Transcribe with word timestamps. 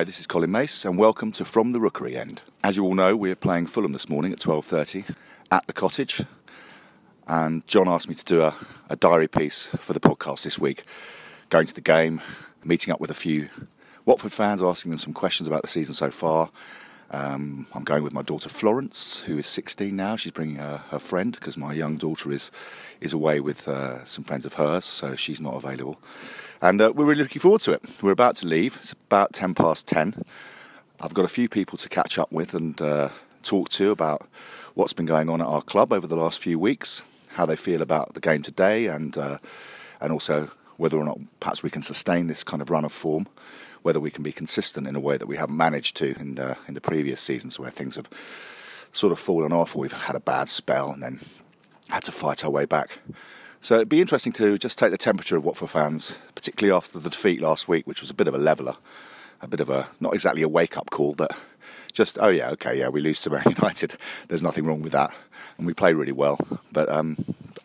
Hi, 0.00 0.04
this 0.04 0.18
is 0.18 0.26
Colin 0.26 0.50
Mace, 0.50 0.86
and 0.86 0.96
welcome 0.96 1.30
to 1.32 1.44
From 1.44 1.72
the 1.72 1.78
Rookery 1.78 2.16
End. 2.16 2.40
As 2.64 2.78
you 2.78 2.84
all 2.84 2.94
know, 2.94 3.14
we're 3.14 3.36
playing 3.36 3.66
Fulham 3.66 3.92
this 3.92 4.08
morning 4.08 4.32
at 4.32 4.38
12.30 4.38 5.14
at 5.50 5.66
the 5.66 5.74
Cottage, 5.74 6.22
and 7.28 7.66
John 7.66 7.86
asked 7.86 8.08
me 8.08 8.14
to 8.14 8.24
do 8.24 8.40
a, 8.40 8.54
a 8.88 8.96
diary 8.96 9.28
piece 9.28 9.66
for 9.66 9.92
the 9.92 10.00
podcast 10.00 10.44
this 10.44 10.58
week, 10.58 10.84
going 11.50 11.66
to 11.66 11.74
the 11.74 11.82
game, 11.82 12.22
meeting 12.64 12.94
up 12.94 12.98
with 12.98 13.10
a 13.10 13.14
few 13.14 13.50
Watford 14.06 14.32
fans, 14.32 14.62
asking 14.62 14.88
them 14.88 14.98
some 14.98 15.12
questions 15.12 15.46
about 15.46 15.60
the 15.60 15.68
season 15.68 15.92
so 15.92 16.10
far. 16.10 16.48
Um, 17.10 17.66
I'm 17.74 17.84
going 17.84 18.02
with 18.02 18.14
my 18.14 18.22
daughter 18.22 18.48
Florence, 18.48 19.24
who 19.24 19.36
is 19.36 19.46
16 19.48 19.94
now. 19.94 20.16
She's 20.16 20.32
bringing 20.32 20.56
her, 20.56 20.78
her 20.88 20.98
friend 20.98 21.32
because 21.32 21.58
my 21.58 21.74
young 21.74 21.98
daughter 21.98 22.32
is 22.32 22.50
is 23.02 23.12
away 23.12 23.40
with 23.40 23.68
uh, 23.68 24.02
some 24.06 24.24
friends 24.24 24.46
of 24.46 24.54
hers, 24.54 24.86
so 24.86 25.14
she's 25.14 25.42
not 25.42 25.56
available. 25.56 26.00
And 26.62 26.80
uh, 26.80 26.92
we're 26.94 27.06
really 27.06 27.22
looking 27.22 27.40
forward 27.40 27.62
to 27.62 27.72
it. 27.72 27.82
We're 28.02 28.10
about 28.10 28.36
to 28.36 28.46
leave. 28.46 28.76
It's 28.76 28.92
about 28.92 29.32
10 29.32 29.54
past 29.54 29.88
10. 29.88 30.24
I've 31.00 31.14
got 31.14 31.24
a 31.24 31.28
few 31.28 31.48
people 31.48 31.78
to 31.78 31.88
catch 31.88 32.18
up 32.18 32.30
with 32.30 32.54
and 32.54 32.80
uh, 32.82 33.08
talk 33.42 33.70
to 33.70 33.90
about 33.90 34.28
what's 34.74 34.92
been 34.92 35.06
going 35.06 35.30
on 35.30 35.40
at 35.40 35.46
our 35.46 35.62
club 35.62 35.92
over 35.92 36.06
the 36.06 36.16
last 36.16 36.42
few 36.42 36.58
weeks, 36.58 37.02
how 37.30 37.46
they 37.46 37.56
feel 37.56 37.80
about 37.80 38.12
the 38.12 38.20
game 38.20 38.42
today, 38.42 38.86
and 38.86 39.16
uh, 39.16 39.38
and 40.00 40.12
also 40.12 40.50
whether 40.76 40.98
or 40.98 41.04
not 41.04 41.18
perhaps 41.40 41.62
we 41.62 41.70
can 41.70 41.82
sustain 41.82 42.26
this 42.26 42.44
kind 42.44 42.60
of 42.60 42.68
run 42.68 42.84
of 42.84 42.92
form 42.92 43.26
whether 43.82 44.00
we 44.00 44.10
can 44.10 44.22
be 44.22 44.32
consistent 44.32 44.86
in 44.86 44.94
a 44.94 45.00
way 45.00 45.16
that 45.16 45.26
we 45.26 45.36
haven't 45.36 45.56
managed 45.56 45.96
to 45.96 46.18
in 46.18 46.34
the, 46.34 46.56
in 46.68 46.74
the 46.74 46.80
previous 46.80 47.20
seasons 47.20 47.58
where 47.58 47.70
things 47.70 47.96
have 47.96 48.08
sort 48.92 49.12
of 49.12 49.18
fallen 49.18 49.52
off 49.52 49.74
or 49.74 49.80
we've 49.80 49.92
had 49.92 50.16
a 50.16 50.20
bad 50.20 50.48
spell 50.48 50.90
and 50.90 51.02
then 51.02 51.20
had 51.88 52.02
to 52.04 52.12
fight 52.12 52.44
our 52.44 52.50
way 52.50 52.64
back. 52.64 52.98
So 53.62 53.74
it'd 53.74 53.90
be 53.90 54.00
interesting 54.00 54.32
to 54.34 54.56
just 54.56 54.78
take 54.78 54.90
the 54.90 54.96
temperature 54.96 55.36
of 55.36 55.44
Watford 55.44 55.68
fans, 55.68 56.18
particularly 56.34 56.74
after 56.74 56.98
the 56.98 57.10
defeat 57.10 57.42
last 57.42 57.68
week, 57.68 57.86
which 57.86 58.00
was 58.00 58.08
a 58.08 58.14
bit 58.14 58.26
of 58.26 58.34
a 58.34 58.38
leveller, 58.38 58.76
a 59.42 59.46
bit 59.46 59.60
of 59.60 59.68
a 59.68 59.88
not 60.00 60.14
exactly 60.14 60.40
a 60.40 60.48
wake 60.48 60.78
up 60.78 60.88
call, 60.88 61.14
but 61.14 61.38
just 61.92 62.18
oh 62.22 62.28
yeah, 62.28 62.48
okay, 62.50 62.78
yeah, 62.78 62.88
we 62.88 63.02
lose 63.02 63.20
to 63.22 63.30
Man 63.30 63.42
United. 63.46 63.96
There's 64.28 64.42
nothing 64.42 64.64
wrong 64.64 64.80
with 64.80 64.92
that, 64.92 65.14
and 65.58 65.66
we 65.66 65.74
play 65.74 65.92
really 65.92 66.12
well. 66.12 66.38
But 66.72 66.88
um, 66.88 67.18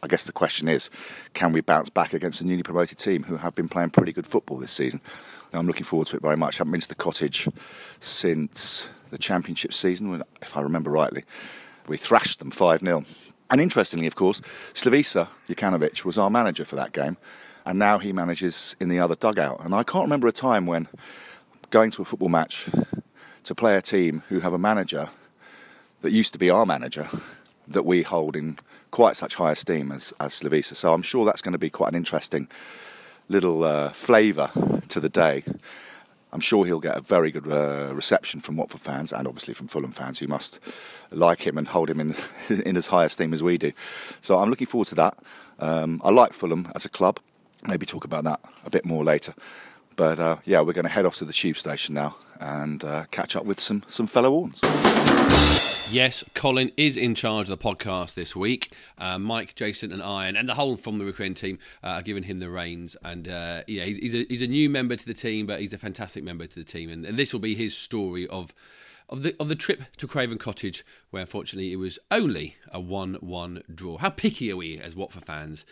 I 0.04 0.08
guess 0.08 0.26
the 0.26 0.34
question 0.34 0.68
is, 0.68 0.90
can 1.34 1.54
we 1.54 1.62
bounce 1.62 1.90
back 1.90 2.14
against 2.14 2.42
a 2.42 2.46
newly 2.46 2.64
promoted 2.64 2.98
team 2.98 3.24
who 3.24 3.38
have 3.38 3.56
been 3.56 3.70
playing 3.70 3.92
pretty 3.92 4.12
good 4.12 4.28
football 4.28 4.58
this 4.58 4.72
season? 4.72 5.00
I'm 5.54 5.66
looking 5.66 5.86
forward 5.86 6.08
to 6.10 6.18
it 6.18 6.22
very 6.22 6.36
much. 6.36 6.56
I 6.56 6.58
haven't 6.60 6.74
been 6.74 6.82
to 6.82 6.90
the 6.90 6.96
cottage 6.96 7.48
since 8.02 8.90
the 9.12 9.18
championship 9.18 9.74
season, 9.74 10.22
if 10.42 10.58
I 10.58 10.62
remember 10.62 10.92
rightly. 10.92 11.24
We 11.88 11.96
thrashed 11.96 12.40
them 12.40 12.52
5 12.52 12.82
0. 12.82 13.06
And 13.50 13.62
interestingly, 13.62 14.08
of 14.08 14.16
course, 14.16 14.42
Slavisa 14.74 15.28
Jokanovic 15.48 16.04
was 16.04 16.18
our 16.18 16.30
manager 16.30 16.66
for 16.66 16.76
that 16.76 16.92
game, 16.92 17.18
and 17.66 17.78
now 17.78 18.00
he 18.00 18.12
manages 18.12 18.76
in 18.80 18.90
the 18.90 19.00
other 19.00 19.16
dugout. 19.16 19.64
And 19.64 19.74
I 19.74 19.84
can't 19.84 20.06
remember 20.06 20.28
a 20.28 20.32
time 20.32 20.66
when 20.66 20.88
going 21.70 21.92
to 21.92 22.02
a 22.02 22.06
football 22.06 22.30
match 22.30 22.70
to 23.44 23.56
play 23.56 23.76
a 23.76 23.82
team 23.82 24.24
who 24.30 24.40
have 24.40 24.54
a 24.54 24.58
manager 24.58 25.10
that 26.02 26.12
used 26.12 26.34
to 26.34 26.40
be 26.40 26.50
our 26.50 26.66
manager 26.66 27.08
that 27.68 27.86
we 27.86 28.04
hold 28.04 28.36
in 28.36 28.58
quite 28.92 29.16
such 29.16 29.36
high 29.36 29.52
esteem 29.52 29.92
as, 29.92 30.14
as 30.20 30.40
Slavisa. 30.40 30.76
So 30.76 30.94
I'm 30.94 31.02
sure 31.02 31.26
that's 31.26 31.42
going 31.42 31.54
to 31.54 31.58
be 31.58 31.70
quite 31.70 31.90
an 31.90 31.96
interesting 31.96 32.48
little 33.28 33.64
uh, 33.64 33.90
flavour 33.92 34.52
to 34.90 35.00
the 35.00 35.10
day. 35.10 35.44
I'm 36.36 36.42
sure 36.42 36.66
he'll 36.66 36.82
get 36.82 36.98
a 36.98 37.02
very 37.02 37.32
good 37.32 37.48
uh, 37.48 37.96
reception 37.96 38.42
from 38.42 38.58
Watford 38.58 38.82
fans 38.82 39.14
and 39.14 39.26
obviously 39.26 39.54
from 39.54 39.70
Fulham 39.70 39.92
fans 39.92 40.20
who 40.20 40.28
must 40.28 40.60
like 41.10 41.48
him 41.48 41.58
and 41.58 41.66
hold 41.66 41.90
him 41.90 42.02
in 42.02 42.14
in 42.50 42.76
as 42.76 42.88
high 42.88 43.06
esteem 43.06 43.34
as 43.34 43.42
we 43.42 43.58
do. 43.58 43.72
So 44.20 44.38
I'm 44.38 44.50
looking 44.50 44.68
forward 44.68 44.90
to 44.90 44.96
that. 44.96 45.18
Um, 45.60 46.02
I 46.04 46.10
like 46.10 46.34
Fulham 46.34 46.70
as 46.76 46.84
a 46.84 46.90
club. 46.90 47.22
Maybe 47.66 47.86
talk 47.86 48.04
about 48.04 48.26
that 48.26 48.42
a 48.66 48.70
bit 48.70 48.84
more 48.84 49.06
later. 49.06 49.34
But 49.96 50.20
uh, 50.20 50.38
yeah, 50.44 50.60
we're 50.60 50.74
going 50.74 50.84
to 50.84 50.92
head 50.92 51.06
off 51.06 51.16
to 51.20 51.26
the 51.26 51.32
tube 51.32 51.56
station 51.56 51.96
now 51.96 52.18
and 52.42 52.84
uh, 52.84 53.06
catch 53.12 53.38
up 53.38 53.46
with 53.46 53.62
some 53.62 53.84
some 53.88 54.06
fellow 54.06 54.34
Orns. 54.34 55.75
Yes, 55.92 56.24
Colin 56.34 56.72
is 56.78 56.98
in 56.98 57.14
charge 57.14 57.48
of 57.48 57.58
the 57.58 57.64
podcast 57.64 58.16
this 58.16 58.36
week. 58.36 58.74
Uh, 58.98 59.20
Mike, 59.20 59.54
Jason, 59.56 59.92
and 59.92 60.02
I, 60.02 60.26
and, 60.26 60.36
and 60.36 60.50
the 60.50 60.56
whole 60.56 60.76
from 60.78 60.98
the 60.98 61.06
Rookery 61.06 61.28
End 61.28 61.38
team 61.38 61.60
uh, 61.84 61.88
are 61.88 62.02
giving 62.02 62.24
him 62.24 62.40
the 62.40 62.50
reins. 62.50 62.98
And 63.04 63.28
uh, 63.28 63.62
yeah, 63.68 63.86
he's, 63.86 63.98
he's, 63.98 64.14
a, 64.16 64.26
he's 64.28 64.42
a 64.42 64.48
new 64.48 64.70
member 64.70 64.96
to 64.96 65.06
the 65.06 65.14
team, 65.14 65.46
but 65.46 65.62
he's 65.62 65.74
a 65.74 65.78
fantastic 65.78 66.24
member 66.24 66.48
to 66.48 66.56
the 66.56 66.66
team. 66.66 66.90
And, 66.90 67.06
and 67.06 67.18
this 67.18 67.34
will 67.34 67.40
be 67.40 67.56
his 67.56 67.78
story 67.78 68.28
of 68.28 68.54
of 69.08 69.22
the 69.22 69.36
of 69.40 69.48
the 69.48 69.56
trip 69.56 69.84
to 69.98 70.08
Craven 70.08 70.40
Cottage, 70.40 70.84
where 71.12 71.22
unfortunately 71.22 71.72
it 71.72 71.76
was 71.78 72.00
only 72.10 72.56
a 72.72 72.80
one-one 72.80 73.62
draw. 73.74 73.98
How 73.98 74.10
picky 74.10 74.52
are 74.52 74.58
we 74.58 74.80
as 74.80 74.96
Watford 74.96 75.26
fans 75.26 75.66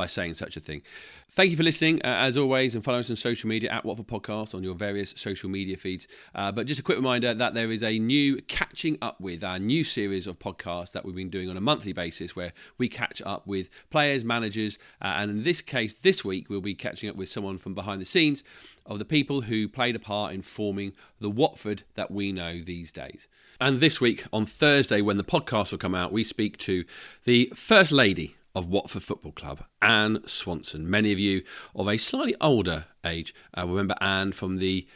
by 0.00 0.06
saying 0.06 0.32
such 0.32 0.56
a 0.56 0.60
thing? 0.60 0.80
Thank 1.28 1.50
you 1.50 1.58
for 1.58 1.62
listening, 1.62 2.00
uh, 2.02 2.06
as 2.08 2.38
always, 2.38 2.74
and 2.74 2.82
follow 2.82 3.00
us 3.00 3.10
on 3.10 3.16
social 3.16 3.50
media 3.50 3.68
at 3.70 3.84
Watford 3.84 4.06
Podcast 4.06 4.54
on 4.54 4.64
your 4.64 4.74
various 4.74 5.12
social 5.14 5.50
media 5.50 5.76
feeds. 5.76 6.08
Uh, 6.34 6.50
but 6.50 6.66
just 6.66 6.80
a 6.80 6.82
quick 6.82 6.96
reminder 6.96 7.34
that 7.34 7.52
there 7.52 7.70
is 7.70 7.82
a 7.82 7.98
new 7.98 8.40
catching 8.48 8.96
up 9.02 9.20
with 9.20 9.44
our 9.44 9.58
new 9.58 9.84
series 9.84 10.26
of 10.26 10.38
podcasts 10.38 10.92
that 10.92 11.04
we've 11.04 11.14
been 11.14 11.28
doing 11.28 11.50
on 11.50 11.56
a 11.58 11.60
monthly 11.60 11.92
basis, 11.92 12.34
where 12.34 12.54
we 12.78 12.88
catch 12.88 13.20
up 13.26 13.46
with 13.46 13.68
players, 13.90 14.24
managers, 14.24 14.78
uh, 15.02 15.16
and 15.18 15.30
in 15.30 15.44
this 15.44 15.60
case, 15.60 15.94
this 16.00 16.24
week 16.24 16.48
we'll 16.48 16.62
be 16.62 16.74
catching 16.74 17.10
up 17.10 17.16
with 17.16 17.28
someone 17.28 17.58
from 17.58 17.74
behind 17.74 18.00
the 18.00 18.06
scenes 18.06 18.42
of 18.86 18.98
the 18.98 19.04
people 19.04 19.42
who 19.42 19.68
played 19.68 19.94
a 19.94 19.98
part 19.98 20.32
in 20.32 20.40
forming 20.40 20.94
the 21.20 21.28
Watford 21.28 21.82
that 21.94 22.10
we 22.10 22.32
know 22.32 22.62
these 22.62 22.90
days. 22.90 23.28
And 23.60 23.80
this 23.80 24.00
week, 24.00 24.24
on 24.32 24.46
Thursday, 24.46 25.02
when 25.02 25.18
the 25.18 25.24
podcast 25.24 25.72
will 25.72 25.78
come 25.78 25.94
out, 25.94 26.10
we 26.10 26.24
speak 26.24 26.56
to 26.58 26.86
the 27.24 27.52
First 27.54 27.92
Lady 27.92 28.34
of 28.54 28.66
Watford 28.66 29.02
Football 29.02 29.32
Club, 29.32 29.64
Anne 29.80 30.26
Swanson. 30.26 30.88
Many 30.88 31.12
of 31.12 31.18
you 31.18 31.42
of 31.74 31.88
a 31.88 31.96
slightly 31.96 32.34
older 32.40 32.86
age 33.04 33.34
uh, 33.56 33.66
remember 33.66 33.94
Anne 34.00 34.32
from 34.32 34.58
the 34.58 34.86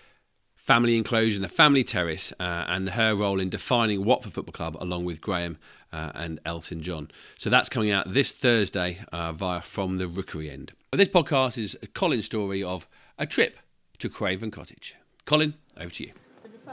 family 0.56 0.96
enclosure, 0.96 1.38
the 1.38 1.48
family 1.48 1.84
terrace, 1.84 2.32
uh, 2.40 2.64
and 2.68 2.90
her 2.90 3.14
role 3.14 3.38
in 3.38 3.50
defining 3.50 4.04
Watford 4.04 4.32
Football 4.32 4.52
Club 4.52 4.76
along 4.80 5.04
with 5.04 5.20
Graham 5.20 5.58
uh, 5.92 6.10
and 6.14 6.40
Elton 6.46 6.82
John. 6.82 7.10
So 7.38 7.50
that's 7.50 7.68
coming 7.68 7.90
out 7.90 8.12
this 8.12 8.32
Thursday 8.32 8.98
uh, 9.12 9.32
via 9.32 9.60
From 9.60 9.98
the 9.98 10.08
Rookery 10.08 10.50
End. 10.50 10.72
But 10.90 10.96
this 10.96 11.08
podcast 11.08 11.58
is 11.58 11.76
a 11.82 11.86
Colin 11.86 12.22
story 12.22 12.62
of 12.62 12.88
a 13.18 13.26
trip 13.26 13.58
to 13.98 14.08
Craven 14.08 14.50
Cottage. 14.50 14.96
Colin, 15.26 15.54
over 15.76 15.90
to 15.90 16.04
you. 16.04 16.12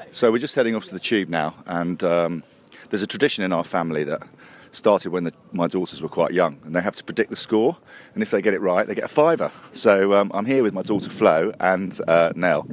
So 0.09 0.31
we're 0.31 0.39
just 0.39 0.55
heading 0.55 0.75
off 0.75 0.85
to 0.85 0.93
the 0.93 0.99
tube 0.99 1.29
now, 1.29 1.55
and 1.65 2.03
um, 2.03 2.43
there's 2.89 3.03
a 3.03 3.07
tradition 3.07 3.43
in 3.43 3.53
our 3.53 3.63
family 3.63 4.03
that 4.05 4.23
started 4.71 5.11
when 5.11 5.25
the, 5.25 5.33
my 5.51 5.67
daughters 5.67 6.01
were 6.01 6.09
quite 6.09 6.31
young, 6.31 6.59
and 6.63 6.75
they 6.75 6.81
have 6.81 6.95
to 6.95 7.03
predict 7.03 7.29
the 7.29 7.35
score, 7.35 7.77
and 8.13 8.23
if 8.23 8.31
they 8.31 8.41
get 8.41 8.53
it 8.53 8.61
right, 8.61 8.87
they 8.87 8.95
get 8.95 9.03
a 9.03 9.09
fiver. 9.09 9.51
So 9.73 10.13
um, 10.13 10.31
I'm 10.33 10.45
here 10.45 10.63
with 10.63 10.73
my 10.73 10.81
daughter 10.81 11.09
Flo 11.09 11.53
and 11.59 11.99
uh, 12.07 12.33
Nell, 12.35 12.67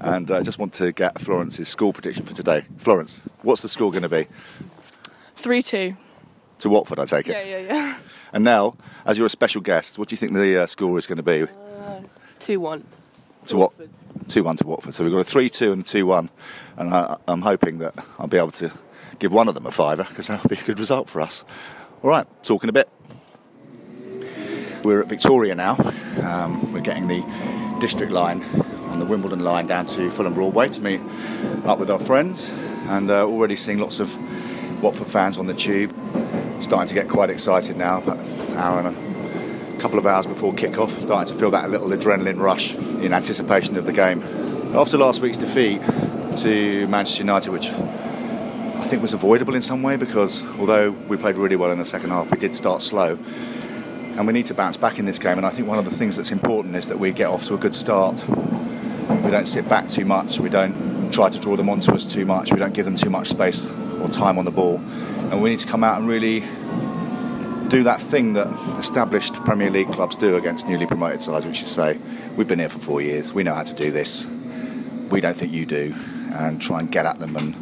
and 0.00 0.30
I 0.30 0.36
uh, 0.36 0.42
just 0.42 0.58
want 0.58 0.72
to 0.74 0.92
get 0.92 1.20
Florence's 1.20 1.68
score 1.68 1.92
prediction 1.92 2.24
for 2.24 2.34
today. 2.34 2.64
Florence, 2.78 3.22
what's 3.42 3.62
the 3.62 3.68
score 3.68 3.90
going 3.90 4.02
to 4.02 4.08
be? 4.08 4.26
3 5.36 5.62
2. 5.62 5.96
To 6.60 6.68
Watford, 6.70 6.98
I 6.98 7.04
take 7.04 7.28
it? 7.28 7.46
Yeah, 7.46 7.58
yeah, 7.58 7.72
yeah. 7.72 7.98
And 8.32 8.44
Nell, 8.44 8.76
as 9.04 9.18
you're 9.18 9.26
a 9.26 9.30
special 9.30 9.60
guest, 9.60 9.98
what 9.98 10.08
do 10.08 10.14
you 10.14 10.16
think 10.16 10.32
the 10.32 10.62
uh, 10.62 10.66
score 10.66 10.98
is 10.98 11.06
going 11.06 11.18
to 11.18 11.22
be? 11.22 11.42
Uh, 11.42 12.00
2 12.40 12.58
1 12.58 12.84
to 13.46 13.56
what? 13.56 13.72
Two 14.28 14.44
one 14.44 14.56
to 14.56 14.66
Watford. 14.66 14.94
So 14.94 15.04
we've 15.04 15.12
got 15.12 15.18
a 15.18 15.24
three 15.24 15.50
two 15.50 15.72
and 15.72 15.82
a 15.82 15.84
two 15.84 16.06
one, 16.06 16.30
and 16.76 16.94
I, 16.94 17.16
am 17.28 17.42
hoping 17.42 17.78
that 17.78 17.94
I'll 18.18 18.26
be 18.26 18.38
able 18.38 18.52
to 18.52 18.70
give 19.18 19.32
one 19.32 19.48
of 19.48 19.54
them 19.54 19.66
a 19.66 19.70
fiver 19.70 20.04
because 20.04 20.28
that 20.28 20.42
would 20.42 20.50
be 20.50 20.58
a 20.58 20.64
good 20.64 20.78
result 20.78 21.08
for 21.08 21.20
us. 21.20 21.44
All 22.02 22.10
right, 22.10 22.26
talking 22.42 22.68
a 22.68 22.72
bit. 22.72 22.88
We're 24.84 25.00
at 25.00 25.08
Victoria 25.08 25.54
now. 25.54 25.76
Um, 26.22 26.72
we're 26.72 26.80
getting 26.80 27.08
the 27.08 27.24
district 27.80 28.12
line 28.12 28.42
on 28.88 28.98
the 28.98 29.06
Wimbledon 29.06 29.42
line 29.42 29.66
down 29.66 29.86
to 29.86 30.10
Fulham 30.10 30.34
Broadway 30.34 30.68
to 30.68 30.80
meet 30.80 31.00
up 31.64 31.78
with 31.78 31.90
our 31.90 31.98
friends, 31.98 32.50
and 32.88 33.10
uh, 33.10 33.26
already 33.26 33.56
seeing 33.56 33.78
lots 33.78 33.98
of 34.00 34.14
Watford 34.82 35.08
fans 35.08 35.38
on 35.38 35.46
the 35.46 35.54
tube. 35.54 35.94
Starting 36.60 36.88
to 36.88 36.94
get 36.94 37.08
quite 37.08 37.30
excited 37.30 37.76
now. 37.76 37.98
About 37.98 38.18
an 38.18 38.56
hour 38.56 38.80
and 38.80 39.76
a 39.76 39.80
couple 39.80 39.98
of 39.98 40.06
hours 40.06 40.26
before 40.26 40.54
kick-off, 40.54 41.00
starting 41.00 41.32
to 41.32 41.38
feel 41.38 41.50
that 41.50 41.70
little 41.70 41.88
adrenaline 41.88 42.38
rush 42.38 42.74
in 42.74 43.12
anticipation 43.12 43.76
of 43.76 43.86
the 43.86 43.92
game. 43.92 44.22
After 44.74 44.98
last 44.98 45.20
week's 45.20 45.38
defeat 45.38 45.80
to 46.38 46.86
Manchester 46.88 47.22
United, 47.22 47.50
which 47.50 47.70
I 48.84 48.86
think 48.86 49.00
was 49.00 49.14
avoidable 49.14 49.54
in 49.54 49.62
some 49.62 49.82
way 49.82 49.96
because 49.96 50.42
although 50.58 50.90
we 50.90 51.16
played 51.16 51.38
really 51.38 51.56
well 51.56 51.70
in 51.70 51.78
the 51.78 51.86
second 51.86 52.10
half, 52.10 52.30
we 52.30 52.36
did 52.36 52.54
start 52.54 52.82
slow. 52.82 53.18
And 54.12 54.26
we 54.26 54.34
need 54.34 54.44
to 54.46 54.54
bounce 54.54 54.76
back 54.76 54.98
in 54.98 55.06
this 55.06 55.18
game. 55.18 55.38
And 55.38 55.46
I 55.46 55.48
think 55.48 55.66
one 55.66 55.78
of 55.78 55.86
the 55.86 55.90
things 55.90 56.16
that's 56.16 56.30
important 56.30 56.76
is 56.76 56.88
that 56.88 56.98
we 56.98 57.10
get 57.10 57.28
off 57.28 57.46
to 57.46 57.54
a 57.54 57.56
good 57.56 57.74
start. 57.74 58.22
We 58.28 59.30
don't 59.30 59.48
sit 59.48 59.70
back 59.70 59.88
too 59.88 60.04
much. 60.04 60.38
We 60.38 60.50
don't 60.50 61.10
try 61.10 61.30
to 61.30 61.40
draw 61.40 61.56
them 61.56 61.70
onto 61.70 61.92
us 61.92 62.04
too 62.04 62.26
much. 62.26 62.52
We 62.52 62.58
don't 62.58 62.74
give 62.74 62.84
them 62.84 62.94
too 62.94 63.08
much 63.08 63.28
space 63.28 63.66
or 63.66 64.08
time 64.08 64.36
on 64.36 64.44
the 64.44 64.50
ball. 64.50 64.76
And 65.30 65.40
we 65.42 65.48
need 65.48 65.60
to 65.60 65.66
come 65.66 65.82
out 65.82 65.96
and 65.98 66.06
really 66.06 66.40
do 67.70 67.84
that 67.84 68.02
thing 68.02 68.34
that 68.34 68.48
established 68.78 69.32
Premier 69.46 69.70
League 69.70 69.90
clubs 69.92 70.14
do 70.14 70.36
against 70.36 70.68
newly 70.68 70.84
promoted 70.84 71.22
sides, 71.22 71.46
which 71.46 71.62
is 71.62 71.68
say, 71.68 71.98
we've 72.36 72.46
been 72.46 72.58
here 72.58 72.68
for 72.68 72.80
four 72.80 73.00
years, 73.00 73.32
we 73.32 73.44
know 73.44 73.54
how 73.54 73.62
to 73.62 73.72
do 73.72 73.90
this, 73.90 74.26
we 75.08 75.22
don't 75.22 75.34
think 75.36 75.54
you 75.54 75.64
do, 75.64 75.94
and 76.32 76.60
try 76.60 76.80
and 76.80 76.92
get 76.92 77.06
at 77.06 77.18
them 77.18 77.34
and 77.36 77.54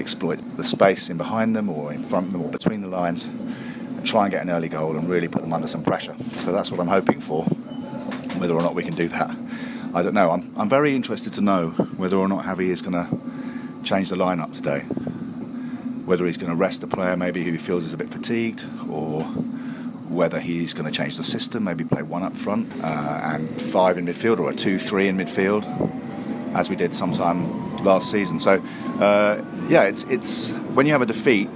exploit 0.00 0.40
the 0.56 0.64
space 0.64 1.10
in 1.10 1.16
behind 1.16 1.54
them 1.54 1.68
or 1.68 1.92
in 1.92 2.02
front 2.02 2.26
of 2.26 2.32
them 2.32 2.42
or 2.42 2.50
between 2.50 2.80
the 2.80 2.88
lines 2.88 3.24
and 3.24 4.04
try 4.04 4.24
and 4.24 4.32
get 4.32 4.42
an 4.42 4.50
early 4.50 4.68
goal 4.68 4.96
and 4.96 5.08
really 5.08 5.28
put 5.28 5.42
them 5.42 5.52
under 5.52 5.68
some 5.68 5.82
pressure. 5.82 6.16
So 6.32 6.52
that's 6.52 6.70
what 6.70 6.80
I'm 6.80 6.88
hoping 6.88 7.20
for. 7.20 7.44
Whether 8.38 8.54
or 8.54 8.62
not 8.62 8.74
we 8.74 8.82
can 8.82 8.94
do 8.94 9.08
that, 9.08 9.36
I 9.92 10.02
don't 10.02 10.14
know. 10.14 10.30
I'm, 10.30 10.52
I'm 10.56 10.68
very 10.68 10.94
interested 10.94 11.32
to 11.34 11.42
know 11.42 11.70
whether 11.96 12.16
or 12.16 12.26
not 12.26 12.44
Javi 12.44 12.68
is 12.70 12.80
going 12.80 12.94
to 12.94 13.84
change 13.84 14.08
the 14.08 14.16
lineup 14.16 14.52
today. 14.52 14.80
Whether 16.06 16.26
he's 16.26 16.38
going 16.38 16.50
to 16.50 16.56
rest 16.56 16.82
a 16.82 16.86
player 16.86 17.16
maybe 17.16 17.44
who 17.44 17.52
he 17.52 17.58
feels 17.58 17.84
is 17.84 17.92
a 17.92 17.96
bit 17.96 18.10
fatigued, 18.10 18.64
or 18.88 19.22
whether 20.08 20.40
he's 20.40 20.74
going 20.74 20.90
to 20.90 20.96
change 20.96 21.16
the 21.16 21.22
system, 21.22 21.64
maybe 21.64 21.84
play 21.84 22.02
one 22.02 22.22
up 22.22 22.36
front 22.36 22.72
uh, 22.82 23.20
and 23.22 23.60
five 23.60 23.98
in 23.98 24.06
midfield, 24.06 24.40
or 24.40 24.50
a 24.50 24.54
two-three 24.54 25.06
in 25.06 25.16
midfield, 25.16 25.64
as 26.54 26.68
we 26.70 26.76
did 26.76 26.94
sometime 26.94 27.76
last 27.84 28.10
season. 28.10 28.38
So, 28.38 28.60
uh, 28.98 29.42
yeah, 29.70 29.84
it's 29.84 30.02
it's 30.04 30.50
when 30.74 30.84
you 30.84 30.92
have 30.92 31.00
a 31.00 31.06
defeat, 31.06 31.48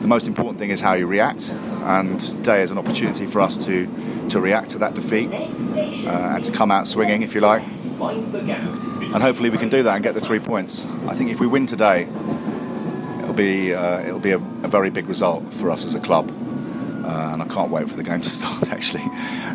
the 0.00 0.08
most 0.08 0.26
important 0.26 0.58
thing 0.58 0.70
is 0.70 0.80
how 0.80 0.94
you 0.94 1.06
react, 1.06 1.50
and 1.50 2.18
today 2.18 2.62
is 2.62 2.70
an 2.70 2.78
opportunity 2.78 3.26
for 3.26 3.42
us 3.42 3.66
to 3.66 3.86
to 4.30 4.40
react 4.40 4.70
to 4.70 4.78
that 4.78 4.94
defeat 4.94 5.30
uh, 5.30 6.34
and 6.34 6.44
to 6.44 6.50
come 6.50 6.70
out 6.70 6.86
swinging, 6.86 7.20
if 7.20 7.34
you 7.34 7.42
like. 7.42 7.62
And 8.00 9.22
hopefully 9.22 9.50
we 9.50 9.58
can 9.58 9.68
do 9.68 9.82
that 9.82 9.94
and 9.94 10.02
get 10.02 10.14
the 10.14 10.20
three 10.20 10.38
points. 10.38 10.86
I 11.06 11.14
think 11.14 11.30
if 11.30 11.40
we 11.40 11.46
win 11.46 11.66
today, 11.66 12.08
it'll 13.20 13.34
be 13.34 13.74
uh, 13.74 14.00
it'll 14.00 14.18
be 14.18 14.32
a, 14.32 14.38
a, 14.38 14.68
very 14.68 14.88
big 14.88 15.06
result 15.06 15.52
for 15.52 15.70
us 15.70 15.84
as 15.84 15.94
a 15.94 16.00
club. 16.00 16.30
Uh, 17.04 17.30
and 17.32 17.42
I 17.42 17.46
can't 17.48 17.70
wait 17.70 17.88
for 17.88 17.96
the 17.96 18.02
game 18.02 18.22
to 18.22 18.30
start. 18.38 18.70
Actually, 18.70 19.04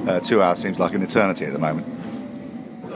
uh, 0.08 0.20
two 0.20 0.40
hours 0.40 0.60
seems 0.60 0.80
like 0.80 0.94
an 0.94 1.02
eternity 1.02 1.46
at 1.46 1.54
the 1.54 1.60
moment. 1.60 1.88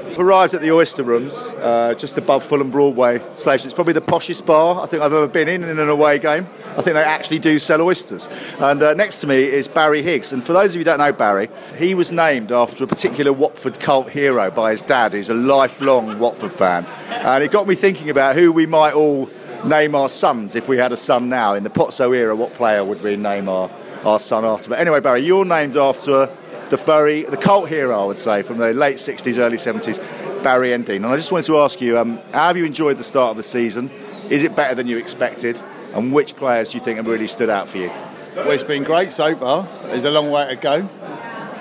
I've 0.07 0.19
arrived 0.19 0.54
at 0.54 0.62
the 0.62 0.71
Oyster 0.71 1.04
Rooms, 1.04 1.48
uh, 1.57 1.94
just 1.94 2.18
above 2.18 2.45
Fulham 2.45 2.71
Broadway 2.71 3.21
station. 3.36 3.68
It's 3.68 3.74
probably 3.74 3.92
the 3.92 4.01
poshest 4.01 4.45
bar 4.45 4.81
I 4.81 4.86
think 4.86 5.04
I've 5.04 5.12
ever 5.12 5.27
been 5.27 5.50
in 5.50 5.65
in 5.65 5.80
an 5.80 5.89
away 5.89 6.18
game. 6.18 6.48
I 6.77 6.81
think 6.81 6.94
they 6.94 7.04
actually 7.04 7.39
do 7.39 7.59
sell 7.59 7.81
oysters. 7.81 8.30
And 8.57 8.81
uh, 8.81 8.94
next 8.94 9.19
to 9.21 9.27
me 9.27 9.44
is 9.44 9.68
Barry 9.68 10.01
Higgs. 10.01 10.31
And 10.31 10.44
for 10.44 10.54
those 10.54 10.71
of 10.71 10.75
you 10.75 10.80
who 10.80 10.86
don't 10.86 11.00
know 11.00 11.12
Barry, 11.12 11.50
he 11.77 11.94
was 11.94 12.13
named 12.13 12.54
after 12.54 12.86
a 12.86 12.88
particular 12.88 13.33
Watford 13.33 13.81
cult 13.81 14.09
hero 14.09 14.50
by 14.50 14.71
his 14.71 14.81
dad, 14.81 15.12
who's 15.12 15.30
a 15.30 15.33
lifelong 15.33 16.18
Watford 16.19 16.54
fan. 16.54 16.86
And 17.09 17.44
it 17.44 17.51
got 17.51 17.68
me 17.68 17.75
thinking 17.75 18.09
about 18.09 18.38
who 18.38 18.54
we 18.54 18.65
might 18.65 18.94
all 18.94 19.30
name 19.65 19.94
our 19.94 20.09
sons 20.09 20.56
if 20.56 20.69
we 20.69 20.77
had 20.77 20.94
a 20.94 20.98
son 20.98 21.27
now. 21.27 21.54
In 21.54 21.63
the 21.63 21.69
Pozzo 21.69 22.15
era, 22.15 22.33
what 22.33 22.54
player 22.54 22.86
would 22.86 23.04
we 23.04 23.18
name 23.18 23.50
our, 23.50 23.69
our 24.06 24.21
son 24.21 24.45
after? 24.45 24.69
But 24.69 24.80
anyway, 24.80 25.01
Barry, 25.01 25.19
you're 25.19 25.45
named 25.45 25.75
after 25.75 26.31
the 26.69 26.77
furry, 26.77 27.23
the 27.23 27.37
cult 27.37 27.69
hero, 27.69 27.99
I 27.99 28.05
would 28.05 28.19
say, 28.19 28.41
from 28.41 28.57
the 28.57 28.73
late 28.73 28.97
60s, 28.97 29.37
early 29.37 29.57
70s, 29.57 29.97
Barry 30.43 30.69
Endean. 30.69 30.97
And 30.97 31.07
I 31.07 31.15
just 31.15 31.31
wanted 31.31 31.47
to 31.47 31.57
ask 31.59 31.81
you, 31.81 31.97
um, 31.97 32.19
how 32.33 32.47
have 32.47 32.57
you 32.57 32.65
enjoyed 32.65 32.97
the 32.97 33.03
start 33.03 33.31
of 33.31 33.37
the 33.37 33.43
season? 33.43 33.89
Is 34.29 34.43
it 34.43 34.55
better 34.55 34.75
than 34.75 34.87
you 34.87 34.97
expected? 34.97 35.61
And 35.93 36.13
which 36.13 36.35
players 36.35 36.71
do 36.71 36.77
you 36.77 36.83
think 36.83 36.97
have 36.97 37.07
really 37.07 37.27
stood 37.27 37.49
out 37.49 37.69
for 37.69 37.77
you? 37.77 37.89
Well, 38.35 38.51
it's 38.51 38.63
been 38.63 38.83
great 38.83 39.13
so 39.13 39.35
far. 39.35 39.67
There's 39.83 40.05
a 40.05 40.11
long 40.11 40.29
way 40.29 40.47
to 40.49 40.55
go. 40.55 40.89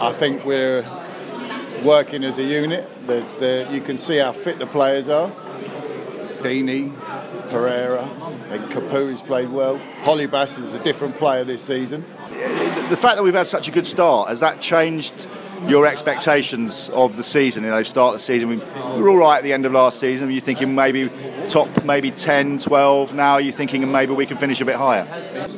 I 0.00 0.12
think 0.12 0.44
we're 0.44 0.84
working 1.84 2.24
as 2.24 2.38
a 2.38 2.44
unit. 2.44 2.90
The, 3.06 3.24
the, 3.38 3.68
you 3.72 3.80
can 3.80 3.98
see 3.98 4.18
how 4.18 4.32
fit 4.32 4.58
the 4.58 4.66
players 4.66 5.08
are. 5.08 5.30
Deeney, 6.42 6.94
Pereyra, 7.48 8.04
and 8.50 8.70
Capoue 8.70 9.10
has 9.10 9.22
played 9.22 9.50
well. 9.50 9.78
Holebas 10.02 10.62
is 10.62 10.74
a 10.74 10.82
different 10.82 11.16
player 11.16 11.44
this 11.44 11.62
season 11.62 12.04
the 12.28 12.96
fact 12.96 13.16
that 13.16 13.22
we've 13.22 13.34
had 13.34 13.46
such 13.46 13.68
a 13.68 13.70
good 13.70 13.86
start 13.86 14.28
has 14.28 14.40
that 14.40 14.60
changed 14.60 15.28
your 15.66 15.86
expectations 15.86 16.90
of 16.90 17.16
the 17.16 17.22
season? 17.22 17.64
You 17.64 17.70
know, 17.70 17.82
start 17.82 18.14
the 18.14 18.20
season, 18.20 18.48
we 18.48 18.56
were 19.00 19.08
all 19.08 19.16
right 19.16 19.38
at 19.38 19.42
the 19.42 19.52
end 19.52 19.66
of 19.66 19.72
last 19.72 19.98
season. 19.98 20.30
You're 20.30 20.40
thinking 20.40 20.74
maybe 20.74 21.10
top, 21.48 21.84
maybe 21.84 22.10
10, 22.10 22.58
12. 22.58 23.14
Now 23.14 23.38
you're 23.38 23.52
thinking 23.52 23.90
maybe 23.90 24.12
we 24.12 24.26
can 24.26 24.36
finish 24.36 24.60
a 24.60 24.64
bit 24.64 24.76
higher. 24.76 25.04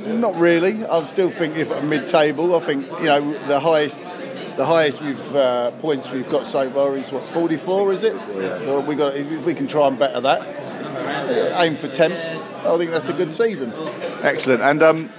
Not 0.07 0.37
really. 0.37 0.85
I 0.85 1.03
still 1.05 1.31
think 1.31 1.57
if 1.57 1.71
mid-table, 1.85 2.55
I 2.55 2.61
think 2.61 2.87
you 3.01 3.07
know 3.07 3.47
the 3.47 3.61
highest. 3.61 4.15
The 4.57 4.67
highest 4.67 5.01
we've 5.01 5.37
uh, 5.37 5.71
points 5.71 6.11
we've 6.11 6.29
got 6.29 6.45
so 6.45 6.69
far 6.73 6.97
is 6.97 7.13
what 7.13 7.23
44, 7.23 7.93
is 7.93 8.03
it? 8.03 8.13
Yeah. 8.13 8.59
Well, 8.67 8.83
we 8.83 8.97
got 8.97 9.15
if 9.15 9.45
we 9.45 9.55
can 9.55 9.69
try 9.69 9.87
and 9.87 9.97
better 9.97 10.21
that, 10.21 10.41
uh, 10.41 11.63
aim 11.63 11.77
for 11.77 11.87
10th. 11.87 12.19
I 12.67 12.77
think 12.77 12.91
that's 12.91 13.09
a 13.09 13.13
good 13.13 13.31
season. 13.31 13.73
Excellent. 14.23 14.63
And 14.63 14.83
um, 14.83 15.11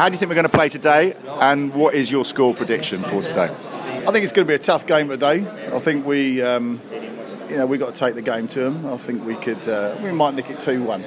how 0.00 0.08
do 0.08 0.14
you 0.14 0.18
think 0.18 0.30
we're 0.30 0.34
going 0.34 0.44
to 0.44 0.48
play 0.48 0.70
today, 0.70 1.14
and 1.42 1.74
what 1.74 1.92
is 1.92 2.10
your 2.10 2.24
score 2.24 2.54
prediction 2.54 3.02
for 3.02 3.20
today? 3.20 3.50
I 3.50 4.10
think 4.10 4.24
it's 4.24 4.32
going 4.32 4.46
to 4.46 4.50
be 4.50 4.54
a 4.54 4.58
tough 4.58 4.86
game 4.86 5.10
today. 5.10 5.46
I 5.46 5.78
think 5.78 6.06
we, 6.06 6.40
um, 6.40 6.80
you 7.50 7.58
know, 7.58 7.66
we 7.66 7.76
got 7.76 7.92
to 7.92 8.00
take 8.00 8.14
the 8.14 8.22
game 8.22 8.48
to 8.48 8.60
them. 8.60 8.86
I 8.86 8.96
think 8.96 9.26
we 9.26 9.34
could, 9.34 9.68
uh, 9.68 9.98
we 10.02 10.10
might 10.10 10.32
nick 10.32 10.48
it 10.48 10.58
two 10.58 10.82
one. 10.82 11.04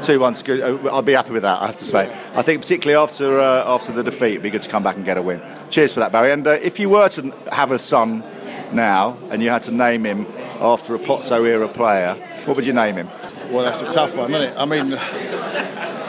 Two 0.00 0.20
one's 0.20 0.42
good. 0.42 0.62
Uh, 0.62 0.88
I'll 0.88 1.02
be 1.02 1.12
happy 1.12 1.32
with 1.32 1.42
that. 1.42 1.60
I 1.60 1.66
have 1.66 1.76
to 1.76 1.84
say. 1.84 2.10
I 2.34 2.40
think 2.40 2.62
particularly 2.62 2.96
after 2.96 3.38
uh, 3.38 3.70
after 3.70 3.92
the 3.92 4.02
defeat, 4.02 4.30
it'd 4.30 4.42
be 4.42 4.48
good 4.48 4.62
to 4.62 4.70
come 4.70 4.82
back 4.82 4.96
and 4.96 5.04
get 5.04 5.18
a 5.18 5.22
win. 5.22 5.42
Cheers 5.68 5.92
for 5.92 6.00
that, 6.00 6.10
Barry. 6.10 6.32
And 6.32 6.46
uh, 6.46 6.52
if 6.52 6.80
you 6.80 6.88
were 6.88 7.10
to 7.10 7.30
have 7.52 7.72
a 7.72 7.78
son 7.78 8.24
now, 8.72 9.18
and 9.28 9.42
you 9.42 9.50
had 9.50 9.60
to 9.62 9.70
name 9.70 10.04
him 10.06 10.26
after 10.60 10.94
a 10.94 10.98
Pozzo 10.98 11.46
era 11.46 11.68
player, 11.68 12.14
what 12.46 12.56
would 12.56 12.64
you 12.64 12.72
name 12.72 12.96
him? 12.96 13.10
Well, 13.50 13.64
that's 13.64 13.82
a 13.82 13.92
tough 13.92 14.16
one, 14.16 14.32
isn't 14.32 14.48
it? 14.50 14.56
I 14.56 14.64
mean. 14.64 14.98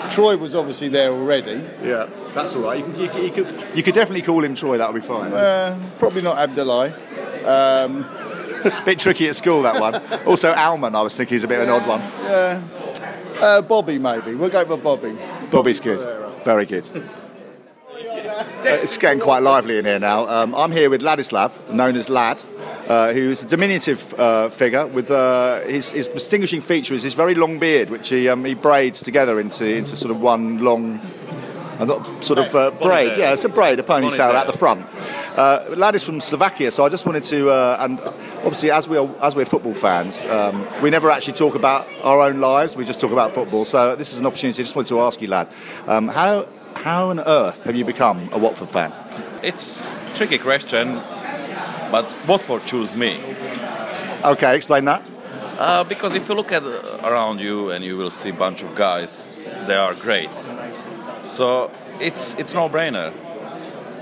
Troy 0.09 0.37
was 0.37 0.55
obviously 0.55 0.89
there 0.89 1.11
already. 1.11 1.63
Yeah, 1.83 2.09
that's 2.33 2.55
all 2.55 2.61
right. 2.61 2.79
You, 2.79 2.93
you, 2.95 3.23
you, 3.23 3.31
could, 3.31 3.63
you 3.75 3.83
could 3.83 3.95
definitely 3.95 4.21
call 4.21 4.43
him 4.43 4.55
Troy. 4.55 4.77
That 4.77 4.91
would 4.91 5.01
be 5.01 5.07
fine. 5.07 5.33
Uh, 5.33 5.81
probably 5.99 6.21
not 6.21 6.37
Abdullah. 6.37 6.93
Um, 7.45 8.05
bit 8.85 8.99
tricky 8.99 9.27
at 9.27 9.35
school 9.35 9.61
that 9.63 9.79
one. 9.79 9.95
Also, 10.25 10.53
Almen, 10.53 10.95
I 10.95 11.01
was 11.01 11.15
thinking 11.15 11.35
is 11.35 11.43
a 11.43 11.47
bit 11.47 11.59
of 11.59 11.67
an 11.67 11.73
odd 11.73 11.87
one. 11.87 12.01
Yeah, 12.01 12.61
uh, 13.41 13.61
Bobby 13.61 13.99
maybe. 13.99 14.35
We'll 14.35 14.49
go 14.49 14.65
for 14.65 14.77
Bobby. 14.77 15.17
Bobby's 15.51 15.79
good. 15.79 16.43
Very 16.43 16.65
good. 16.65 16.89
Uh, 17.95 18.43
it's 18.63 18.97
getting 18.97 19.19
quite 19.19 19.43
lively 19.43 19.77
in 19.77 19.85
here 19.85 19.99
now. 19.99 20.27
Um, 20.27 20.55
I'm 20.55 20.71
here 20.71 20.89
with 20.89 21.01
Ladislav, 21.01 21.69
known 21.71 21.95
as 21.95 22.09
Lad, 22.09 22.43
uh, 22.87 23.13
who's 23.13 23.43
a 23.43 23.47
diminutive 23.47 24.13
uh, 24.19 24.49
figure 24.49 24.85
with 24.87 25.09
uh, 25.11 25.61
his, 25.61 25.91
his, 25.91 26.07
distinguishing 26.07 26.61
feature 26.61 26.93
is 26.93 27.03
his 27.03 27.13
very 27.13 27.35
long 27.35 27.59
beard, 27.59 27.89
which 27.89 28.09
he, 28.09 28.29
um, 28.29 28.45
he 28.45 28.53
braids 28.53 29.01
together 29.01 29.39
into, 29.39 29.65
into 29.65 29.95
sort 29.95 30.11
of 30.11 30.21
one 30.21 30.59
long 30.59 30.99
sort 32.21 32.39
of 32.39 32.55
uh, 32.55 32.71
braid. 32.71 33.17
Yeah, 33.17 33.33
it's 33.33 33.45
a 33.45 33.49
braid, 33.49 33.79
a 33.79 33.83
ponytail 33.83 34.33
at 34.33 34.47
the 34.47 34.53
front. 34.53 34.85
Uh, 35.37 35.65
lad 35.75 35.95
is 35.95 36.03
from 36.03 36.21
Slovakia, 36.21 36.71
so 36.71 36.85
I 36.85 36.89
just 36.89 37.05
wanted 37.05 37.23
to, 37.25 37.49
uh, 37.49 37.77
and 37.81 37.99
obviously 37.99 38.71
as 38.71 38.87
we're 38.87 39.09
as 39.21 39.35
we're 39.35 39.45
football 39.45 39.73
fans, 39.73 40.23
um, 40.25 40.65
we 40.81 40.89
never 40.89 41.09
actually 41.09 41.33
talk 41.33 41.55
about 41.55 41.87
our 42.03 42.21
own 42.21 42.39
lives. 42.39 42.75
We 42.75 42.85
just 42.85 43.01
talk 43.01 43.11
about 43.11 43.33
football. 43.33 43.65
So 43.65 43.95
this 43.95 44.13
is 44.13 44.19
an 44.19 44.25
opportunity. 44.25 44.61
I 44.61 44.63
just 44.63 44.75
wanted 44.75 44.89
to 44.89 45.01
ask 45.01 45.21
you, 45.21 45.27
lad, 45.27 45.49
um, 45.87 46.07
how 46.07 46.47
how 46.75 47.09
on 47.09 47.19
earth 47.19 47.63
have 47.65 47.75
you 47.75 47.85
become 47.85 48.29
a 48.31 48.37
Watford 48.37 48.69
fan? 48.69 48.93
It's 49.43 49.95
a 49.95 50.15
tricky 50.15 50.37
question, 50.37 51.01
but 51.91 52.13
Watford 52.27 52.65
chose 52.65 52.95
me. 52.95 53.19
Okay, 54.23 54.55
explain 54.55 54.85
that. 54.85 55.01
Uh, 55.57 55.83
because 55.83 56.15
if 56.15 56.27
you 56.27 56.35
look 56.35 56.51
at 56.51 56.63
uh, 56.63 56.99
around 57.03 57.39
you 57.39 57.71
and 57.71 57.83
you 57.83 57.97
will 57.97 58.11
see 58.11 58.29
a 58.29 58.33
bunch 58.33 58.61
of 58.61 58.75
guys, 58.75 59.27
they 59.67 59.75
are 59.75 59.93
great. 59.93 60.29
So 61.23 61.71
it's 61.99 62.35
it's 62.35 62.53
no 62.53 62.69
brainer 62.69 63.13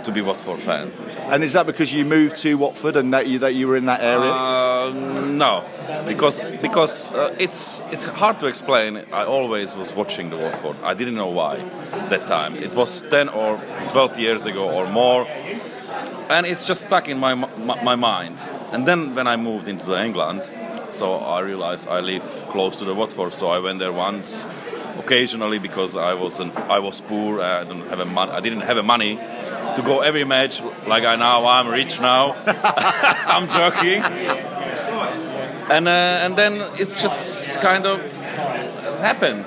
to 0.04 0.12
be 0.12 0.22
Watford 0.22 0.60
fan. 0.60 0.92
And 1.30 1.44
is 1.44 1.54
that 1.54 1.66
because 1.66 1.94
you 1.94 2.06
moved 2.06 2.38
to 2.40 2.56
Watford 2.56 2.96
and 2.96 3.14
that 3.14 3.28
you 3.28 3.40
that 3.40 3.54
you 3.54 3.68
were 3.68 3.78
in 3.78 3.86
that 3.86 4.02
area? 4.02 4.32
Uh, 4.32 4.90
no, 4.92 5.64
because 6.06 6.40
because 6.62 7.08
uh, 7.14 7.36
it's 7.40 7.82
it's 7.92 8.06
hard 8.06 8.40
to 8.42 8.48
explain. 8.48 8.98
I 9.12 9.24
always 9.26 9.76
was 9.76 9.94
watching 9.94 10.30
the 10.30 10.38
Watford. 10.38 10.76
I 10.84 10.94
didn't 10.94 11.16
know 11.16 11.30
why 11.30 11.58
that 12.10 12.28
time. 12.28 12.56
It 12.56 12.76
was 12.76 13.04
ten 13.04 13.30
or 13.30 13.60
twelve 13.90 14.20
years 14.20 14.46
ago 14.46 14.70
or 14.70 14.88
more, 14.88 15.28
and 16.30 16.46
it's 16.46 16.66
just 16.66 16.86
stuck 16.86 17.08
in 17.08 17.20
my 17.20 17.36
my, 17.36 17.84
my 17.84 17.96
mind. 17.96 18.42
And 18.72 18.88
then 18.88 19.16
when 19.16 19.28
I 19.28 19.38
moved 19.38 19.68
into 19.68 19.96
England, 19.96 20.44
so 20.90 21.16
I 21.16 21.40
realized 21.42 21.88
I 21.88 22.00
live 22.00 22.24
close 22.50 22.78
to 22.80 22.86
the 22.86 22.94
Watford, 22.94 23.34
so 23.34 23.50
I 23.50 23.60
went 23.60 23.80
there 23.80 23.92
once 23.92 24.46
occasionally 24.98 25.60
because 25.60 25.96
I 25.96 26.14
was 26.14 26.40
an, 26.40 26.52
I 26.70 26.80
was 26.80 27.02
poor. 27.02 27.42
I 27.42 27.64
didn't 27.64 27.88
have 27.88 28.00
a 28.00 28.06
mon- 28.06 28.30
I 28.30 28.40
didn't 28.40 28.62
have 28.62 28.78
a 28.78 28.84
money 28.84 29.16
to 29.76 29.82
go 29.84 30.02
every 30.02 30.24
match 30.24 30.62
like 30.88 31.04
I 31.04 31.16
now. 31.16 31.46
I'm 31.46 31.68
rich 31.68 32.00
now. 32.00 32.36
I'm 32.46 33.48
joking. 33.48 34.02
And 35.72 35.88
uh, 35.88 36.26
and 36.26 36.38
then 36.38 36.54
it's 36.78 37.02
just 37.02 37.60
kind 37.60 37.86
of 37.86 38.02
happened. 39.00 39.46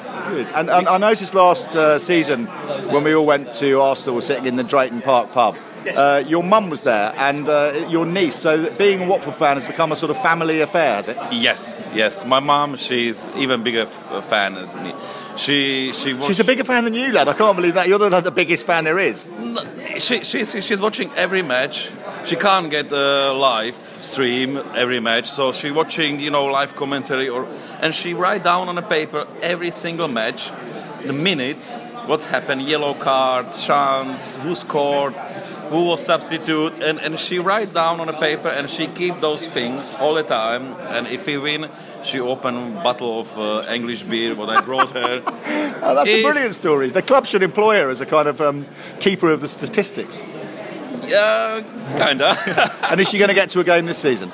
And, 0.55 0.69
and 0.69 0.89
I 0.89 0.99
noticed 0.99 1.35
last 1.35 1.77
uh, 1.77 1.99
season 1.99 2.47
when 2.91 3.05
we 3.05 3.15
all 3.15 3.27
went 3.27 3.51
to 3.53 3.81
Arsenal, 3.81 4.21
sitting 4.21 4.47
in 4.47 4.57
the 4.57 4.65
Drayton 4.65 5.01
Park 5.01 5.33
pub. 5.33 5.57
Uh, 5.97 6.23
your 6.27 6.43
mum 6.43 6.69
was 6.69 6.83
there 6.83 7.13
and 7.17 7.49
uh, 7.49 7.87
your 7.89 8.05
niece. 8.07 8.37
So 8.37 8.71
being 8.77 9.03
a 9.03 9.07
Watford 9.07 9.35
fan 9.35 9.57
has 9.57 9.65
become 9.65 9.93
a 9.93 9.97
sort 9.97 10.11
of 10.11 10.19
family 10.21 10.61
affair, 10.61 10.97
has 10.97 11.09
it? 11.09 11.17
Yes, 11.33 11.83
yes. 11.95 12.25
My 12.25 12.41
mum, 12.41 12.77
she's 12.77 13.27
even 13.37 13.63
bigger 13.63 13.83
f- 13.83 14.25
fan 14.25 14.55
than 14.55 14.83
me. 14.85 14.93
She 15.37 15.93
she 15.93 16.13
was, 16.15 16.27
she's 16.27 16.41
a 16.41 16.45
bigger 16.45 16.65
fan 16.65 16.85
than 16.85 16.95
you, 16.95 17.13
lad. 17.13 17.29
I 17.29 17.35
can't 17.35 17.57
believe 17.57 17.75
that. 17.75 17.89
You're 17.89 17.99
the, 17.99 18.21
the 18.21 18.31
biggest 18.31 18.67
fan 18.67 18.85
there 18.85 18.99
is. 18.99 19.31
She, 19.99 20.25
she's 20.25 20.53
she's 20.65 20.81
watching 20.81 21.11
every 21.15 21.43
match. 21.43 21.91
She 22.25 22.37
can't 22.37 22.71
get 22.71 22.91
a 22.93 23.33
live 23.33 23.77
stream 24.01 24.57
every 24.75 25.01
match, 25.01 25.29
so 25.29 25.53
she's 25.53 25.73
watching 25.73 26.21
you 26.21 26.31
know 26.31 26.47
live 26.47 26.75
commentary 26.75 27.29
or 27.29 27.47
and 27.81 27.95
she 27.95 28.13
write 28.15 28.45
down 28.45 28.69
on 28.69 28.77
a 28.79 28.83
paper 28.83 29.27
every 29.43 29.71
single 29.71 30.09
match, 30.09 30.51
the 31.05 31.13
minutes, 31.13 31.77
what's 32.07 32.25
happened, 32.25 32.63
yellow 32.63 32.95
card, 32.95 33.53
chance, 33.53 34.37
who 34.37 34.55
scored, 34.55 35.15
who 35.71 35.85
was 35.87 36.05
substitute, 36.05 36.75
and, 36.83 37.01
and 37.01 37.19
she 37.19 37.39
write 37.39 37.73
down 37.75 38.01
on 38.01 38.09
a 38.09 38.19
paper 38.19 38.49
and 38.49 38.69
she 38.69 38.87
keep 38.87 39.21
those 39.21 39.47
things 39.47 39.95
all 39.97 40.15
the 40.15 40.23
time. 40.23 40.75
And 40.89 41.07
if 41.07 41.27
we 41.27 41.39
win, 41.39 41.69
she 42.03 42.21
open 42.21 42.75
bottle 42.75 43.21
of 43.21 43.39
uh, 43.39 43.73
English 43.73 44.05
beer 44.05 44.35
what 44.35 44.49
I 44.49 44.61
brought 44.61 44.93
her. 44.93 45.23
Oh, 45.79 45.95
that's 45.95 46.11
a 46.11 46.23
brilliant 46.23 46.55
story. 46.55 46.91
The 46.91 47.03
club 47.03 47.27
should 47.27 47.43
employ 47.43 47.77
her 47.77 47.91
as 47.91 48.01
a 48.01 48.07
kind 48.07 48.27
of 48.27 48.41
um, 48.41 48.67
keeper 48.99 49.31
of 49.31 49.41
the 49.41 49.49
statistics. 49.49 50.21
Yeah, 51.07 51.63
kinda. 51.97 52.73
And 52.91 53.01
is 53.01 53.09
she 53.11 53.19
going 53.19 53.29
to 53.29 53.35
get 53.35 53.51
to 53.51 53.61
a 53.61 53.65
game 53.65 53.87
this 53.87 53.99
season? 53.99 54.33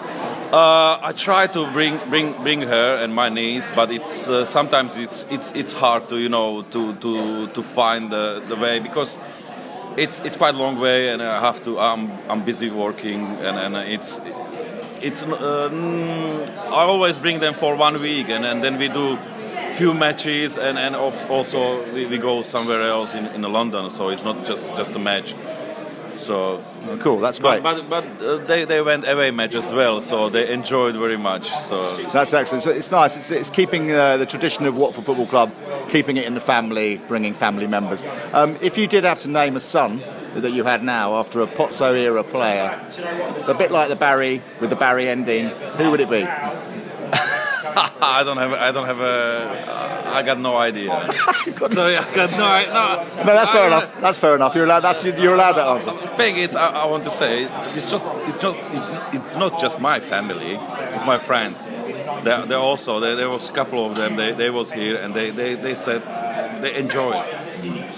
Uh, 0.52 0.98
I 1.02 1.12
try 1.12 1.46
to 1.46 1.66
bring 1.72 1.98
bring 2.10 2.34
bring 2.42 2.60
her 2.60 2.96
and 2.96 3.14
my 3.14 3.30
niece, 3.30 3.72
but 3.74 3.90
it's 3.90 4.28
uh, 4.28 4.44
sometimes 4.44 4.98
it's 4.98 5.24
it's 5.30 5.50
it's 5.52 5.72
hard 5.72 6.10
to 6.10 6.18
you 6.18 6.28
know 6.28 6.60
to 6.60 6.94
to 6.96 7.46
to 7.48 7.62
find 7.62 8.12
the, 8.12 8.42
the 8.46 8.56
way 8.56 8.78
because 8.78 9.18
it's 9.96 10.20
it's 10.20 10.36
quite 10.36 10.54
a 10.54 10.58
long 10.58 10.78
way 10.78 11.10
and 11.10 11.22
I 11.22 11.40
have 11.40 11.62
to 11.64 11.78
I'm 11.78 12.10
I'm 12.28 12.44
busy 12.44 12.70
working 12.70 13.20
and 13.20 13.58
and 13.58 13.76
it's 13.76 14.20
it's 15.00 15.22
uh, 15.22 15.68
mm, 15.70 16.48
I 16.48 16.82
always 16.82 17.18
bring 17.18 17.40
them 17.40 17.54
for 17.54 17.76
one 17.76 18.00
week 18.00 18.28
and, 18.28 18.44
and 18.44 18.62
then 18.62 18.78
we 18.78 18.88
do 18.88 19.18
few 19.72 19.94
matches 19.94 20.58
and 20.58 20.78
and 20.78 20.94
also 20.94 21.92
we, 21.92 22.06
we 22.06 22.18
go 22.18 22.42
somewhere 22.42 22.82
else 22.82 23.14
in, 23.14 23.26
in 23.26 23.42
London. 23.42 23.90
So 23.90 24.10
it's 24.10 24.24
not 24.24 24.44
just 24.44 24.76
just 24.76 24.92
a 24.92 24.98
match 24.98 25.34
so 26.26 26.62
Oh, 26.88 26.96
cool, 26.98 27.18
that's 27.20 27.38
great. 27.38 27.62
but 27.62 27.88
but, 27.88 28.04
but 28.18 28.26
uh, 28.26 28.36
they, 28.46 28.64
they 28.64 28.82
went 28.82 29.06
away 29.08 29.30
match 29.30 29.54
as 29.54 29.72
well, 29.72 30.00
so 30.02 30.28
they 30.28 30.52
enjoyed 30.52 30.96
very 30.96 31.16
much. 31.16 31.48
So 31.48 31.96
That's 32.12 32.32
excellent. 32.34 32.64
So 32.64 32.70
it's 32.70 32.90
nice. 32.90 33.16
It's, 33.16 33.30
it's 33.30 33.50
keeping 33.50 33.92
uh, 33.92 34.16
the 34.16 34.26
tradition 34.26 34.66
of 34.66 34.76
Watford 34.76 35.04
Football 35.04 35.26
Club, 35.26 35.52
keeping 35.88 36.16
it 36.16 36.24
in 36.26 36.34
the 36.34 36.40
family, 36.40 37.00
bringing 37.08 37.34
family 37.34 37.66
members. 37.66 38.04
Um, 38.32 38.56
if 38.60 38.76
you 38.78 38.86
did 38.86 39.04
have 39.04 39.20
to 39.20 39.30
name 39.30 39.56
a 39.56 39.60
son 39.60 40.02
that 40.34 40.50
you 40.52 40.64
had 40.64 40.82
now 40.82 41.18
after 41.18 41.40
a 41.42 41.46
Pozzo 41.46 41.94
era 41.96 42.24
player, 42.24 42.80
a 43.46 43.54
bit 43.54 43.70
like 43.70 43.88
the 43.88 43.96
Barry 43.96 44.42
with 44.60 44.70
the 44.70 44.76
Barry 44.76 45.04
Endean, 45.04 45.50
who 45.76 45.90
would 45.90 46.00
it 46.00 46.10
be? 46.10 46.22
I 48.00 48.22
don't 48.24 48.36
have 48.36 48.52
I 48.52 48.70
don't 48.72 48.86
have 48.86 49.00
a 49.00 50.12
I 50.14 50.22
got 50.22 50.38
no 50.38 50.56
idea. 50.58 50.90
Sorry, 51.72 51.96
I 51.96 52.14
got 52.14 52.30
no 52.32 52.44
idea. 52.46 52.72
No, 52.74 53.24
No, 53.24 53.24
that's 53.24 53.50
fair 53.50 53.62
I- 53.62 53.66
enough. 53.68 54.00
That's 54.00 54.18
fair 54.18 54.34
enough. 54.34 54.54
You're 54.54 54.64
allowed. 54.64 54.80
That's 54.80 55.04
you're 55.04 55.34
allowed 55.34 55.52
that 55.54 55.66
answer. 55.68 56.06
thing 56.16 56.36
is, 56.36 56.54
I, 56.54 56.66
I 56.68 56.84
want 56.86 57.04
to 57.04 57.10
say, 57.10 57.44
it's 57.44 57.90
just, 57.90 58.06
it's 58.28 58.38
just, 58.42 58.58
it's, 58.72 59.14
it's 59.28 59.36
not 59.36 59.58
just 59.58 59.80
my 59.80 60.00
family. 60.00 60.58
It's 60.94 61.06
my 61.06 61.16
friends. 61.16 61.66
They, 61.68 62.44
they 62.46 62.54
also, 62.54 63.00
there, 63.00 63.16
there 63.16 63.30
was 63.30 63.48
a 63.48 63.52
couple 63.52 63.86
of 63.86 63.96
them. 63.96 64.16
They, 64.16 64.32
they 64.32 64.50
was 64.50 64.70
here, 64.72 64.96
and 64.96 65.14
they, 65.14 65.30
they, 65.30 65.54
they 65.54 65.74
said 65.74 66.02
they 66.62 66.74
enjoyed. 66.74 67.24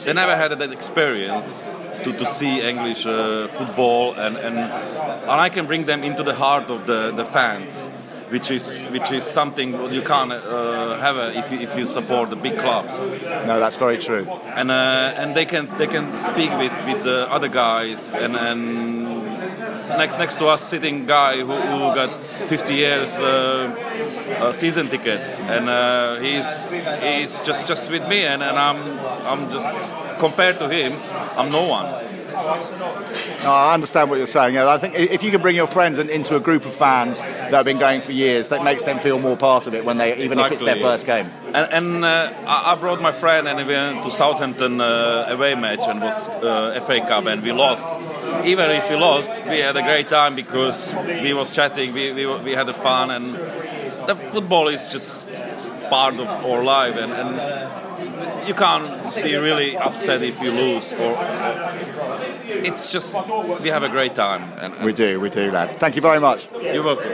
They 0.04 0.12
never 0.12 0.36
had 0.36 0.52
that 0.56 0.70
experience 0.72 1.64
to, 2.04 2.12
to 2.12 2.26
see 2.26 2.60
English 2.60 3.06
uh, 3.06 3.48
football, 3.48 4.12
and, 4.14 4.36
and 4.36 4.56
and 4.58 5.30
I 5.40 5.48
can 5.48 5.66
bring 5.66 5.86
them 5.86 6.04
into 6.04 6.22
the 6.22 6.34
heart 6.34 6.70
of 6.70 6.86
the, 6.86 7.10
the 7.10 7.24
fans. 7.24 7.90
Which 8.30 8.50
is 8.50 8.84
which 8.84 9.12
is 9.12 9.24
something 9.24 9.92
you 9.92 10.02
can't 10.02 10.32
uh, 10.32 10.98
have 10.98 11.16
uh, 11.16 11.32
if 11.34 11.52
you, 11.52 11.58
if 11.60 11.76
you 11.76 11.86
support 11.86 12.30
the 12.30 12.36
big 12.36 12.58
clubs. 12.58 13.00
No, 13.46 13.60
that's 13.60 13.76
very 13.76 13.98
true. 13.98 14.26
and 14.54 14.70
uh, 14.70 15.20
and 15.20 15.34
they 15.36 15.44
can 15.44 15.66
they 15.78 15.86
can 15.86 16.18
speak 16.18 16.50
with 16.58 16.72
with 16.86 17.04
the 17.04 17.30
other 17.30 17.48
guys 17.48 18.12
and 18.12 18.34
and 18.36 19.14
next 19.88 20.18
next 20.18 20.36
to 20.38 20.46
us 20.46 20.62
sitting 20.62 21.06
guy 21.06 21.36
who, 21.36 21.54
who 21.54 21.94
got 21.94 22.14
50 22.48 22.74
years 22.74 23.18
uh, 23.18 23.74
uh, 24.40 24.52
season 24.52 24.88
tickets. 24.88 25.38
And 25.38 25.68
uh, 25.68 26.18
he's 26.20 26.70
he's 27.02 27.40
just 27.42 27.66
just 27.66 27.90
with 27.90 28.06
me 28.08 28.24
and, 28.24 28.42
and 28.42 28.58
I'm 28.58 28.98
I'm 29.26 29.50
just 29.50 29.92
compared 30.18 30.58
to 30.58 30.68
him 30.68 30.98
I'm 31.36 31.50
no 31.50 31.64
one 31.68 31.86
No, 32.44 33.50
I 33.50 33.74
understand 33.74 34.10
what 34.10 34.16
you're 34.16 34.26
saying. 34.26 34.54
Yeah, 34.54 34.68
I 34.68 34.78
think 34.78 34.94
if 34.94 35.22
you 35.22 35.30
can 35.30 35.40
bring 35.40 35.56
your 35.56 35.66
friends 35.66 35.98
into 35.98 36.36
a 36.36 36.40
group 36.40 36.66
of 36.66 36.74
fans 36.74 37.20
that 37.20 37.52
have 37.52 37.64
been 37.64 37.78
going 37.78 38.00
for 38.00 38.12
years, 38.12 38.48
that 38.50 38.62
makes 38.64 38.84
them 38.84 38.98
feel 38.98 39.18
more 39.18 39.36
part 39.36 39.66
of 39.66 39.74
it 39.74 39.84
when 39.84 39.98
they, 39.98 40.16
even 40.18 40.38
if 40.38 40.52
it's 40.52 40.62
their 40.62 40.76
first 40.76 41.06
game. 41.06 41.30
And, 41.48 41.72
and 41.72 42.04
uh, 42.04 42.32
I 42.46 42.72
I 42.72 42.74
brought 42.76 43.00
my 43.00 43.12
friend 43.12 43.46
and 43.46 43.56
we 43.56 43.64
went 43.64 44.02
to 44.04 44.10
Southampton 44.10 44.80
uh, 44.80 45.26
away 45.28 45.54
match 45.54 45.86
and 45.86 46.00
was 46.00 46.28
uh, 46.28 46.80
FA 46.86 47.00
Cup 47.06 47.26
and 47.26 47.42
we 47.42 47.52
lost. 47.52 47.84
Even 48.44 48.70
if 48.70 48.88
we 48.90 48.96
lost, 48.96 49.30
we 49.46 49.60
had 49.60 49.76
a 49.76 49.82
great 49.82 50.08
time 50.08 50.34
because 50.34 50.94
we 51.22 51.32
was 51.32 51.52
chatting, 51.52 51.92
we, 51.92 52.12
we, 52.12 52.26
we 52.26 52.52
had 52.52 52.68
a 52.68 52.74
fun 52.74 53.10
and 53.10 53.34
the 54.08 54.16
football 54.32 54.68
is 54.68 54.86
just 54.86 55.26
part 55.88 56.14
of 56.14 56.26
our 56.26 56.64
life 56.64 56.96
and, 56.96 57.12
and 57.12 58.48
you 58.48 58.54
can't 58.54 59.14
be 59.14 59.34
really 59.36 59.76
upset 59.76 60.22
if 60.22 60.42
you 60.42 60.50
lose 60.50 60.92
or 60.94 61.14
it's 62.62 62.90
just 62.90 63.14
we 63.61 63.68
have 63.68 63.82
a 63.82 63.88
great 63.88 64.14
time 64.14 64.52
and, 64.58 64.75
and 64.75 64.84
We 64.84 64.92
do, 64.92 65.20
we 65.20 65.30
do, 65.30 65.50
lad. 65.50 65.73
Thank 65.78 65.96
you 65.96 66.02
very 66.02 66.20
much. 66.20 66.49
you're 66.61 66.82
welcome. 66.82 67.11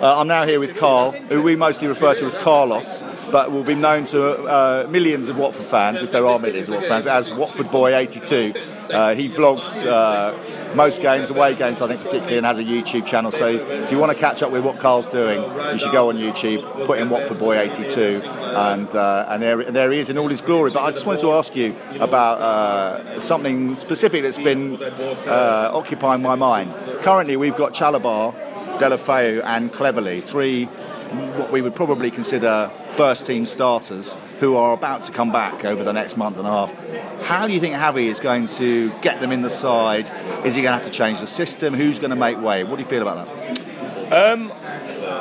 Uh, 0.00 0.20
I'm 0.20 0.28
now 0.28 0.46
here 0.46 0.60
with 0.60 0.76
Carl, 0.76 1.10
who 1.10 1.42
we 1.42 1.56
mostly 1.56 1.88
refer 1.88 2.14
to 2.14 2.24
as 2.24 2.36
Carlos, 2.36 3.02
but 3.32 3.50
will 3.50 3.64
be 3.64 3.74
known 3.74 4.04
to 4.04 4.44
uh, 4.44 4.86
millions 4.88 5.28
of 5.28 5.36
Watford 5.36 5.66
fans, 5.66 6.02
if 6.02 6.12
there 6.12 6.24
are 6.24 6.38
millions 6.38 6.68
of 6.68 6.74
Watford 6.74 6.88
fans, 6.88 7.06
as 7.08 7.34
Watford 7.34 7.72
Boy 7.72 7.96
82. 7.96 8.54
Uh, 8.90 9.14
he 9.16 9.28
vlogs 9.28 9.84
uh, 9.84 10.38
most 10.74 11.00
games, 11.00 11.30
away 11.30 11.54
games, 11.54 11.80
I 11.80 11.88
think, 11.88 12.02
particularly, 12.02 12.38
and 12.38 12.46
has 12.46 12.58
a 12.58 12.64
YouTube 12.64 13.06
channel. 13.06 13.30
So 13.30 13.46
if 13.46 13.90
you 13.92 13.98
want 13.98 14.12
to 14.12 14.18
catch 14.18 14.42
up 14.42 14.50
with 14.50 14.64
what 14.64 14.78
Carl's 14.78 15.06
doing, 15.06 15.42
you 15.72 15.78
should 15.78 15.92
go 15.92 16.08
on 16.08 16.16
YouTube, 16.16 16.86
put 16.86 16.98
in 16.98 17.10
Watford 17.10 17.38
Boy 17.38 17.58
82, 17.58 18.22
and 18.24 18.94
uh, 18.94 19.26
and 19.28 19.42
there, 19.42 19.64
there 19.64 19.90
he 19.92 19.98
is 19.98 20.10
in 20.10 20.18
all 20.18 20.28
his 20.28 20.40
glory. 20.40 20.70
But 20.70 20.82
I 20.82 20.90
just 20.90 21.06
wanted 21.06 21.20
to 21.20 21.32
ask 21.32 21.54
you 21.54 21.76
about 22.00 22.40
uh, 22.40 23.20
something 23.20 23.74
specific 23.74 24.22
that's 24.22 24.38
been 24.38 24.82
uh, 24.82 25.70
occupying 25.72 26.22
my 26.22 26.34
mind. 26.34 26.74
Currently, 27.02 27.36
we've 27.36 27.56
got 27.56 27.72
Chalobah, 27.72 28.78
Deulofeu 28.78 29.42
and 29.44 29.72
Cleverley, 29.72 30.22
three 30.22 30.68
what 31.10 31.50
we 31.50 31.62
would 31.62 31.74
probably 31.74 32.10
consider 32.10 32.70
first 32.90 33.26
team 33.26 33.46
starters 33.46 34.16
who 34.40 34.56
are 34.56 34.72
about 34.72 35.02
to 35.04 35.12
come 35.12 35.32
back 35.32 35.64
over 35.64 35.84
the 35.84 35.92
next 35.92 36.16
month 36.16 36.38
and 36.38 36.46
a 36.46 36.50
half. 36.50 37.24
How 37.24 37.46
do 37.46 37.52
you 37.52 37.60
think 37.60 37.74
Javi 37.74 38.06
is 38.06 38.20
going 38.20 38.46
to 38.46 38.90
get 39.00 39.20
them 39.20 39.32
in 39.32 39.42
the 39.42 39.50
side? 39.50 40.10
Is 40.44 40.54
he 40.54 40.62
going 40.62 40.76
to 40.76 40.82
have 40.82 40.84
to 40.84 40.90
change 40.90 41.20
the 41.20 41.26
system? 41.26 41.74
Who's 41.74 41.98
going 41.98 42.10
to 42.10 42.16
make 42.16 42.40
way? 42.40 42.64
What 42.64 42.76
do 42.76 42.82
you 42.82 42.88
feel 42.88 43.02
about 43.02 43.26
that? 43.26 44.12
Um, 44.12 44.52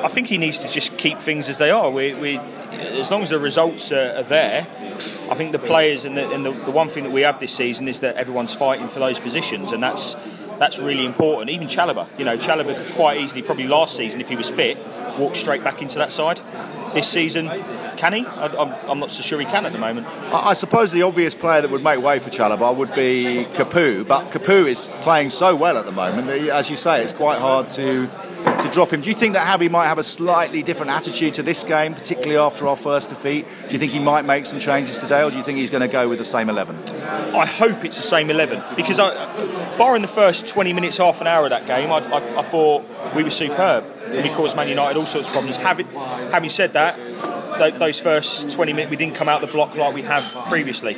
I 0.03 0.08
think 0.08 0.27
he 0.27 0.38
needs 0.38 0.60
to 0.60 0.67
just 0.67 0.98
keep 0.98 1.20
things 1.20 1.50
as 1.50 1.58
they 1.58 1.72
are. 1.72 1.89
We, 1.89 2.13
we 2.13 2.38
as 2.38 3.12
long 3.12 3.24
as 3.24 3.29
the 3.29 3.39
results 3.39 3.91
are, 3.91 4.15
are 4.17 4.24
there, 4.24 4.67
I 5.29 5.36
think 5.36 5.51
the 5.51 5.60
players 5.60 6.06
and, 6.06 6.17
the, 6.17 6.29
and 6.32 6.46
the, 6.46 6.51
the 6.51 6.72
one 6.72 6.89
thing 6.89 7.03
that 7.03 7.12
we 7.12 7.22
have 7.22 7.39
this 7.39 7.53
season 7.53 7.88
is 7.88 8.00
that 8.01 8.15
everyone's 8.15 8.53
fighting 8.53 8.88
for 8.88 9.00
those 9.00 9.20
positions, 9.20 9.72
and 9.72 9.82
that's 9.82 10.15
that's 10.58 10.79
really 10.79 11.06
important. 11.06 11.51
Even 11.51 11.67
Chalobah, 11.67 12.08
you 12.17 12.25
know, 12.25 12.36
Chalobah 12.36 12.75
could 12.75 12.96
quite 12.96 13.22
easily, 13.22 13.44
probably 13.44 13.67
last 13.67 13.96
season 13.96 14.22
if 14.22 14.29
he 14.29 14.36
was 14.36 14.50
fit, 14.50 14.77
walk 15.17 15.36
straight 15.36 15.63
back 15.63 15.81
into 15.81 15.97
that 15.97 16.12
side. 16.12 16.41
This 16.93 17.07
season, 17.07 17.47
can 17.97 18.13
he? 18.13 18.25
I, 18.25 18.47
I'm, 18.47 18.89
I'm 18.89 19.00
not 19.00 19.12
so 19.12 19.21
sure 19.21 19.39
he 19.39 19.45
can 19.45 19.65
at 19.65 19.74
the 19.74 19.79
moment. 19.79 20.07
I 20.07 20.50
I 20.50 20.53
suppose 20.53 20.91
the 20.91 21.01
obvious 21.01 21.36
player 21.36 21.62
that 21.62 21.69
would 21.69 21.83
make 21.83 22.01
way 22.01 22.19
for 22.19 22.29
Chalobah 22.29 22.75
would 22.75 22.93
be 22.93 23.45
Capoue, 23.53 24.07
but 24.07 24.31
Capoue 24.31 24.67
is 24.67 24.81
playing 25.01 25.29
so 25.29 25.55
well 25.55 25.77
at 25.77 25.86
the 25.86 25.91
moment 25.91 26.27
that, 26.27 26.39
as 26.50 26.69
you 26.69 26.77
say, 26.77 27.03
it's 27.03 27.13
quite 27.13 27.39
hard 27.39 27.67
to 27.69 28.09
to 28.67 28.74
drop 28.74 28.91
him. 28.91 29.01
Do 29.01 29.09
you 29.09 29.15
think 29.15 29.33
that 29.33 29.47
Javi 29.47 29.69
might 29.69 29.88
have 29.88 29.97
a 29.97 30.03
slightly 30.03 30.63
different 30.63 30.91
attitude 30.91 31.33
to 31.36 31.43
this 31.43 31.63
game, 31.63 31.93
particularly 31.93 32.38
after 32.38 32.67
our 32.67 32.75
first 32.75 33.09
defeat? 33.09 33.45
Do 33.67 33.74
you 33.74 33.79
think 33.79 33.91
he 33.91 34.00
might 34.00 34.25
make 34.25 34.45
some 34.45 34.59
changes 34.59 35.00
today, 35.00 35.24
or 35.24 35.31
do 35.31 35.38
you 35.38 35.43
think 35.43 35.57
he's 35.57 35.69
going 35.69 35.81
to 35.81 35.88
go 35.88 36.09
with 36.09 36.19
the 36.19 36.25
same 36.25 36.50
11? 36.50 36.89
I 36.89 37.45
hope 37.45 37.86
it's 37.86 37.97
the 37.97 38.03
same 38.03 38.29
11 38.29 38.63
because, 38.75 39.00
I, 39.00 39.13
barring 39.77 40.01
the 40.01 40.07
first 40.07 40.47
20 40.47 40.74
minutes, 40.74 40.97
half 40.97 41.21
an 41.21 41.27
hour 41.27 41.45
of 41.45 41.51
that 41.51 41.65
game, 41.65 41.91
I, 41.91 42.00
I, 42.00 42.39
I 42.39 42.41
thought 42.43 42.86
we 43.15 43.24
were 43.24 43.29
superb. 43.29 43.86
We 44.12 44.29
caused 44.29 44.55
Man 44.55 44.67
United 44.69 44.97
all 44.97 45.05
sorts 45.05 45.27
of 45.27 45.33
problems. 45.33 45.57
Having, 45.57 45.88
having 45.88 46.50
said 46.50 46.74
that, 46.74 46.97
th- 47.57 47.75
those 47.79 47.99
first 47.99 48.51
20 48.51 48.73
minutes, 48.73 48.89
we 48.91 48.97
didn't 48.97 49.15
come 49.15 49.27
out 49.29 49.41
the 49.41 49.47
block 49.47 49.75
like 49.75 49.93
we 49.93 50.01
have 50.03 50.23
previously. 50.49 50.93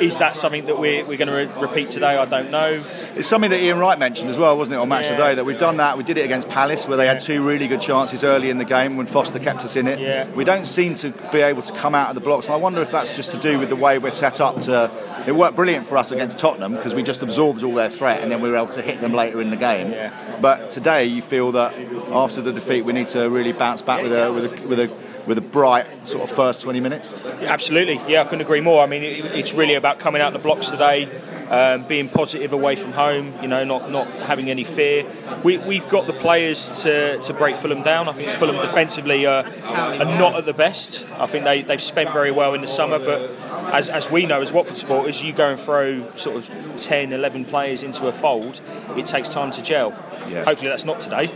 Is 0.00 0.18
that 0.18 0.36
something 0.36 0.66
that 0.66 0.78
we're, 0.78 1.04
we're 1.06 1.16
going 1.18 1.28
to 1.28 1.34
re- 1.34 1.60
repeat 1.60 1.90
today? 1.90 2.16
I 2.16 2.24
don't 2.24 2.50
know. 2.50 2.82
It's 3.16 3.28
something 3.28 3.50
that 3.50 3.60
Ian 3.60 3.78
Wright 3.78 3.98
mentioned 3.98 4.30
as 4.30 4.38
well, 4.38 4.56
wasn't 4.56 4.78
it, 4.78 4.80
on 4.80 4.88
Match 4.88 5.06
Yeah. 5.06 5.12
of 5.12 5.18
the 5.18 5.24
Day, 5.24 5.34
that 5.36 5.44
we've 5.44 5.58
done 5.58 5.76
that. 5.78 5.96
We 5.96 6.04
did 6.04 6.18
it 6.18 6.24
against 6.24 6.48
Palace, 6.48 6.86
where 6.88 6.96
they 6.96 7.06
had 7.06 7.20
two 7.20 7.44
really 7.46 7.68
good 7.68 7.80
chances 7.80 8.24
early 8.24 8.50
in 8.50 8.58
the 8.58 8.64
game 8.64 8.96
when 8.96 9.06
Foster 9.06 9.38
kept 9.38 9.64
us 9.64 9.76
in 9.76 9.86
it. 9.86 9.98
Yeah. 10.00 10.28
We 10.30 10.44
don't 10.44 10.66
seem 10.66 10.94
to 10.96 11.10
be 11.32 11.40
able 11.40 11.62
to 11.62 11.72
come 11.74 11.94
out 11.94 12.08
of 12.08 12.14
the 12.14 12.20
blocks, 12.20 12.46
and 12.46 12.54
I 12.54 12.58
wonder 12.58 12.80
if 12.82 12.90
that's 12.90 13.16
just 13.16 13.32
to 13.32 13.38
do 13.38 13.58
with 13.58 13.68
the 13.68 13.76
way 13.76 13.98
we're 13.98 14.10
set 14.10 14.40
up 14.40 14.60
to. 14.62 14.90
It 15.26 15.32
worked 15.34 15.56
brilliant 15.56 15.86
for 15.86 15.96
us 15.96 16.12
against 16.12 16.36
Tottenham 16.36 16.74
because 16.74 16.94
we 16.94 17.02
just 17.02 17.22
absorbed 17.22 17.62
all 17.62 17.72
their 17.74 17.88
threat 17.88 18.20
and 18.20 18.30
then 18.30 18.42
we 18.42 18.50
were 18.50 18.56
able 18.56 18.68
to 18.68 18.82
hit 18.82 19.00
them 19.00 19.14
later 19.14 19.40
in 19.40 19.48
the 19.48 19.56
game. 19.56 19.90
Yeah. 19.90 20.12
But 20.42 20.68
today, 20.68 21.06
you 21.06 21.22
feel 21.22 21.52
that 21.52 21.72
after 22.12 22.42
the 22.42 22.52
defeat, 22.52 22.84
we 22.84 22.92
need 22.92 23.08
to 23.08 23.30
really 23.30 23.52
bounce 23.52 23.80
back 23.80 24.02
with 24.02 24.12
a 24.12 24.30
with 24.30 24.44
a 24.44 24.66
with 24.68 24.80
a 24.80 24.90
with 25.26 25.38
a 25.38 25.42
bright 25.42 26.06
sort 26.06 26.28
of 26.28 26.34
first 26.34 26.62
20 26.62 26.80
minutes. 26.80 27.12
Absolutely, 27.42 28.00
yeah, 28.08 28.22
I 28.22 28.24
couldn't 28.24 28.42
agree 28.42 28.60
more. 28.60 28.82
I 28.82 28.86
mean, 28.86 29.02
it, 29.02 29.24
it's 29.26 29.54
really 29.54 29.74
about 29.74 29.98
coming 29.98 30.20
out 30.20 30.32
the 30.32 30.38
blocks 30.38 30.70
today, 30.70 31.10
um, 31.48 31.86
being 31.86 32.08
positive 32.08 32.52
away 32.52 32.76
from 32.76 32.92
home. 32.92 33.34
You 33.42 33.48
know, 33.48 33.64
not 33.64 33.90
not 33.90 34.08
having 34.08 34.50
any 34.50 34.64
fear. 34.64 35.06
We, 35.42 35.58
we've 35.58 35.88
got 35.88 36.06
the 36.06 36.12
players 36.12 36.82
to, 36.82 37.18
to 37.18 37.34
break 37.34 37.56
Fulham 37.56 37.82
down. 37.82 38.08
I 38.08 38.12
think 38.12 38.30
Fulham 38.30 38.56
defensively 38.56 39.26
are, 39.26 39.44
are 39.64 40.04
not 40.04 40.36
at 40.36 40.46
the 40.46 40.54
best. 40.54 41.06
I 41.18 41.26
think 41.26 41.44
they 41.44 41.62
they've 41.62 41.82
spent 41.82 42.12
very 42.12 42.30
well 42.30 42.54
in 42.54 42.60
the 42.60 42.66
summer, 42.66 42.98
but 42.98 43.30
as, 43.72 43.88
as 43.88 44.10
we 44.10 44.26
know 44.26 44.40
as 44.40 44.52
Watford 44.52 44.76
supporters, 44.76 45.22
you 45.22 45.32
go 45.32 45.50
and 45.50 45.58
throw 45.58 46.14
sort 46.14 46.36
of 46.36 46.76
10, 46.76 47.12
11 47.12 47.44
players 47.46 47.82
into 47.82 48.06
a 48.06 48.12
fold, 48.12 48.60
it 48.96 49.06
takes 49.06 49.30
time 49.30 49.50
to 49.52 49.62
gel. 49.62 49.90
Yeah. 50.28 50.44
Hopefully 50.44 50.68
that's 50.68 50.84
not 50.84 51.00
today, 51.00 51.30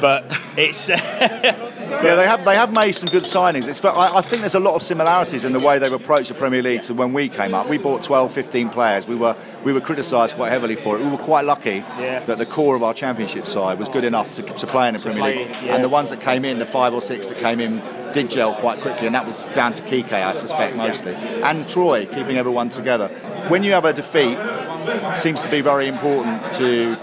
but 0.00 0.24
it's. 0.56 0.90
Yeah, 2.02 2.14
they 2.16 2.26
have 2.26 2.44
they 2.44 2.54
have 2.54 2.72
made 2.72 2.92
some 2.92 3.08
good 3.08 3.22
signings. 3.22 3.66
It's, 3.68 3.84
I, 3.84 4.16
I 4.18 4.20
think 4.20 4.40
there's 4.40 4.54
a 4.54 4.60
lot 4.60 4.74
of 4.74 4.82
similarities 4.82 5.44
in 5.44 5.52
the 5.52 5.60
way 5.60 5.78
they've 5.78 5.92
approached 5.92 6.28
the 6.28 6.34
Premier 6.34 6.62
League 6.62 6.82
to 6.82 6.94
when 6.94 7.12
we 7.12 7.28
came 7.28 7.54
up. 7.54 7.68
We 7.68 7.78
bought 7.78 8.02
12, 8.02 8.32
15 8.32 8.70
players. 8.70 9.08
We 9.08 9.14
were 9.14 9.36
we 9.64 9.72
were 9.72 9.80
criticised 9.80 10.34
quite 10.36 10.50
heavily 10.50 10.76
for 10.76 10.96
it. 10.96 11.02
We 11.02 11.08
were 11.10 11.16
quite 11.18 11.44
lucky 11.44 11.82
Yeah. 11.98 12.24
that 12.26 12.38
the 12.38 12.46
core 12.46 12.76
of 12.76 12.82
our 12.82 12.94
Championship 12.94 13.46
side 13.46 13.78
was 13.78 13.88
good 13.88 14.04
enough 14.04 14.34
to, 14.36 14.42
to 14.42 14.66
play 14.66 14.88
in 14.88 14.94
the 14.94 15.00
Premier 15.00 15.20
play, 15.20 15.36
League, 15.46 15.56
yeah. 15.62 15.74
and 15.74 15.84
the 15.84 15.88
ones 15.88 16.10
that 16.10 16.20
came 16.20 16.44
in, 16.44 16.58
the 16.58 16.66
five 16.66 16.92
or 16.94 17.00
six 17.02 17.28
that 17.28 17.38
came 17.38 17.60
in, 17.60 17.80
did 18.12 18.30
gel 18.30 18.54
quite 18.54 18.80
quickly, 18.80 19.06
and 19.06 19.14
that 19.14 19.26
was 19.26 19.44
down 19.46 19.72
to 19.72 19.82
Quique, 19.82 20.12
I 20.12 20.34
suspect 20.34 20.76
mostly, 20.76 21.14
and 21.14 21.66
Troy 21.68 22.06
keeping 22.06 22.36
everyone 22.36 22.68
together. 22.68 23.08
When 23.48 23.62
you 23.62 23.72
have 23.72 23.84
a 23.84 23.92
defeat, 23.92 24.36
it 24.38 25.18
seems 25.18 25.42
to 25.42 25.50
be 25.50 25.60
very 25.62 25.88
important 25.88 26.52
to 26.52 26.96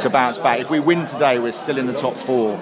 to 0.00 0.10
bounce 0.10 0.36
back. 0.38 0.58
If 0.60 0.68
we 0.68 0.80
win 0.80 1.04
today, 1.06 1.38
we're 1.38 1.52
still 1.52 1.78
in 1.78 1.86
the 1.86 1.92
top 1.94 2.14
four. 2.16 2.56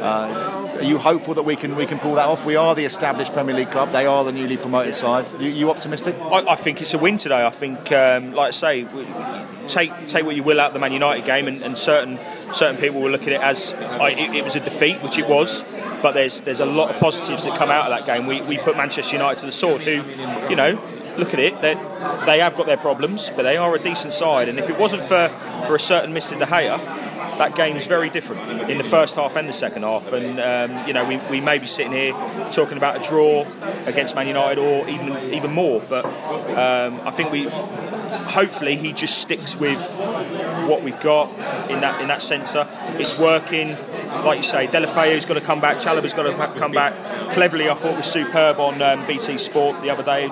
Uh, 0.00 0.61
are 0.82 0.84
you 0.84 0.98
hopeful 0.98 1.34
that 1.34 1.44
we 1.44 1.54
can 1.54 1.76
we 1.76 1.86
can 1.86 2.00
pull 2.00 2.16
that 2.16 2.26
off? 2.26 2.44
We 2.44 2.56
are 2.56 2.74
the 2.74 2.84
established 2.84 3.32
Premier 3.32 3.54
League 3.54 3.70
club. 3.70 3.92
They 3.92 4.04
are 4.04 4.24
the 4.24 4.32
newly 4.32 4.56
promoted 4.56 4.96
side. 4.96 5.26
You, 5.40 5.48
you 5.48 5.70
optimistic? 5.70 6.16
I, 6.20 6.44
I 6.48 6.56
think 6.56 6.82
it's 6.82 6.92
a 6.92 6.98
win 6.98 7.18
today. 7.18 7.46
I 7.46 7.50
think, 7.50 7.92
um, 7.92 8.32
like 8.32 8.48
I 8.48 8.50
say, 8.50 8.86
take 9.68 9.92
take 10.08 10.26
what 10.26 10.34
you 10.34 10.42
will 10.42 10.60
out 10.60 10.68
of 10.68 10.72
the 10.72 10.80
Man 10.80 10.92
United 10.92 11.24
game, 11.24 11.46
and, 11.46 11.62
and 11.62 11.78
certain 11.78 12.18
certain 12.52 12.80
people 12.80 13.00
will 13.00 13.10
look 13.10 13.22
at 13.22 13.32
it 13.32 13.40
as 13.40 13.72
I, 13.74 14.10
it, 14.10 14.34
it 14.34 14.44
was 14.44 14.56
a 14.56 14.60
defeat, 14.60 15.00
which 15.02 15.18
it 15.18 15.28
was. 15.28 15.64
But 16.02 16.14
there's 16.14 16.40
there's 16.40 16.58
a 16.58 16.66
lot 16.66 16.92
of 16.92 17.00
positives 17.00 17.44
that 17.44 17.56
come 17.56 17.70
out 17.70 17.90
of 17.90 17.96
that 17.96 18.04
game. 18.04 18.26
We, 18.26 18.40
we 18.42 18.58
put 18.58 18.76
Manchester 18.76 19.14
United 19.14 19.38
to 19.40 19.46
the 19.46 19.52
sword, 19.52 19.82
who, 19.82 20.02
you 20.48 20.56
know, 20.56 20.76
look 21.16 21.34
at 21.34 21.40
it. 21.40 21.60
They 21.60 22.38
have 22.38 22.56
got 22.56 22.66
their 22.66 22.76
problems, 22.76 23.30
but 23.30 23.42
they 23.42 23.56
are 23.56 23.74
a 23.74 23.78
decent 23.78 24.14
side. 24.14 24.48
And 24.48 24.58
if 24.58 24.68
it 24.70 24.78
wasn't 24.78 25.04
for 25.04 25.28
for 25.66 25.74
a 25.74 25.80
certain 25.80 26.14
Mr. 26.14 26.38
De 26.38 26.46
Gea. 26.46 27.12
That 27.38 27.56
game's 27.56 27.86
very 27.86 28.10
different 28.10 28.70
in 28.70 28.76
the 28.76 28.84
first 28.84 29.16
half 29.16 29.36
and 29.36 29.48
the 29.48 29.54
second 29.54 29.82
half, 29.84 30.12
and 30.12 30.38
um, 30.38 30.86
you 30.86 30.92
know 30.92 31.04
we, 31.06 31.16
we 31.30 31.40
may 31.40 31.58
be 31.58 31.66
sitting 31.66 31.92
here 31.92 32.12
talking 32.52 32.76
about 32.76 33.02
a 33.02 33.08
draw 33.08 33.46
against 33.86 34.14
Man 34.14 34.28
United 34.28 34.58
or 34.58 34.86
even 34.86 35.32
even 35.32 35.50
more. 35.50 35.80
But 35.80 36.04
um, 36.04 37.00
I 37.00 37.10
think 37.10 37.32
we 37.32 37.48
hopefully 37.48 38.76
he 38.76 38.92
just 38.92 39.18
sticks 39.18 39.56
with 39.56 39.80
what 40.68 40.82
we've 40.82 41.00
got 41.00 41.30
in 41.70 41.80
that 41.80 42.00
in 42.02 42.08
that 42.08 42.22
centre. 42.22 42.68
It's 42.98 43.18
working, 43.18 43.76
like 44.24 44.36
you 44.36 44.44
say. 44.44 44.66
Deulofeu's 44.66 45.24
got 45.24 45.34
to 45.34 45.40
come 45.40 45.60
back. 45.60 45.78
Chalobah's 45.78 46.12
got 46.12 46.24
to 46.24 46.58
come 46.58 46.72
back. 46.72 46.92
Cleverley, 47.32 47.70
I 47.70 47.74
thought 47.74 47.96
was 47.96 48.06
superb 48.06 48.58
on 48.60 48.80
um, 48.82 49.06
BT 49.06 49.38
Sport 49.38 49.80
the 49.82 49.90
other 49.90 50.02
day 50.02 50.28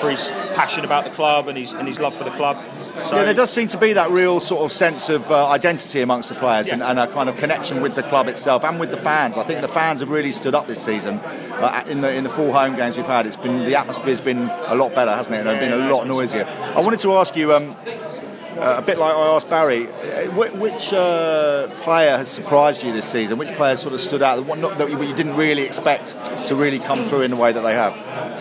for 0.00 0.10
his 0.10 0.30
passion 0.54 0.84
about 0.84 1.04
the 1.04 1.10
club 1.10 1.48
and 1.48 1.56
his 1.58 1.72
and 1.72 1.86
his 1.86 2.00
love 2.00 2.14
for 2.14 2.24
the 2.24 2.30
club. 2.30 2.56
So 3.04 3.16
Yeah, 3.16 3.24
there 3.24 3.34
does 3.34 3.50
seem 3.52 3.68
to 3.68 3.78
be 3.78 3.92
that 3.92 4.10
real 4.10 4.40
sort 4.40 4.62
of 4.62 4.72
sense 4.72 5.08
of 5.08 5.30
uh, 5.30 5.48
identity 5.48 6.00
amongst 6.00 6.28
the 6.30 6.34
players 6.34 6.68
and, 6.68 6.80
Yeah. 6.80 6.90
and 6.90 6.98
a 6.98 7.06
kind 7.06 7.28
of 7.28 7.36
connection 7.36 7.80
with 7.80 7.94
the 7.94 8.02
club 8.02 8.28
itself 8.28 8.64
and 8.64 8.80
with 8.80 8.90
the 8.90 8.96
fans. 8.96 9.36
I 9.36 9.44
think 9.44 9.60
the 9.60 9.68
fans 9.68 10.00
have 10.00 10.10
really 10.10 10.32
stood 10.32 10.54
up 10.54 10.66
this 10.66 10.82
season. 10.82 11.18
Uh, 11.18 11.84
in 11.86 12.00
the 12.00 12.12
in 12.12 12.24
the 12.24 12.30
full 12.30 12.52
home 12.52 12.76
games 12.76 12.96
we've 12.96 13.06
had, 13.06 13.26
it's 13.26 13.36
been 13.36 13.64
the 13.64 13.74
atmosphere's 13.76 14.20
been 14.20 14.48
a 14.66 14.74
lot 14.74 14.94
better, 14.94 15.14
hasn't 15.14 15.34
it? 15.36 15.40
And 15.40 15.48
it's 15.50 15.60
been 15.60 15.72
a 15.72 15.90
lot 15.92 16.06
noisier. 16.06 16.44
I 16.46 16.80
wanted 16.80 17.00
to 17.00 17.14
ask 17.16 17.36
you. 17.36 17.54
Um, 17.54 17.76
uh, 18.58 18.76
a 18.78 18.82
bit 18.82 18.98
like 18.98 19.14
I 19.14 19.34
asked 19.34 19.48
Barry, 19.48 19.88
uh, 19.88 20.30
which 20.32 20.92
uh, 20.92 21.68
player 21.80 22.16
has 22.16 22.28
surprised 22.28 22.82
you 22.82 22.92
this 22.92 23.08
season? 23.10 23.38
Which 23.38 23.54
player 23.54 23.76
sort 23.76 23.94
of 23.94 24.00
stood 24.00 24.22
out? 24.22 24.44
That 24.78 24.90
you 24.90 25.14
didn't 25.14 25.36
really 25.36 25.62
expect 25.62 26.16
to 26.48 26.54
really 26.54 26.78
come 26.78 27.04
through 27.04 27.22
in 27.22 27.30
the 27.30 27.36
way 27.36 27.52
that 27.52 27.62
they 27.62 27.74
have? 27.74 27.96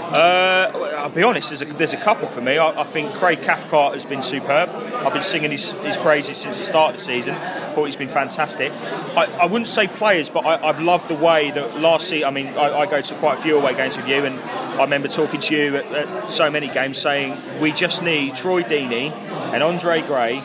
Uh, 0.08 0.72
I'll 0.98 1.10
be 1.10 1.24
honest, 1.24 1.50
there's 1.50 1.62
a, 1.62 1.66
there's 1.66 1.94
a 1.94 1.98
couple 1.98 2.28
for 2.28 2.40
me. 2.40 2.58
I, 2.58 2.82
I 2.82 2.84
think 2.84 3.14
Craig 3.14 3.42
Cathcart 3.42 3.94
has 3.94 4.06
been 4.06 4.24
superb. 4.24 4.70
I've 4.70 5.14
been 5.14 5.22
singing 5.22 5.52
his, 5.52 5.72
his 5.72 5.98
praises 5.98 6.38
since 6.38 6.60
the 6.60 6.66
start 6.66 6.92
of 6.92 7.00
the 7.00 7.04
season. 7.04 7.36
Thought 7.76 7.86
he's 7.86 7.98
been 7.98 8.08
fantastic. 8.08 8.72
I, 8.72 9.26
I 9.42 9.46
wouldn't 9.46 9.68
say 9.68 9.88
players, 9.88 10.30
but 10.30 10.46
I, 10.46 10.66
I've 10.66 10.80
loved 10.80 11.10
the 11.10 11.16
way 11.16 11.52
that 11.52 11.80
last 11.80 12.08
season. 12.08 12.28
I 12.28 12.32
mean, 12.32 12.48
I, 12.48 12.80
I 12.80 12.86
go 12.86 13.02
to 13.02 13.16
quite 13.16 13.38
a 13.40 13.42
few 13.42 13.58
away 13.58 13.76
games 13.76 13.98
with 13.98 14.08
you, 14.08 14.26
and 14.26 14.40
I 14.78 14.84
remember 14.84 15.08
talking 15.08 15.40
to 15.42 15.56
you 15.56 15.76
at, 15.78 15.86
at 15.86 16.30
so 16.30 16.52
many 16.52 16.68
games 16.68 17.00
saying 17.00 17.36
we 17.60 17.72
just 17.72 18.04
need 18.04 18.36
Troy 18.36 18.62
Deeney 18.62 19.12
and 19.12 19.64
Andre 19.64 20.02
Gray 20.02 20.36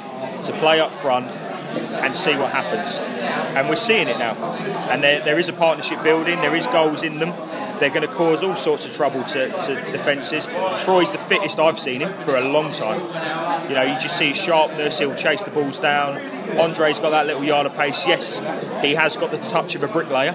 to 0.45 0.53
play 0.59 0.81
up 0.81 0.92
front 0.92 1.31
and 1.31 2.16
see 2.16 2.37
what 2.37 2.51
happens. 2.51 2.99
And 3.57 3.68
we're 3.68 3.77
seeing 3.77 4.09
it 4.09 4.18
now. 4.18 4.35
And 4.90 5.03
there, 5.03 5.23
there 5.23 5.38
is 5.38 5.49
a 5.49 5.53
partnership 5.53 6.03
building, 6.03 6.40
there 6.40 6.57
is 6.57 6.66
goals 6.66 7.03
in 7.03 7.18
them. 7.18 7.35
They're 7.79 7.90
going 7.90 8.07
to 8.07 8.14
cause 8.14 8.45
all 8.45 8.55
sorts 8.55 8.87
of 8.87 8.95
trouble 8.95 9.25
to, 9.25 9.49
to 9.49 9.75
defences. 9.90 10.47
Troy's 10.79 11.11
the 11.11 11.18
fittest 11.18 11.59
I've 11.59 11.79
seen 11.79 12.01
him 12.01 12.12
for 12.23 12.37
a 12.37 12.40
long 12.40 12.71
time. 12.71 13.01
You 13.68 13.75
know, 13.75 13.83
you 13.83 13.99
just 13.99 14.16
see 14.16 14.29
his 14.29 14.37
sharpness, 14.38 14.99
he'll 14.99 15.16
chase 15.16 15.42
the 15.42 15.51
balls 15.51 15.81
down. 15.81 16.18
Andre's 16.59 17.01
got 17.01 17.11
that 17.11 17.27
little 17.27 17.42
yard 17.42 17.66
of 17.66 17.77
pace. 17.77 18.07
Yes, 18.07 18.38
he 18.83 18.95
has 18.95 19.16
got 19.16 19.31
the 19.31 19.38
touch 19.38 19.75
of 19.75 19.83
a 19.83 19.88
bricklayer. 19.88 20.33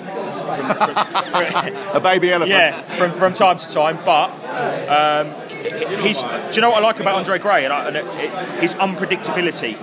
A 1.93 1.99
baby 1.99 2.31
elephant. 2.31 2.49
yeah, 2.49 2.81
from, 2.95 3.11
from 3.11 3.33
time 3.33 3.57
to 3.57 3.73
time. 3.73 3.97
But 4.05 4.29
um, 4.89 5.33
he's. 6.01 6.21
Do 6.21 6.27
you 6.53 6.61
know 6.61 6.69
what 6.69 6.83
I 6.83 6.87
like 6.87 6.99
about 6.99 7.15
Andre 7.15 7.39
Gray? 7.39 7.65
And, 7.65 7.73
I, 7.73 7.87
and 7.87 7.97
it, 7.97 8.59
his 8.61 8.75
unpredictability 8.75 9.77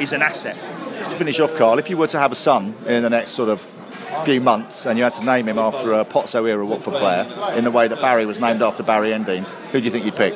is 0.00 0.12
an 0.12 0.22
asset. 0.22 0.56
Just 0.98 1.12
to 1.12 1.16
finish 1.16 1.40
off, 1.40 1.54
Carl, 1.54 1.78
if 1.78 1.88
you 1.88 1.96
were 1.96 2.08
to 2.08 2.18
have 2.18 2.32
a 2.32 2.36
son 2.36 2.74
in 2.86 3.02
the 3.02 3.10
next 3.10 3.30
sort 3.30 3.48
of 3.48 3.60
few 4.24 4.40
months 4.40 4.86
and 4.86 4.98
you 4.98 5.04
had 5.04 5.12
to 5.14 5.24
name 5.24 5.48
him 5.48 5.58
after 5.58 5.92
a 5.92 6.04
Pozzo 6.04 6.48
era 6.48 6.64
Watford 6.66 6.94
player 6.94 7.26
in 7.54 7.64
the 7.64 7.70
way 7.70 7.88
that 7.88 8.00
Barry 8.00 8.26
was 8.26 8.40
named 8.40 8.60
after 8.60 8.82
Barry 8.82 9.10
Endean, 9.10 9.44
who 9.72 9.78
do 9.78 9.84
you 9.84 9.90
think 9.90 10.04
you'd 10.04 10.16
pick? 10.16 10.34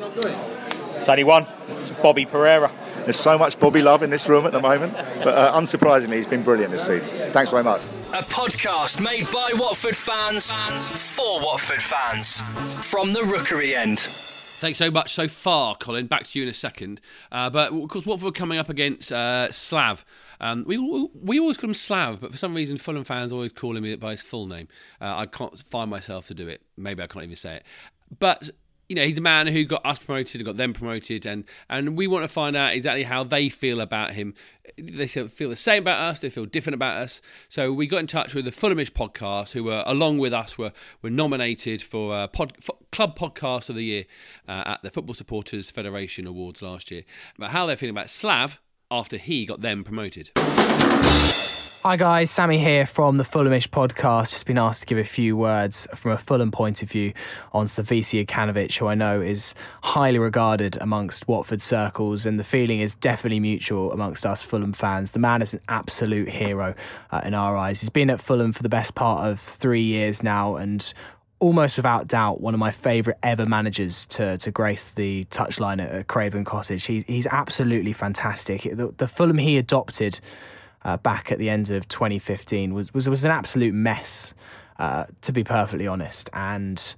It's 0.97 1.09
only 1.09 1.25
one. 1.25 1.47
It's 1.69 1.91
Bobby 1.91 2.25
Pereyra. 2.25 2.71
There's 3.05 3.19
so 3.19 3.37
much 3.37 3.61
Bobby 3.61 3.83
love 3.83 4.03
in 4.03 4.09
this 4.09 4.27
room 4.29 4.47
at 4.47 4.53
the 4.53 4.61
moment, 4.61 4.95
but 4.95 5.35
uh, 5.35 5.53
unsurprisingly, 5.61 6.15
he's 6.17 6.27
been 6.27 6.43
brilliant 6.43 6.73
this 6.73 6.87
season. 6.87 7.33
Thanks 7.33 7.51
very 7.51 7.63
much. 7.63 7.83
A 8.15 8.23
podcast 8.23 9.03
made 9.03 9.29
by 9.33 9.51
Watford 9.57 9.97
fans 9.97 10.49
fans 10.49 10.89
for 10.89 11.43
Watford 11.43 11.83
fans. 11.83 12.43
From 12.89 13.13
the 13.13 13.25
Rookery 13.25 13.75
end. 13.75 13.99
Thanks 13.99 14.79
so 14.79 14.89
much 14.89 15.13
so 15.13 15.27
far, 15.27 15.75
Colin. 15.75 16.07
Back 16.07 16.23
to 16.29 16.39
you 16.39 16.45
in 16.45 16.49
a 16.49 16.55
second. 16.55 17.01
Uh, 17.33 17.51
but 17.51 17.73
of 17.73 17.89
course, 17.89 18.07
Watford 18.07 18.27
were 18.27 18.31
coming 18.31 18.57
up 18.57 18.69
against 18.69 19.11
uh, 19.11 19.51
Slav. 19.51 20.05
Um, 20.39 20.63
we, 20.65 20.79
we 20.79 21.41
always 21.41 21.57
call 21.57 21.71
him 21.71 21.75
Slav, 21.75 22.21
but 22.21 22.31
for 22.31 22.37
some 22.37 22.55
reason, 22.55 22.79
Fulham 22.79 23.03
fans 23.03 23.33
always 23.33 23.51
call 23.51 23.77
him 23.77 23.99
by 23.99 24.13
his 24.13 24.23
full 24.23 24.47
name. 24.47 24.69
Uh, 25.01 25.17
I 25.17 25.27
can't 25.27 25.59
find 25.59 25.91
myself 25.91 26.27
to 26.27 26.35
do 26.35 26.47
it. 26.47 26.63
Maybe 26.77 27.03
I 27.03 27.09
can't 27.09 27.25
even 27.25 27.35
say 27.35 27.57
it. 27.57 27.65
But 28.17 28.49
you 28.89 28.95
know, 28.95 29.05
he's 29.05 29.19
a 29.19 29.23
man 29.23 29.47
who 29.47 29.65
got 29.65 29.85
us 29.85 29.99
promoted, 29.99 30.45
got 30.45 30.57
them 30.57 30.73
promoted, 30.73 31.27
and 31.27 31.45
and 31.69 31.97
we 31.97 32.07
want 32.07 32.25
to 32.25 32.29
find 32.29 32.55
out 32.55 32.75
exactly 32.75 33.03
how 33.03 33.25
they 33.25 33.49
feel 33.49 33.81
about 33.81 34.13
him. 34.13 34.35
They 34.77 35.07
feel 35.07 35.49
the 35.49 35.57
same 35.57 35.85
about 35.85 36.01
us. 36.01 36.21
They 36.21 36.31
feel 36.31 36.47
different 36.47 36.75
about 36.75 36.97
us. 36.99 37.21
So 37.49 37.73
we 37.73 37.87
got 37.87 37.99
in 37.99 38.07
touch 38.07 38.35
with 38.35 38.45
the 38.45 38.51
Fulhamish 38.51 38.91
podcast, 38.91 39.51
who 39.53 39.65
were 39.65 39.85
along 39.87 40.19
with 40.19 40.33
us 40.33 40.59
were 40.59 40.73
were 41.03 41.11
nominated 41.11 41.83
for, 41.83 42.15
uh, 42.15 42.27
pod, 42.27 42.57
Club 42.91 43.17
Podcast 43.19 43.69
of 43.69 43.77
the 43.77 43.85
Year 43.85 44.05
uh, 44.49 44.63
at 44.67 44.83
the 44.83 44.91
Football 44.91 45.15
Supporters 45.15 45.71
Federation 45.71 46.27
Awards 46.27 46.63
last 46.63 46.91
year. 46.91 47.05
About 47.37 47.51
how 47.51 47.67
they're 47.67 47.77
feeling 47.77 47.95
about 47.95 48.11
Slav 48.11 48.61
after 48.91 49.17
he 49.17 49.47
got 49.47 49.61
them 49.61 49.85
promoted. 49.85 50.31
Hi 51.87 51.97
guys, 51.99 52.31
Sammy 52.31 52.57
here 52.57 52.87
from 52.87 53.17
the 53.17 53.25
Fulhamish 53.25 53.69
podcast. 53.69 54.31
Just 54.31 54.47
been 54.47 54.57
asked 54.57 54.81
to 54.81 54.87
give 54.87 54.97
a 54.97 55.05
few 55.05 55.37
words 55.37 55.87
from 55.95 56.13
a 56.13 56.17
Fulham 56.17 56.51
point 56.51 56.83
of 56.83 56.91
view 56.91 57.13
on 57.53 57.67
Slavisa 57.67 58.25
Jokanovic, 58.25 58.79
who 58.79 58.87
I 58.87 58.95
know 58.95 59.21
is 59.21 59.55
highly 59.83 60.19
regarded 60.19 60.79
amongst 60.81 61.29
Watford 61.29 61.61
circles, 61.61 62.25
and 62.25 62.41
the 62.41 62.43
feeling 62.43 62.81
is 62.81 62.95
definitely 62.95 63.39
mutual 63.39 63.93
amongst 63.93 64.25
us 64.25 64.43
Fulham 64.43 64.73
fans. 64.73 65.13
The 65.13 65.19
man 65.19 65.43
is 65.43 65.53
an 65.53 65.61
absolute 65.69 66.31
hero 66.31 66.75
uh, 67.11 67.21
in 67.23 67.35
our 67.35 67.55
eyes. 67.55 67.83
He's 67.83 67.91
been 67.91 68.09
at 68.09 68.19
Fulham 68.19 68.53
for 68.53 68.63
the 68.63 68.71
best 68.71 68.95
part 68.95 69.29
of 69.29 69.39
three 69.39 69.83
years 69.83 70.23
now, 70.23 70.57
and 70.57 70.91
almost 71.39 71.77
without 71.77 72.09
doubt 72.09 72.41
one 72.41 72.55
of 72.55 72.61
my 72.61 72.71
favourite 72.71 73.19
ever 73.23 73.45
managers 73.45 74.07
to 74.07 74.39
to 74.39 74.51
grace 74.51 74.91
the 74.93 75.27
touchline 75.27 75.83
at, 75.83 75.91
at 75.91 76.07
Craven 76.07 76.47
Cottage. 76.47 76.87
He's 76.87 77.05
he's 77.05 77.27
absolutely 77.27 77.93
fantastic. 77.93 78.63
The, 78.63 78.95
the 78.97 79.07
Fulham 79.07 79.37
he 79.37 79.59
adopted 79.59 80.21
uh, 80.85 80.97
back 80.99 81.33
at 81.33 81.39
the 81.39 81.49
end 81.49 81.71
of 81.71 81.89
2015 81.89 82.75
was 82.75 82.93
was, 82.93 83.09
was 83.09 83.25
an 83.25 83.31
absolute 83.31 83.75
mess, 83.75 84.35
uh, 84.79 85.05
to 85.23 85.33
be 85.33 85.45
perfectly 85.45 85.87
honest. 85.87 86.31
And 86.33 86.95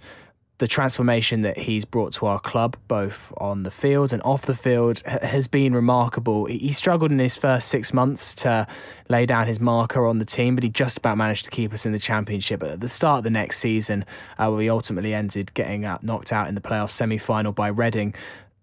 the 0.59 0.67
transformation 0.67 1.43
that 1.43 1.59
he's 1.59 1.85
brought 1.85 2.15
to 2.15 2.25
our 2.25 2.41
club, 2.41 2.77
both 2.89 3.33
on 3.37 3.63
the 3.63 3.71
field 3.71 4.13
and 4.13 4.23
off 4.23 4.43
the 4.43 4.55
field, 4.55 5.03
ha- 5.07 5.19
has 5.21 5.47
been 5.47 5.75
remarkable. 5.75 6.47
He 6.47 6.73
struggled 6.73 7.13
in 7.13 7.19
his 7.19 7.37
first 7.37 7.69
six 7.69 7.93
months 7.93 8.35
to 8.37 8.67
lay 9.09 9.27
down 9.27 9.47
his 9.47 9.61
marker 9.61 10.07
on 10.07 10.19
the 10.19 10.25
team, 10.25 10.55
but 10.55 10.65
he 10.65 10.71
just 10.71 10.99
about 10.99 11.19
managed 11.19 11.45
to 11.45 11.51
keep 11.51 11.75
us 11.75 11.85
in 11.85 11.93
the 11.93 11.99
championship. 11.99 12.63
At 12.63 12.81
the 12.81 12.89
start 12.89 13.19
of 13.19 13.25
the 13.25 13.31
next 13.31 13.59
season, 13.59 14.07
uh, 14.39 14.49
where 14.49 14.59
we 14.59 14.71
ultimately 14.71 15.13
ended 15.13 15.53
getting 15.53 15.85
out, 15.85 16.03
knocked 16.03 16.33
out 16.33 16.49
in 16.49 16.55
the 16.55 16.63
playoff 16.63 16.91
semi 16.91 17.19
final 17.19 17.53
by 17.53 17.69
Reading, 17.69 18.15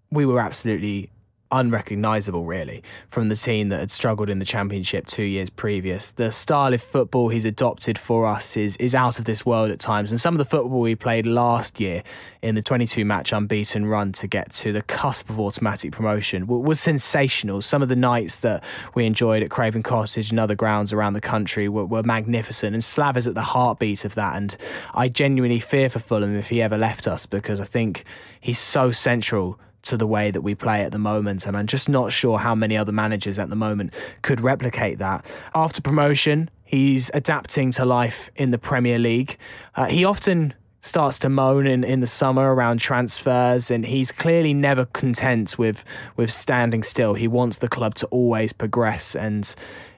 we 0.09 0.25
were 0.25 0.39
absolutely 0.39 1.11
unrecognisable, 1.53 2.45
really, 2.45 2.83
from 3.07 3.29
the 3.29 3.35
team 3.35 3.69
that 3.69 3.79
had 3.79 3.91
struggled 3.91 4.29
in 4.29 4.39
the 4.39 4.45
Championship 4.45 5.05
two 5.05 5.23
years 5.23 5.49
previous. 5.49 6.11
The 6.11 6.31
style 6.31 6.73
of 6.73 6.81
football 6.81 7.29
he's 7.29 7.45
adopted 7.45 7.97
for 7.97 8.25
us 8.25 8.57
is, 8.57 8.75
is 8.77 8.95
out 8.95 9.19
of 9.19 9.25
this 9.25 9.45
world 9.45 9.71
at 9.71 9.79
times. 9.79 10.11
And 10.11 10.19
some 10.19 10.33
of 10.33 10.39
the 10.39 10.45
football 10.45 10.81
we 10.81 10.95
played 10.95 11.25
last 11.25 11.79
year 11.79 12.03
in 12.41 12.55
the 12.55 12.61
22 12.61 13.05
match 13.05 13.31
unbeaten 13.31 13.85
run 13.85 14.11
to 14.13 14.27
get 14.27 14.51
to 14.51 14.73
the 14.73 14.81
cusp 14.81 15.29
of 15.29 15.39
automatic 15.39 15.91
promotion 15.91 16.47
was 16.47 16.79
sensational. 16.79 17.61
Some 17.61 17.81
of 17.81 17.89
the 17.89 17.95
nights 17.95 18.39
that 18.39 18.63
we 18.95 19.05
enjoyed 19.05 19.43
at 19.43 19.49
Craven 19.49 19.83
Cottage 19.83 20.31
and 20.31 20.39
other 20.39 20.55
grounds 20.55 20.91
around 20.91 21.13
the 21.13 21.21
country 21.21 21.69
were, 21.69 21.85
were 21.85 22.03
magnificent. 22.03 22.73
And 22.73 22.83
Slav 22.83 23.15
is 23.15 23.27
at 23.27 23.35
the 23.35 23.41
heartbeat 23.41 24.05
of 24.05 24.15
that. 24.15 24.35
And 24.35 24.57
I 24.93 25.07
genuinely 25.07 25.59
fear 25.59 25.89
for 25.89 25.99
Fulham 25.99 26.35
if 26.35 26.49
he 26.49 26.61
ever 26.61 26.77
left 26.77 27.07
us 27.07 27.25
because 27.25 27.61
I 27.61 27.65
think 27.65 28.03
he's 28.41 28.59
so 28.59 28.91
central 28.91 29.59
to 29.83 29.97
the 29.97 30.07
way 30.07 30.31
that 30.31 30.41
we 30.41 30.55
play 30.55 30.81
at 30.81 30.91
the 30.91 30.97
moment. 30.97 31.45
And 31.45 31.55
I'm 31.55 31.67
just 31.67 31.87
not 31.87 32.11
sure 32.11 32.39
how 32.39 32.55
many 32.55 32.75
other 32.75 32.91
managers 32.91 33.37
at 33.39 33.49
the 33.49 33.55
moment 33.55 33.93
could 34.21 34.41
replicate 34.41 34.97
that. 34.99 35.25
After 35.53 35.81
promotion, 35.81 36.49
he's 36.63 37.11
adapting 37.13 37.71
to 37.71 37.85
life 37.85 38.29
in 38.35 38.51
the 38.51 38.57
Premier 38.57 38.97
League. 38.97 39.37
Uh, 39.75 39.85
he 39.85 40.05
often 40.05 40.53
starts 40.83 41.17
to 41.19 41.29
moan 41.29 41.65
in, 41.65 41.83
in 41.83 42.01
the 42.01 42.07
summer 42.07 42.53
around 42.53 42.77
transfers 42.77 43.71
and 43.71 43.85
he's 43.85 44.11
clearly 44.11 44.53
never 44.53 44.85
content 44.87 45.57
with 45.57 45.85
with 46.17 46.29
standing 46.29 46.83
still. 46.83 47.13
He 47.13 47.27
wants 47.27 47.59
the 47.59 47.69
club 47.69 47.95
to 47.95 48.07
always 48.07 48.51
progress 48.51 49.15
and 49.15 49.55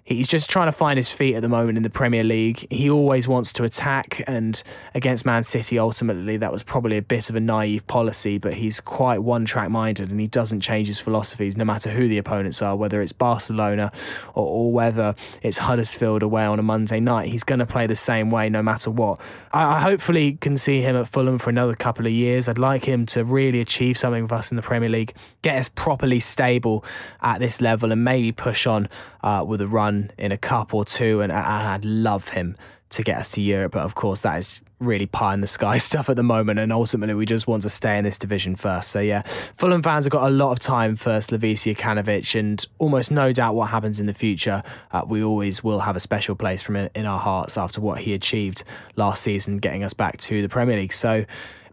He's 0.07 0.27
just 0.27 0.51
trying 0.51 0.67
to 0.67 0.71
find 0.71 0.97
his 0.97 1.09
feet 1.09 1.33
at 1.33 1.41
the 1.41 1.49
moment 1.49 1.77
in 1.77 1.83
the 1.83 1.89
Premier 1.89 2.23
League. 2.23 2.67
He 2.71 2.91
always 2.91 3.27
wants 3.27 3.51
to 3.53 3.63
attack, 3.63 4.21
and 4.27 4.61
against 4.93 5.25
Man 5.25 5.43
City, 5.43 5.79
ultimately, 5.79 6.37
that 6.37 6.51
was 6.51 6.61
probably 6.61 6.97
a 6.97 7.01
bit 7.01 7.31
of 7.31 7.35
a 7.35 7.39
naive 7.39 7.87
policy, 7.87 8.37
but 8.37 8.53
he's 8.53 8.79
quite 8.79 9.23
one 9.23 9.45
track 9.45 9.71
minded 9.71 10.11
and 10.11 10.19
he 10.19 10.27
doesn't 10.27 10.61
change 10.61 10.85
his 10.85 10.99
philosophies 10.99 11.57
no 11.57 11.65
matter 11.65 11.89
who 11.89 12.07
the 12.07 12.19
opponents 12.19 12.61
are, 12.61 12.75
whether 12.75 13.01
it's 13.01 13.13
Barcelona 13.13 13.91
or, 14.35 14.45
or 14.45 14.71
whether 14.71 15.15
it's 15.41 15.57
Huddersfield 15.57 16.21
away 16.21 16.45
on 16.45 16.59
a 16.59 16.63
Monday 16.63 16.99
night. 16.99 17.29
He's 17.29 17.43
going 17.43 17.57
to 17.57 17.65
play 17.65 17.87
the 17.87 17.95
same 17.95 18.29
way 18.29 18.47
no 18.47 18.61
matter 18.61 18.91
what. 18.91 19.19
I, 19.53 19.77
I 19.77 19.79
hopefully 19.79 20.33
can 20.33 20.59
see 20.59 20.81
him 20.81 20.95
at 20.95 21.07
Fulham 21.07 21.39
for 21.39 21.49
another 21.49 21.73
couple 21.73 22.05
of 22.05 22.11
years. 22.11 22.47
I'd 22.47 22.59
like 22.59 22.85
him 22.85 23.07
to 23.07 23.23
really 23.23 23.59
achieve 23.59 23.97
something 23.97 24.21
with 24.21 24.31
us 24.31 24.51
in 24.51 24.55
the 24.55 24.61
Premier 24.61 24.89
League, 24.89 25.15
get 25.41 25.57
us 25.57 25.67
properly 25.67 26.19
stable 26.19 26.85
at 27.23 27.39
this 27.39 27.59
level, 27.59 27.91
and 27.91 28.03
maybe 28.03 28.31
push 28.31 28.67
on 28.67 28.87
uh, 29.23 29.43
with 29.43 29.61
a 29.61 29.67
run 29.67 29.94
in 30.17 30.31
a 30.31 30.38
cup 30.38 30.73
or 30.73 30.86
two, 30.86 31.21
and, 31.21 31.31
and 31.31 31.41
I'd 31.41 31.86
love 31.86 32.29
him 32.29 32.55
to 32.89 33.03
get 33.03 33.17
us 33.17 33.31
to 33.31 33.41
Europe. 33.41 33.73
But 33.73 33.84
of 33.84 33.95
course, 33.95 34.21
that 34.21 34.38
is 34.38 34.62
really 34.79 35.05
pie 35.05 35.34
in 35.34 35.41
the 35.41 35.47
sky 35.47 35.77
stuff 35.89 36.10
at 36.10 36.15
the 36.15 36.23
moment. 36.23 36.60
And 36.60 36.71
ultimately, 36.71 37.15
we 37.15 37.25
just 37.25 37.47
want 37.47 37.63
to 37.63 37.69
stay 37.69 37.97
in 37.97 38.03
this 38.03 38.17
division 38.17 38.55
first. 38.55 38.89
So, 38.89 38.99
yeah, 38.99 39.21
Fulham 39.55 39.81
fans 39.81 40.05
have 40.05 40.12
got 40.12 40.27
a 40.27 40.31
lot 40.31 40.51
of 40.51 40.60
time 40.60 40.95
for 40.95 41.12
Slavisa 41.12 41.75
Jokanovic, 41.75 42.38
and 42.39 42.65
almost 42.77 43.12
no 43.12 43.31
doubt 43.31 43.55
what 43.55 43.69
happens 43.69 43.99
in 43.99 44.05
the 44.05 44.13
future, 44.13 44.63
uh, 44.91 45.03
we 45.08 45.23
always 45.23 45.63
will 45.63 45.79
have 45.79 45.95
a 45.95 45.99
special 45.99 46.36
place 46.36 46.62
from 46.62 46.75
in, 46.75 46.89
in 46.95 47.05
our 47.05 47.19
hearts 47.19 47.58
after 47.58 47.81
what 47.81 47.99
he 47.99 48.13
achieved 48.13 48.63
last 48.95 49.23
season, 49.23 49.58
getting 49.58 49.84
us 49.84 49.93
back 49.93 50.17
to 50.17 50.41
the 50.41 50.49
Premier 50.49 50.77
League. 50.77 50.93
So, 50.93 51.25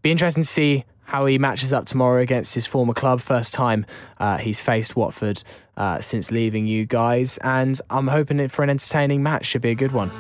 be 0.03 0.11
interesting 0.11 0.43
to 0.43 0.49
see 0.49 0.85
how 1.05 1.27
he 1.27 1.39
matches 1.39 1.73
up 1.73 1.87
tomorrow 1.87 2.21
against 2.21 2.55
his 2.55 2.67
former 2.67 2.95
club. 2.95 3.21
First 3.21 3.53
time 3.53 3.87
uh, 4.19 4.39
he's 4.39 4.61
faced 4.61 4.97
Watford 4.97 5.43
uh, 5.77 6.01
since 6.01 6.31
leaving 6.31 6.67
you 6.67 6.87
guys, 6.87 7.39
and 7.39 7.81
I'm 7.91 8.09
hoping 8.09 8.47
for 8.49 8.63
an 8.63 8.71
entertaining 8.71 9.23
match. 9.23 9.47
Should 9.47 9.63
be 9.63 9.71
a 9.71 9.75
good 9.75 9.93
one. 9.93 10.11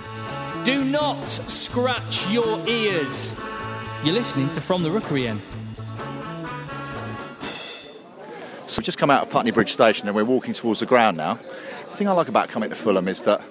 Do 0.65 0.85
not 0.85 1.29
scratch 1.29 2.31
your 2.31 2.67
ears. 2.69 3.37
You're 4.05 4.15
listening 4.15 4.49
to 4.51 4.61
From 4.61 4.83
the 4.83 4.91
Rookery 4.91 5.29
End. 5.29 5.41
So 8.67 8.79
we've 8.81 8.87
just 8.87 8.97
come 8.97 9.11
out 9.11 9.23
of 9.23 9.31
Putney 9.31 9.51
Bridge 9.51 9.73
Station 9.73 10.09
and 10.09 10.17
we're 10.17 10.25
walking 10.25 10.55
towards 10.55 10.81
the 10.81 10.87
ground 10.87 11.17
now. 11.17 11.35
The 11.35 11.97
thing 11.97 12.09
I 12.09 12.13
like 12.13 12.29
about 12.29 12.49
coming 12.49 12.71
to 12.71 12.77
Fulham 12.77 13.07
is 13.07 13.23
that 13.25 13.43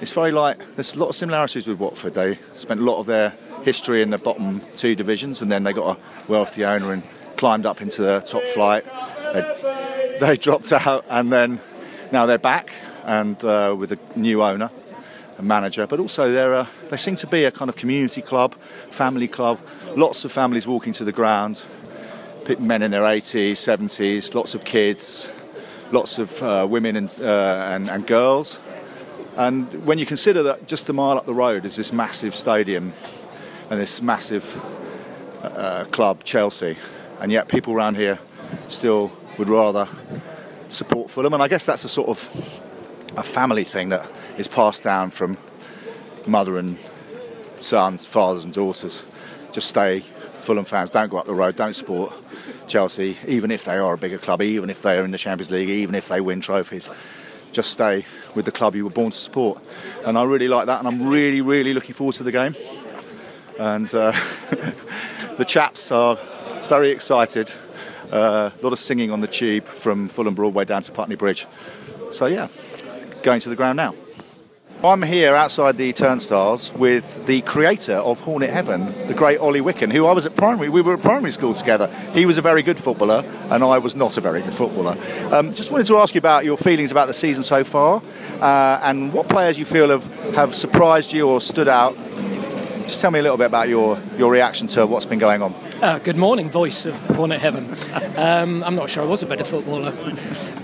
it's 0.00 0.12
very 0.12 0.32
like 0.32 0.58
there's 0.76 0.94
a 0.94 0.98
lot 0.98 1.08
of 1.08 1.14
similarities 1.14 1.66
with 1.66 1.78
Watford. 1.78 2.14
They 2.14 2.38
spent 2.52 2.80
a 2.80 2.84
lot 2.84 2.98
of 2.98 3.06
their 3.06 3.34
history 3.64 4.02
in 4.02 4.10
the 4.10 4.18
bottom 4.18 4.62
two 4.74 4.94
divisions 4.94 5.42
and 5.42 5.50
then 5.50 5.64
they 5.64 5.72
got 5.72 5.96
a 5.96 6.30
wealthy 6.30 6.64
owner 6.64 6.92
and 6.92 7.02
climbed 7.36 7.66
up 7.66 7.80
into 7.80 8.02
the 8.02 8.20
top 8.20 8.42
flight. 8.44 8.84
They, 9.32 10.18
they 10.20 10.36
dropped 10.36 10.72
out 10.72 11.04
and 11.08 11.32
then 11.32 11.60
now 12.12 12.26
they're 12.26 12.38
back 12.38 12.72
and 13.04 13.42
uh, 13.44 13.74
with 13.78 13.92
a 13.92 13.98
new 14.16 14.42
owner 14.42 14.70
and 15.38 15.48
manager. 15.48 15.86
But 15.86 16.00
also 16.00 16.30
they're 16.30 16.52
a, 16.52 16.68
they 16.88 16.96
seem 16.96 17.16
to 17.16 17.26
be 17.26 17.44
a 17.44 17.50
kind 17.50 17.68
of 17.68 17.76
community 17.76 18.22
club, 18.22 18.54
family 18.90 19.28
club. 19.28 19.58
Lots 19.96 20.24
of 20.24 20.32
families 20.32 20.66
walking 20.66 20.92
to 20.94 21.04
the 21.04 21.12
ground, 21.12 21.62
men 22.58 22.82
in 22.82 22.90
their 22.90 23.02
80s, 23.02 23.52
70s, 23.52 24.34
lots 24.34 24.54
of 24.54 24.64
kids, 24.64 25.32
lots 25.92 26.18
of 26.18 26.42
uh, 26.42 26.66
women 26.68 26.96
and, 26.96 27.20
uh, 27.20 27.68
and, 27.70 27.90
and 27.90 28.06
girls. 28.06 28.60
And 29.36 29.86
when 29.86 29.98
you 29.98 30.06
consider 30.06 30.42
that 30.44 30.66
just 30.66 30.88
a 30.88 30.92
mile 30.92 31.16
up 31.16 31.26
the 31.26 31.34
road 31.34 31.64
is 31.64 31.76
this 31.76 31.92
massive 31.92 32.34
stadium 32.34 32.92
and 33.70 33.80
this 33.80 34.02
massive 34.02 34.60
uh, 35.42 35.84
club, 35.92 36.24
Chelsea, 36.24 36.76
and 37.20 37.30
yet 37.30 37.48
people 37.48 37.72
around 37.72 37.94
here 37.94 38.18
still 38.68 39.12
would 39.38 39.48
rather 39.48 39.88
support 40.68 41.10
Fulham. 41.10 41.32
And 41.32 41.42
I 41.42 41.48
guess 41.48 41.66
that's 41.66 41.84
a 41.84 41.88
sort 41.88 42.08
of 42.08 42.28
a 43.16 43.22
family 43.22 43.64
thing 43.64 43.90
that 43.90 44.10
is 44.36 44.48
passed 44.48 44.82
down 44.82 45.10
from 45.10 45.38
mother 46.26 46.58
and 46.58 46.76
sons, 47.56 48.04
fathers 48.04 48.44
and 48.44 48.52
daughters. 48.52 49.04
Just 49.52 49.68
stay 49.68 50.00
Fulham 50.38 50.64
fans. 50.64 50.90
Don't 50.90 51.08
go 51.08 51.18
up 51.18 51.26
the 51.26 51.34
road. 51.34 51.54
Don't 51.54 51.74
support 51.74 52.12
Chelsea, 52.66 53.16
even 53.26 53.50
if 53.50 53.64
they 53.64 53.76
are 53.76 53.94
a 53.94 53.98
bigger 53.98 54.18
club, 54.18 54.42
even 54.42 54.68
if 54.68 54.82
they 54.82 54.98
are 54.98 55.04
in 55.04 55.12
the 55.12 55.18
Champions 55.18 55.50
League, 55.50 55.68
even 55.68 55.94
if 55.94 56.08
they 56.08 56.20
win 56.20 56.40
trophies. 56.40 56.88
Just 57.52 57.72
stay 57.72 58.04
with 58.34 58.44
the 58.44 58.52
club 58.52 58.74
you 58.76 58.84
were 58.84 58.90
born 58.90 59.10
to 59.10 59.18
support. 59.18 59.62
And 60.04 60.16
I 60.16 60.22
really 60.24 60.48
like 60.48 60.66
that, 60.66 60.78
and 60.78 60.88
I'm 60.88 61.08
really, 61.08 61.40
really 61.40 61.74
looking 61.74 61.94
forward 61.94 62.14
to 62.16 62.22
the 62.22 62.32
game 62.32 62.54
and 63.60 63.94
uh, 63.94 64.12
the 65.36 65.44
chaps 65.46 65.92
are 65.92 66.16
very 66.68 66.90
excited. 66.90 67.52
Uh, 68.10 68.50
a 68.58 68.62
lot 68.62 68.72
of 68.72 68.78
singing 68.78 69.12
on 69.12 69.20
the 69.20 69.26
tube 69.26 69.66
from 69.66 70.08
Fulham 70.08 70.34
Broadway 70.34 70.64
down 70.64 70.82
to 70.82 70.92
Putney 70.92 71.14
Bridge. 71.14 71.46
So 72.10 72.24
yeah, 72.24 72.48
going 73.22 73.40
to 73.40 73.50
the 73.50 73.56
ground 73.56 73.76
now. 73.76 73.94
I'm 74.82 75.02
here 75.02 75.34
outside 75.34 75.76
the 75.76 75.92
turnstiles 75.92 76.72
with 76.72 77.26
the 77.26 77.42
creator 77.42 77.96
of 77.96 78.20
Hornet 78.20 78.48
Heaven, 78.48 79.06
the 79.06 79.12
great 79.12 79.38
Ollie 79.38 79.60
Wicken, 79.60 79.92
who 79.92 80.06
I 80.06 80.12
was 80.12 80.24
at 80.24 80.34
primary. 80.34 80.70
We 80.70 80.80
were 80.80 80.94
at 80.94 81.02
primary 81.02 81.32
school 81.32 81.52
together. 81.52 81.94
He 82.14 82.24
was 82.24 82.38
a 82.38 82.42
very 82.42 82.62
good 82.62 82.80
footballer, 82.80 83.22
and 83.50 83.62
I 83.62 83.76
was 83.76 83.94
not 83.94 84.16
a 84.16 84.22
very 84.22 84.40
good 84.40 84.54
footballer. 84.54 84.96
Um, 85.30 85.52
just 85.52 85.70
wanted 85.70 85.86
to 85.88 85.98
ask 85.98 86.14
you 86.14 86.18
about 86.18 86.46
your 86.46 86.56
feelings 86.56 86.90
about 86.90 87.08
the 87.08 87.14
season 87.14 87.42
so 87.42 87.62
far, 87.62 88.02
uh, 88.40 88.80
and 88.82 89.12
what 89.12 89.28
players 89.28 89.58
you 89.58 89.66
feel 89.66 89.90
have, 89.90 90.06
have 90.34 90.54
surprised 90.54 91.12
you 91.12 91.28
or 91.28 91.42
stood 91.42 91.68
out 91.68 91.94
just 92.90 93.00
tell 93.00 93.12
me 93.12 93.20
a 93.20 93.22
little 93.22 93.38
bit 93.38 93.46
about 93.46 93.68
your, 93.68 94.00
your 94.18 94.32
reaction 94.32 94.66
to 94.66 94.84
what's 94.84 95.06
been 95.06 95.20
going 95.20 95.42
on. 95.42 95.54
Uh, 95.80 96.00
good 96.00 96.16
morning, 96.16 96.50
voice 96.50 96.86
of 96.86 96.94
Hornet 97.10 97.40
Heaven. 97.40 97.72
Um, 98.16 98.64
I'm 98.64 98.74
not 98.74 98.90
sure 98.90 99.04
I 99.04 99.06
was 99.06 99.22
a 99.22 99.26
better 99.26 99.44
footballer. 99.44 99.92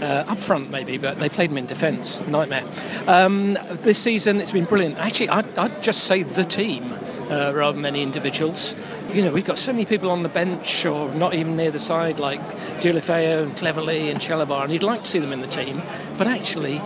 Uh, 0.02 0.24
up 0.26 0.38
front, 0.38 0.68
maybe, 0.68 0.98
but 0.98 1.20
they 1.20 1.28
played 1.28 1.52
me 1.52 1.60
in 1.60 1.66
defence. 1.66 2.20
Nightmare. 2.26 2.64
Um, 3.06 3.56
this 3.70 3.98
season, 3.98 4.40
it's 4.40 4.50
been 4.50 4.64
brilliant. 4.64 4.98
Actually, 4.98 5.28
I'd, 5.28 5.56
I'd 5.56 5.84
just 5.84 6.02
say 6.02 6.24
the 6.24 6.42
team 6.42 6.92
uh, 7.30 7.52
rather 7.54 7.76
than 7.76 7.86
any 7.86 8.02
individuals. 8.02 8.74
You 9.12 9.22
know, 9.22 9.30
we've 9.30 9.44
got 9.44 9.56
so 9.56 9.72
many 9.72 9.84
people 9.84 10.10
on 10.10 10.24
the 10.24 10.28
bench 10.28 10.84
or 10.84 11.14
not 11.14 11.32
even 11.32 11.56
near 11.56 11.70
the 11.70 11.78
side, 11.78 12.18
like 12.18 12.40
Deulofeu 12.80 13.44
and 13.44 13.56
Cleverley 13.56 14.10
and 14.10 14.20
Chalobah, 14.20 14.64
and 14.64 14.72
you'd 14.72 14.82
like 14.82 15.04
to 15.04 15.10
see 15.10 15.20
them 15.20 15.32
in 15.32 15.42
the 15.42 15.46
team, 15.46 15.80
but 16.18 16.26
actually, 16.26 16.80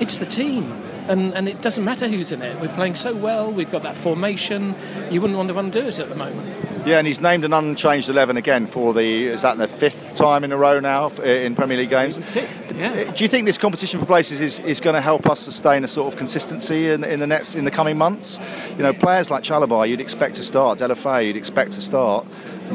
it's 0.00 0.16
the 0.18 0.26
team 0.26 0.85
and, 1.08 1.34
and 1.34 1.48
it 1.48 1.60
doesn't 1.60 1.84
matter 1.84 2.08
who's 2.08 2.32
in 2.32 2.42
it. 2.42 2.60
We're 2.60 2.74
playing 2.74 2.94
so 2.94 3.14
well, 3.14 3.50
we've 3.50 3.70
got 3.70 3.82
that 3.82 3.96
formation, 3.96 4.74
you 5.10 5.20
wouldn't 5.20 5.36
want 5.36 5.48
to 5.48 5.58
undo 5.58 5.80
it 5.80 5.98
at 5.98 6.08
the 6.08 6.14
moment. 6.14 6.66
Yeah, 6.86 6.98
and 6.98 7.06
he's 7.06 7.20
named 7.20 7.44
an 7.44 7.52
unchanged 7.52 8.08
11 8.08 8.36
again 8.36 8.68
for 8.68 8.94
the, 8.94 9.26
is 9.26 9.42
that 9.42 9.58
the 9.58 9.66
fifth 9.66 10.16
time 10.16 10.44
in 10.44 10.52
a 10.52 10.56
row 10.56 10.78
now 10.78 11.10
uh, 11.18 11.22
in 11.22 11.56
Premier 11.56 11.76
League 11.76 11.90
games? 11.90 12.24
Sixth, 12.24 12.72
yeah. 12.76 12.90
Uh, 12.92 13.10
do 13.10 13.24
you 13.24 13.28
think 13.28 13.44
this 13.44 13.58
competition 13.58 13.98
for 13.98 14.06
places 14.06 14.40
is, 14.40 14.60
is 14.60 14.80
going 14.80 14.94
to 14.94 15.00
help 15.00 15.26
us 15.26 15.40
sustain 15.40 15.82
a 15.82 15.88
sort 15.88 16.12
of 16.12 16.16
consistency 16.16 16.90
in, 16.90 17.02
in 17.02 17.18
the 17.18 17.26
next 17.26 17.56
in 17.56 17.64
the 17.64 17.72
coming 17.72 17.98
months? 17.98 18.38
You 18.70 18.84
know, 18.84 18.92
players 18.92 19.32
like 19.32 19.42
Chalobah, 19.42 19.88
you'd 19.88 20.00
expect 20.00 20.36
to 20.36 20.44
start, 20.44 20.78
Deulofeu, 20.78 21.26
you'd 21.26 21.36
expect 21.36 21.72
to 21.72 21.80
start, 21.80 22.24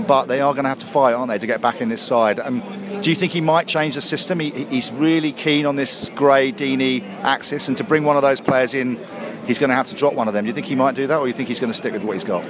but 0.07 0.25
they 0.25 0.41
are 0.41 0.53
going 0.53 0.63
to 0.63 0.69
have 0.69 0.79
to 0.79 0.85
fight, 0.85 1.13
aren't 1.13 1.29
they, 1.29 1.37
to 1.37 1.47
get 1.47 1.61
back 1.61 1.79
in 1.79 1.87
this 1.87 2.01
side? 2.01 2.37
And 2.37 2.61
do 3.01 3.09
you 3.09 3.15
think 3.15 3.31
he 3.31 3.41
might 3.41 3.67
change 3.67 3.95
the 3.95 4.01
system? 4.01 4.39
He, 4.39 4.51
he's 4.65 4.91
really 4.91 5.31
keen 5.31 5.65
on 5.65 5.75
this 5.75 6.09
Gray 6.11 6.51
Deeney 6.51 7.03
axis, 7.21 7.67
and 7.67 7.77
to 7.77 7.83
bring 7.83 8.03
one 8.03 8.15
of 8.15 8.21
those 8.21 8.41
players 8.41 8.73
in, 8.73 8.97
he's 9.47 9.57
going 9.59 9.69
to 9.69 9.75
have 9.75 9.87
to 9.87 9.95
drop 9.95 10.13
one 10.13 10.27
of 10.27 10.33
them. 10.33 10.45
Do 10.45 10.47
you 10.47 10.53
think 10.53 10.67
he 10.67 10.75
might 10.75 10.95
do 10.95 11.07
that, 11.07 11.17
or 11.17 11.23
do 11.23 11.27
you 11.27 11.33
think 11.33 11.49
he's 11.49 11.59
going 11.59 11.71
to 11.71 11.77
stick 11.77 11.93
with 11.93 12.03
what 12.03 12.13
he's 12.13 12.23
got? 12.23 12.45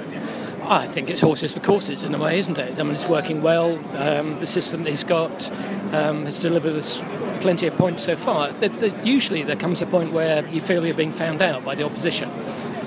I 0.64 0.86
think 0.86 1.10
it's 1.10 1.20
horses 1.20 1.52
for 1.52 1.60
courses 1.60 2.04
in 2.04 2.14
a 2.14 2.18
way, 2.18 2.38
isn't 2.38 2.56
it? 2.56 2.78
I 2.78 2.82
mean, 2.82 2.94
it's 2.94 3.08
working 3.08 3.42
well. 3.42 3.72
Um, 3.96 4.38
the 4.38 4.46
system 4.46 4.84
that 4.84 4.90
he's 4.90 5.04
got 5.04 5.50
um, 5.92 6.24
has 6.24 6.40
delivered 6.40 6.76
us 6.76 7.02
plenty 7.40 7.66
of 7.66 7.76
points 7.76 8.04
so 8.04 8.14
far. 8.14 8.52
The, 8.52 8.68
the, 8.68 9.00
usually, 9.04 9.42
there 9.42 9.56
comes 9.56 9.82
a 9.82 9.86
point 9.86 10.12
where 10.12 10.46
you 10.48 10.60
feel 10.60 10.86
you're 10.86 10.94
being 10.94 11.12
found 11.12 11.42
out 11.42 11.64
by 11.64 11.74
the 11.74 11.84
opposition 11.84 12.30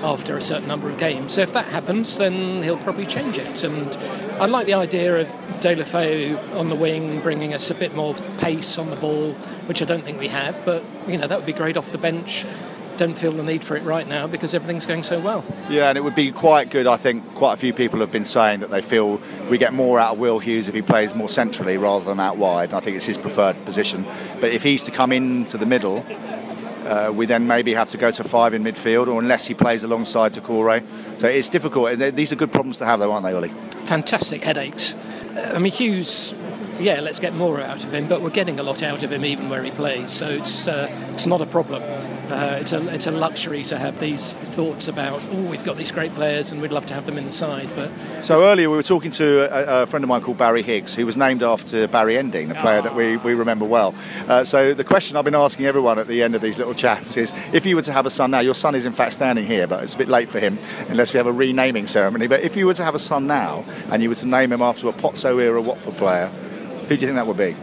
after 0.04 0.38
a 0.38 0.42
certain 0.42 0.68
number 0.68 0.90
of 0.90 0.98
games. 0.98 1.34
So 1.34 1.42
if 1.42 1.52
that 1.54 1.66
happens, 1.66 2.18
then 2.18 2.64
he'll 2.64 2.78
probably 2.78 3.06
change 3.06 3.38
it. 3.38 3.64
And 3.64 3.94
I 4.42 4.46
like 4.46 4.68
the 4.68 4.76
idea 4.76 5.22
of 5.22 5.45
Deulofeu 5.66 6.60
on 6.60 6.70
the 6.70 6.76
wing, 6.76 7.22
bringing 7.22 7.52
us 7.52 7.72
a 7.72 7.74
bit 7.74 7.96
more 7.96 8.14
pace 8.38 8.78
on 8.78 8.92
the 8.92 8.96
ball, 8.96 9.34
which 9.66 9.82
I 9.82 9.86
don't 9.86 10.06
think 10.06 10.20
we 10.20 10.28
have. 10.28 10.64
But 10.64 10.84
you 11.08 11.18
know 11.18 11.26
that 11.26 11.36
would 11.36 11.46
be 11.48 11.54
great 11.54 11.76
off 11.76 11.92
the 11.92 11.98
bench. 11.98 12.46
Don't 12.98 13.18
feel 13.18 13.32
the 13.32 13.42
need 13.44 13.66
for 13.66 13.76
it 13.76 13.82
right 13.82 14.08
now 14.08 14.28
because 14.28 14.54
everything's 14.54 14.86
going 14.86 15.02
so 15.02 15.20
well. 15.20 15.44
Yeah, 15.68 15.90
and 15.90 15.98
it 15.98 16.02
would 16.02 16.14
be 16.14 16.32
quite 16.32 16.70
good. 16.70 16.86
I 16.86 16.98
think 16.98 17.34
quite 17.34 17.54
a 17.54 17.58
few 17.58 17.74
people 17.74 18.00
have 18.02 18.12
been 18.12 18.26
saying 18.26 18.60
that 18.60 18.70
they 18.70 18.84
feel 18.84 19.20
we 19.50 19.58
get 19.58 19.74
more 19.74 20.00
out 20.00 20.14
of 20.14 20.20
Will 20.20 20.38
Hughes 20.38 20.70
if 20.70 20.76
he 20.76 20.84
plays 20.84 21.16
more 21.16 21.28
centrally 21.28 21.78
rather 21.78 22.06
than 22.06 22.20
out 22.20 22.38
wide. 22.38 22.72
I 22.72 22.80
think 22.80 22.96
it's 22.96 23.08
his 23.08 23.18
preferred 23.18 23.66
position. 23.66 24.06
But 24.40 24.52
if 24.52 24.62
he's 24.62 24.84
to 24.84 24.92
come 24.92 25.12
into 25.12 25.58
the 25.58 25.66
middle, 25.66 26.06
uh, 26.86 27.12
we 27.14 27.26
then 27.26 27.48
maybe 27.48 27.74
have 27.74 27.90
to 27.90 27.98
go 27.98 28.12
to 28.12 28.24
five 28.24 28.54
in 28.54 28.64
midfield, 28.64 29.08
or 29.08 29.20
unless 29.20 29.48
he 29.48 29.56
plays 29.56 29.84
alongside 29.84 30.34
Doucouré. 30.34 30.86
So 31.20 31.28
it's 31.28 31.50
difficult. 31.50 31.98
These 32.16 32.32
are 32.32 32.36
good 32.36 32.52
problems 32.52 32.78
to 32.78 32.86
have, 32.86 33.00
though, 33.00 33.12
aren't 33.12 33.26
they, 33.26 33.34
Ollie? 33.34 33.50
Fantastic 33.86 34.44
headaches. 34.44 34.96
I 35.36 35.60
mean, 35.60 35.72
Hughes 35.72 36.34
yeah, 36.80 37.00
let's 37.00 37.20
get 37.20 37.34
more 37.34 37.62
out 37.62 37.84
of 37.84 37.94
him. 37.94 38.08
But 38.08 38.22
we're 38.22 38.30
getting 38.30 38.60
a 38.60 38.64
lot 38.64 38.84
out 38.84 39.04
of 39.04 39.12
him 39.12 39.26
even 39.26 39.50
where 39.50 39.64
he 39.64 39.72
plays, 39.72 40.12
so 40.12 40.30
it's 40.30 40.68
uh, 40.68 40.90
it's 41.12 41.26
not 41.26 41.42
a 41.42 41.46
problem. 41.46 41.82
Uh, 42.32 42.58
it's 42.60 42.74
a 42.74 42.94
it's 42.94 43.08
a 43.08 43.12
luxury 43.12 43.64
to 43.64 43.78
have 43.78 44.00
these 44.00 44.34
thoughts 44.34 44.88
about 44.88 45.22
oh 45.32 45.44
we've 45.44 45.64
got 45.64 45.78
these 45.78 45.92
great 45.92 46.14
players 46.16 46.52
and 46.52 46.62
we'd 46.62 46.72
love 46.72 46.86
to 46.88 46.94
have 46.94 47.06
them 47.06 47.18
in 47.18 47.26
the 47.26 47.32
side. 47.32 47.70
But 47.76 47.92
so 48.22 48.44
earlier 48.44 48.70
we 48.70 48.76
were 48.76 48.84
talking 48.84 49.12
to 49.12 49.50
a, 49.52 49.84
a 49.84 49.86
friend 49.86 50.04
of 50.04 50.10
mine 50.10 50.22
called 50.22 50.38
Barry 50.38 50.64
Higgs, 50.64 50.96
who 50.96 51.06
was 51.06 51.18
named 51.18 51.44
after 51.44 51.88
Barry 51.88 52.16
Endean, 52.16 52.52
a 52.52 52.62
player 52.62 52.80
oh. 52.80 52.82
that 52.82 52.96
we, 52.96 53.18
we 53.18 53.34
remember 53.34 53.66
well. 53.66 53.94
Uh, 54.28 54.44
so 54.44 54.74
the 54.74 54.84
question 54.84 55.18
I've 55.18 55.26
been 55.26 55.36
asking 55.36 55.66
everyone 55.66 56.00
at 56.00 56.08
the 56.08 56.24
end 56.24 56.36
of 56.36 56.42
these 56.42 56.58
little 56.58 56.74
chats 56.74 57.18
is 57.18 57.32
if 57.54 57.66
you 57.66 57.76
were 57.76 57.82
to 57.84 57.94
have 57.94 58.06
a 58.06 58.12
son 58.12 58.32
now, 58.32 58.40
your 58.40 58.56
son 58.56 58.76
is 58.76 58.86
in 58.86 58.94
fact 58.94 59.14
standing 59.14 59.46
here, 59.46 59.68
but 59.68 59.84
it's 59.84 59.94
a 59.94 59.98
bit 59.98 60.10
late 60.10 60.30
for 60.30 60.40
him 60.40 60.58
unless 60.90 61.14
we 61.14 61.18
have 61.18 61.28
a 61.28 61.34
renaming 61.34 61.88
ceremony. 61.88 62.28
But 62.28 62.42
if 62.42 62.56
you 62.56 62.66
were 62.66 62.74
to 62.74 62.84
have 62.84 62.96
a 62.96 63.00
son 63.00 63.28
now 63.28 63.66
and 63.92 64.02
you 64.02 64.10
were 64.10 64.16
to 64.16 64.28
name 64.28 64.52
him 64.52 64.62
after 64.62 64.88
a 64.88 64.94
Pozzo 64.94 65.40
era 65.40 65.62
Watford 65.62 65.96
player, 65.96 66.28
who 66.28 66.90
do 66.90 66.94
you 66.96 67.08
think 67.08 67.16
that 67.16 67.28
would 67.28 67.38
be? 67.38 67.56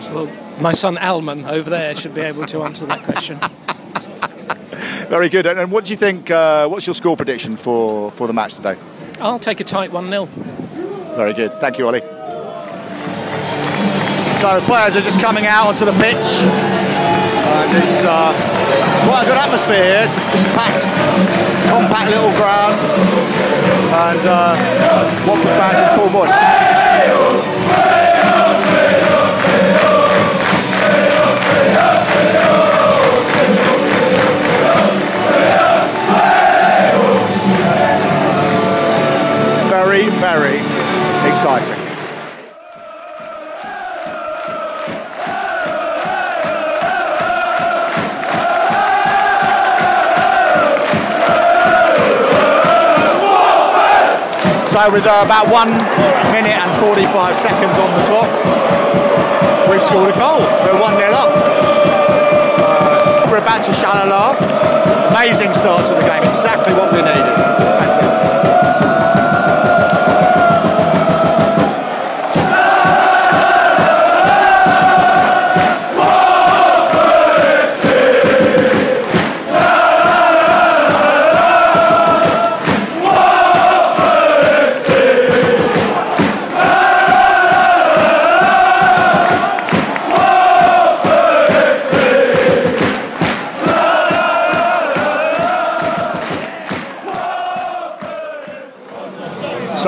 So 0.00 0.26
my 0.60 0.72
son 0.72 0.98
Alman 0.98 1.44
over 1.44 1.70
there 1.70 1.94
should 1.96 2.14
be 2.14 2.20
able 2.20 2.46
to 2.46 2.62
answer 2.62 2.86
that 2.86 3.02
question. 3.02 3.40
Very 5.08 5.30
good. 5.30 5.46
And 5.46 5.72
what 5.72 5.86
do 5.86 5.92
you 5.92 5.96
think? 5.96 6.30
Uh, 6.30 6.68
what's 6.68 6.86
your 6.86 6.94
score 6.94 7.16
prediction 7.16 7.56
for, 7.56 8.10
for 8.10 8.26
the 8.26 8.34
match 8.34 8.56
today? 8.56 8.76
I'll 9.20 9.38
take 9.38 9.58
a 9.60 9.64
tight 9.64 9.90
1 9.90 10.10
0. 10.10 10.26
Very 11.16 11.32
good. 11.32 11.52
Thank 11.60 11.78
you, 11.78 11.86
Ollie. 11.86 12.00
So 14.38 14.60
players 14.66 14.94
are 14.96 15.00
just 15.00 15.20
coming 15.20 15.46
out 15.46 15.66
onto 15.66 15.84
the 15.86 15.92
pitch. 15.92 16.28
And 17.48 17.76
it's, 17.82 18.04
uh, 18.04 18.36
it's 18.36 19.04
quite 19.08 19.22
a 19.22 19.26
good 19.26 19.38
atmosphere 19.38 19.82
here. 19.82 20.04
It's, 20.04 20.14
it's 20.36 20.44
packed, 20.54 20.84
compact 21.72 22.10
little 22.10 22.30
ground. 22.36 22.76
And 23.88 24.20
uh, 24.28 24.54
Watford 25.26 25.56
fans 25.56 25.78
in 25.80 25.98
full 25.98 26.08
voice. 26.12 26.57
With 54.88 55.04
uh, 55.04 55.20
about 55.22 55.52
one 55.52 55.68
minute 56.32 56.56
and 56.56 56.80
45 56.80 57.36
seconds 57.36 57.76
on 57.76 57.90
the 57.92 58.04
clock, 58.08 58.32
we've 59.68 59.82
scored 59.82 60.08
a 60.08 60.16
goal. 60.16 60.40
We're 60.64 60.80
1 60.80 60.96
0 60.96 61.12
up. 61.12 61.28
Uh, 62.58 63.28
we're 63.30 63.36
about 63.36 63.62
to 63.64 63.72
Shalala. 63.72 64.34
Amazing 65.10 65.52
start 65.52 65.86
to 65.88 65.94
the 65.94 66.00
game, 66.00 66.22
exactly 66.24 66.72
what 66.72 66.90
we 66.90 67.02
needed. 67.02 67.77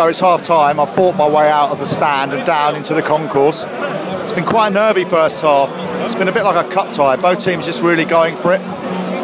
So 0.00 0.06
it's 0.06 0.20
half 0.20 0.40
time. 0.40 0.80
I've 0.80 0.94
fought 0.94 1.14
my 1.14 1.28
way 1.28 1.50
out 1.50 1.72
of 1.72 1.78
the 1.78 1.84
stand 1.84 2.32
and 2.32 2.46
down 2.46 2.74
into 2.74 2.94
the 2.94 3.02
concourse. 3.02 3.66
It's 3.68 4.32
been 4.32 4.46
quite 4.46 4.68
a 4.68 4.70
nervy 4.70 5.04
first 5.04 5.42
half. 5.42 5.68
It's 6.02 6.14
been 6.14 6.28
a 6.28 6.32
bit 6.32 6.42
like 6.42 6.56
a 6.56 6.66
cup 6.70 6.90
tie. 6.90 7.16
Both 7.16 7.44
teams 7.44 7.66
just 7.66 7.82
really 7.82 8.06
going 8.06 8.34
for 8.34 8.54
it. 8.54 8.62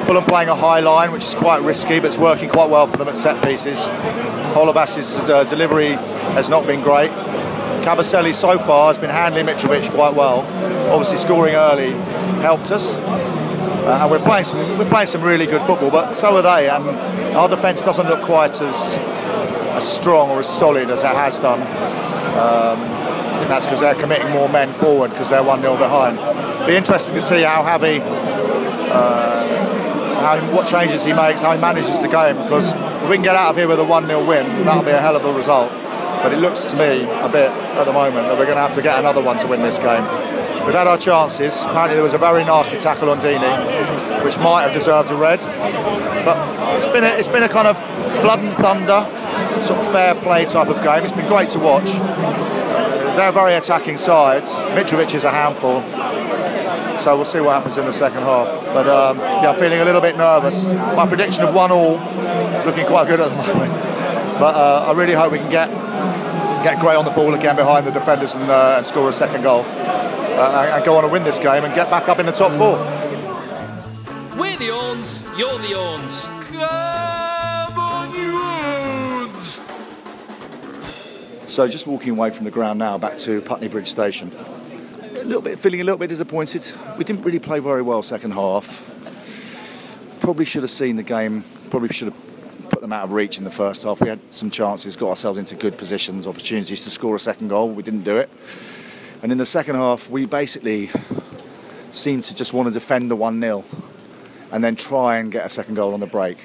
Fulham 0.05 0.25
playing 0.25 0.51
a 0.51 0.55
high 0.55 0.81
line, 0.81 1.13
which 1.13 1.25
is 1.25 1.35
quite 1.35 1.63
risky, 1.63 1.99
but 1.99 2.09
it's 2.09 2.19
working 2.19 2.51
quite 2.51 2.69
well 2.69 2.87
for 2.87 2.99
them 2.99 3.09
at 3.09 3.17
set 3.17 3.43
pieces. 3.43 3.89
Holebas's 4.53 5.19
uh, 5.31 5.45
delivery 5.45 5.93
has 6.37 6.51
not 6.51 6.67
been 6.67 6.83
great. 6.83 7.11
Kabasele 7.81 8.35
so 8.35 8.59
far 8.59 8.89
has 8.89 8.99
been 8.99 9.09
handling 9.09 9.47
Mitrovic 9.47 9.91
quite 9.93 10.13
well. 10.13 10.41
Obviously, 10.93 11.17
scoring 11.17 11.55
early 11.55 11.93
helped 12.43 12.71
us. 12.71 12.97
Uh, 12.97 14.01
and 14.03 14.11
we're 14.11 14.19
playing 14.19 14.45
some 14.45 14.59
we're 14.77 14.91
playing 14.91 15.07
some 15.07 15.23
really 15.23 15.47
good 15.47 15.63
football, 15.63 15.91
but 15.91 16.13
so 16.13 16.37
are 16.37 16.43
they. 16.43 16.69
And 16.69 16.87
our 17.35 17.49
defence 17.49 17.83
doesn't 17.83 18.09
look 18.09 18.21
quite 18.21 18.61
as 18.61 18.99
as 19.77 19.87
strong 19.87 20.31
or 20.31 20.41
as 20.41 20.49
solid 20.49 20.91
as 20.91 21.03
it 21.03 21.15
has 21.15 21.39
done. 21.39 21.61
Um, 21.61 22.81
I 22.81 23.39
think 23.39 23.49
that's 23.49 23.67
because 23.67 23.81
they're 23.81 23.95
committing 23.95 24.31
more 24.31 24.49
men 24.49 24.73
forward 24.73 25.11
because 25.11 25.29
they're 25.29 25.43
1 25.43 25.61
0 25.61 25.77
behind. 25.77 26.17
Be 26.67 26.75
interesting 26.75 27.15
to 27.15 27.23
see 27.23 27.43
how 27.43 27.63
Javi, 27.63 28.01
uh, 28.01 30.21
how, 30.21 30.57
what 30.57 30.67
changes 30.67 31.05
he 31.05 31.13
makes, 31.13 31.43
how 31.43 31.53
he 31.53 31.61
manages 31.61 32.01
the 32.01 32.09
game 32.09 32.37
because 32.43 32.73
if 32.73 33.11
we 33.11 33.17
can 33.17 33.23
get 33.23 33.37
out 33.37 33.51
of 33.51 33.57
here 33.57 33.69
with 33.69 33.79
a 33.79 33.85
1 33.85 34.07
0 34.07 34.27
win, 34.27 34.47
that'll 34.65 34.83
be 34.83 34.91
a 34.91 35.01
hell 35.01 35.17
of 35.17 35.25
a 35.25 35.33
result. 35.33 35.71
But 36.23 36.33
it 36.33 36.39
looks 36.39 36.65
to 36.65 36.77
me 36.77 37.05
a 37.05 37.29
bit 37.29 37.51
at 37.51 37.85
the 37.85 37.93
moment 37.93 38.29
that 38.29 38.39
we're 38.39 38.47
going 38.47 38.57
to 38.57 38.63
have 38.63 38.75
to 38.75 38.83
get 38.83 38.99
another 38.99 39.23
one 39.23 39.37
to 39.39 39.47
win 39.47 39.63
this 39.63 39.79
game. 39.79 40.03
We've 40.65 40.75
had 40.75 40.89
our 40.89 40.99
chances. 40.99 41.63
Apparently, 41.63 41.95
there 41.95 42.03
was 42.03 42.15
a 42.15 42.19
very 42.19 42.43
nasty 42.43 42.79
tackle 42.79 43.11
on 43.11 43.21
Deeney, 43.21 44.25
which 44.25 44.39
might 44.39 44.63
have 44.63 44.73
deserved 44.73 45.11
a 45.11 45.15
red. 45.15 45.41
But 46.25 46.75
it's 46.75 46.87
been 46.87 47.05
a, 47.05 47.09
it's 47.09 47.29
been 47.29 47.45
a 47.45 47.49
kind 47.49 47.69
of 47.69 47.77
blood 48.23 48.41
and 48.41 48.53
thunder 48.55 49.07
sort 49.65 49.81
of 49.81 49.93
fair 49.93 50.15
play 50.15 50.45
type 50.45 50.69
of 50.69 50.83
game. 50.83 51.05
It's 51.05 51.13
been 51.13 51.29
great 51.29 51.51
to 51.51 51.59
watch. 51.59 51.91
They're 53.17 53.33
very 53.33 53.55
attacking 53.55 53.99
sides. 53.99 54.51
Mitrovic 54.51 55.15
is 55.15 55.25
a 55.25 55.31
handful. 55.31 55.81
So 57.01 57.17
we'll 57.17 57.25
see 57.25 57.41
what 57.41 57.55
happens 57.55 57.79
in 57.79 57.85
the 57.87 57.93
second 57.93 58.23
half. 58.23 58.49
But 58.67 58.87
um, 58.89 59.19
yeah, 59.19 59.51
I'm 59.51 59.59
feeling 59.59 59.81
a 59.81 59.85
little 59.85 60.01
bit 60.01 60.17
nervous. 60.17 60.65
My 60.65 61.07
prediction 61.07 61.45
of 61.45 61.55
one 61.55 61.71
all 61.71 61.99
is 62.59 62.67
looking 62.67 62.87
quite 62.87 63.09
good 63.09 63.21
at 63.21 63.31
the 63.31 63.37
moment. 63.55 63.73
But 64.39 64.55
uh, 64.55 64.87
I 64.89 64.93
really 64.93 65.15
hope 65.15 65.33
we 65.33 65.39
can 65.39 65.51
get 65.51 65.71
get 66.63 66.81
Gray 66.81 66.97
on 66.97 67.05
the 67.05 67.11
ball 67.13 67.33
again 67.35 67.55
behind 67.55 67.87
the 67.87 67.93
defenders 67.93 68.35
and, 68.35 68.51
uh, 68.51 68.75
and 68.77 68.85
score 68.85 69.09
a 69.09 69.13
second 69.13 69.43
goal 69.43 69.65
uh, 69.65 70.73
and 70.75 70.85
go 70.85 70.97
on 70.97 71.05
and 71.05 71.13
win 71.13 71.25
this 71.25 71.39
game 71.39 71.65
and 71.65 71.75
get 71.75 71.89
back 71.91 72.09
up 72.09 72.19
in 72.19 72.27
the 72.27 72.33
top 72.33 72.53
four. 72.53 72.77
We're 74.39 74.57
the 74.59 74.71
Orns, 74.71 75.23
you're 75.39 75.59
the 75.59 75.75
Orns. 75.75 76.36
So 81.57 81.67
just 81.67 81.87
walking 81.87 82.11
away 82.11 82.29
from 82.29 82.45
the 82.45 82.51
ground 82.51 82.79
now, 82.79 82.99
back 82.99 83.17
to 83.17 83.41
Putney 83.41 83.69
Bridge 83.69 83.89
Station. 83.89 84.31
A 85.01 85.25
little 85.25 85.41
bit, 85.41 85.59
feeling 85.59 85.81
a 85.81 85.85
little 85.85 85.97
bit 85.97 86.11
disappointed. 86.11 86.71
We 86.99 87.05
didn't 87.05 87.23
really 87.23 87.39
play 87.39 87.61
very 87.61 87.81
well 87.81 88.03
second 88.03 88.33
half. 88.33 88.85
Probably 90.21 90.45
should 90.45 90.65
have 90.65 90.71
seen 90.71 90.97
the 90.97 91.03
game. 91.03 91.45
Probably 91.71 91.89
should 91.89 92.13
have 92.13 92.69
put 92.69 92.83
them 92.83 92.93
out 92.93 93.05
of 93.05 93.13
reach 93.13 93.39
in 93.39 93.45
the 93.45 93.51
first 93.51 93.85
half. 93.85 94.03
We 94.03 94.09
had 94.11 94.21
some 94.31 94.51
chances, 94.51 94.97
got 94.97 95.09
ourselves 95.09 95.39
into 95.39 95.55
good 95.55 95.79
positions, 95.79 96.27
opportunities 96.27 96.85
to 96.85 96.91
score 96.91 97.17
a 97.17 97.19
second 97.19 97.49
goal. 97.49 97.71
We 97.71 97.83
didn't 97.83 98.05
do 98.05 98.19
it. 98.19 98.29
And 99.23 99.33
in 99.33 99.39
the 99.39 99.47
second 99.47 99.77
half, 99.77 100.11
we 100.11 100.27
basically 100.27 100.91
seemed 101.91 102.25
to 102.25 102.35
just 102.35 102.53
want 102.53 102.67
to 102.69 102.73
defend 102.75 103.11
the 103.11 103.17
1 103.17 103.41
0 103.41 103.65
and 104.53 104.63
then 104.63 104.77
try 104.77 105.17
and 105.17 105.33
get 105.33 105.47
a 105.47 105.49
second 105.49 105.77
goal 105.77 105.95
on 105.95 106.01
the 106.01 106.07
break. 106.07 106.37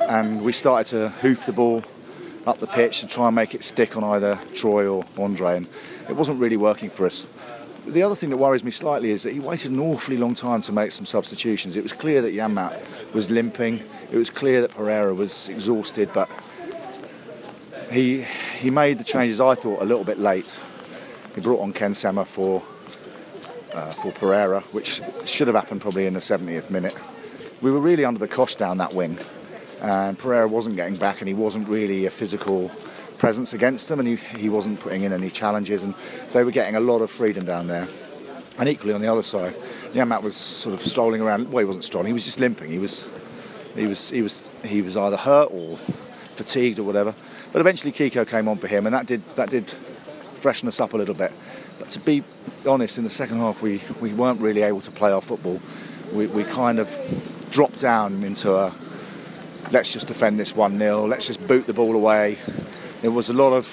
And 0.00 0.42
we 0.42 0.52
started 0.52 0.90
to 0.90 1.08
hoof 1.20 1.46
the 1.46 1.54
ball 1.54 1.82
up 2.46 2.60
the 2.60 2.66
pitch 2.66 3.00
to 3.00 3.06
try 3.06 3.26
and 3.26 3.36
make 3.36 3.54
it 3.54 3.64
stick 3.64 3.96
on 3.96 4.04
either 4.04 4.40
Troy 4.52 4.86
or 4.86 5.02
Andre, 5.18 5.56
and 5.56 5.68
it 6.08 6.16
wasn't 6.16 6.40
really 6.40 6.56
working 6.56 6.90
for 6.90 7.06
us. 7.06 7.26
The 7.86 8.02
other 8.02 8.14
thing 8.14 8.30
that 8.30 8.38
worries 8.38 8.64
me 8.64 8.70
slightly 8.70 9.10
is 9.10 9.24
that 9.24 9.32
he 9.32 9.40
waited 9.40 9.70
an 9.70 9.78
awfully 9.78 10.16
long 10.16 10.34
time 10.34 10.62
to 10.62 10.72
make 10.72 10.90
some 10.90 11.04
substitutions. 11.04 11.76
It 11.76 11.82
was 11.82 11.92
clear 11.92 12.22
that 12.22 12.32
Janmaat 12.32 13.12
was 13.12 13.30
limping. 13.30 13.82
It 14.10 14.16
was 14.16 14.30
clear 14.30 14.62
that 14.62 14.70
Pereyra 14.70 15.14
was 15.14 15.48
exhausted, 15.48 16.10
but 16.14 16.30
he 17.90 18.22
he 18.58 18.70
made 18.70 18.98
the 18.98 19.04
changes 19.04 19.40
I 19.40 19.54
thought 19.54 19.82
a 19.82 19.84
little 19.84 20.04
bit 20.04 20.18
late. 20.18 20.58
He 21.34 21.40
brought 21.40 21.60
on 21.60 21.72
Ken 21.72 21.94
Sema 21.94 22.24
for 22.24 22.62
uh, 23.74 23.90
for 23.90 24.12
Pereyra, 24.12 24.62
which 24.72 25.02
should 25.26 25.48
have 25.48 25.56
happened 25.56 25.80
probably 25.80 26.06
in 26.06 26.14
the 26.14 26.20
70th 26.20 26.70
minute. 26.70 26.96
We 27.60 27.70
were 27.70 27.80
really 27.80 28.04
under 28.04 28.20
the 28.20 28.28
cosh 28.28 28.54
down 28.54 28.78
that 28.78 28.94
wing, 28.94 29.18
and 29.84 30.18
Pereyra 30.18 30.48
wasn't 30.48 30.76
getting 30.76 30.96
back, 30.96 31.20
and 31.20 31.28
he 31.28 31.34
wasn't 31.34 31.68
really 31.68 32.06
a 32.06 32.10
physical 32.10 32.70
presence 33.18 33.52
against 33.52 33.88
them, 33.88 34.00
and 34.00 34.08
he, 34.08 34.16
he 34.38 34.48
wasn't 34.48 34.80
putting 34.80 35.02
in 35.02 35.12
any 35.12 35.30
challenges, 35.30 35.82
and 35.82 35.94
they 36.32 36.42
were 36.42 36.50
getting 36.50 36.76
a 36.76 36.80
lot 36.80 37.00
of 37.00 37.10
freedom 37.10 37.44
down 37.44 37.66
there. 37.66 37.88
And 38.58 38.68
equally 38.68 38.94
on 38.94 39.00
the 39.00 39.08
other 39.08 39.22
side, 39.22 39.54
Janmaat 39.92 40.22
was 40.22 40.36
sort 40.36 40.74
of 40.74 40.80
strolling 40.86 41.20
around. 41.20 41.50
Well, 41.50 41.60
he 41.60 41.66
wasn't 41.66 41.84
strolling; 41.84 42.06
he 42.08 42.12
was 42.12 42.24
just 42.24 42.40
limping. 42.40 42.70
He 42.70 42.78
was, 42.78 43.06
he 43.74 43.86
was, 43.86 44.10
he 44.10 44.22
was, 44.22 44.50
he 44.64 44.82
was 44.82 44.96
either 44.96 45.16
hurt 45.16 45.48
or 45.50 45.76
fatigued 45.76 46.78
or 46.78 46.84
whatever. 46.84 47.14
But 47.52 47.60
eventually, 47.60 47.92
Kiko 47.92 48.26
came 48.26 48.48
on 48.48 48.58
for 48.58 48.68
him, 48.68 48.86
and 48.86 48.94
that 48.94 49.06
did 49.06 49.22
that 49.36 49.50
did 49.50 49.70
freshen 50.34 50.68
us 50.68 50.80
up 50.80 50.92
a 50.92 50.96
little 50.96 51.14
bit. 51.14 51.32
But 51.78 51.90
to 51.90 52.00
be 52.00 52.22
honest, 52.66 52.98
in 52.98 53.04
the 53.04 53.10
second 53.10 53.38
half, 53.38 53.62
we, 53.62 53.80
we 54.00 54.12
weren't 54.12 54.40
really 54.40 54.62
able 54.62 54.80
to 54.80 54.90
play 54.90 55.10
our 55.10 55.20
football. 55.20 55.60
We, 56.12 56.26
we 56.26 56.44
kind 56.44 56.78
of 56.78 56.88
dropped 57.50 57.80
down 57.80 58.22
into 58.22 58.54
a 58.54 58.74
let's 59.72 59.92
just 59.92 60.08
defend 60.08 60.38
this 60.38 60.54
1 60.54 60.78
0, 60.78 61.06
let's 61.06 61.26
just 61.26 61.46
boot 61.46 61.66
the 61.66 61.74
ball 61.74 61.94
away. 61.94 62.38
There 63.02 63.10
was 63.10 63.28
a 63.28 63.32
lot 63.32 63.52
of 63.52 63.66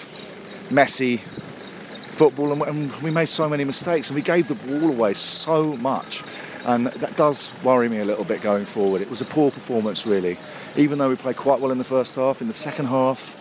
messy 0.69 1.17
football, 1.17 2.63
and, 2.63 2.91
we 3.01 3.11
made 3.11 3.27
so 3.27 3.49
many 3.49 3.63
mistakes, 3.63 4.09
and 4.09 4.15
we 4.15 4.21
gave 4.21 4.47
the 4.47 4.55
ball 4.55 4.89
away 4.89 5.13
so 5.13 5.75
much. 5.77 6.23
And 6.65 6.87
that 6.87 7.15
does 7.15 7.51
worry 7.63 7.89
me 7.89 7.99
a 7.99 8.05
little 8.05 8.23
bit 8.23 8.41
going 8.41 8.65
forward. 8.65 9.01
It 9.01 9.09
was 9.09 9.21
a 9.21 9.25
poor 9.25 9.49
performance, 9.49 10.05
really. 10.05 10.37
Even 10.75 10.99
though 10.99 11.09
we 11.09 11.15
played 11.15 11.35
quite 11.35 11.59
well 11.59 11.71
in 11.71 11.77
the 11.77 11.83
first 11.83 12.15
half, 12.15 12.41
in 12.41 12.47
the 12.47 12.53
second 12.53 12.85
half, 12.85 13.37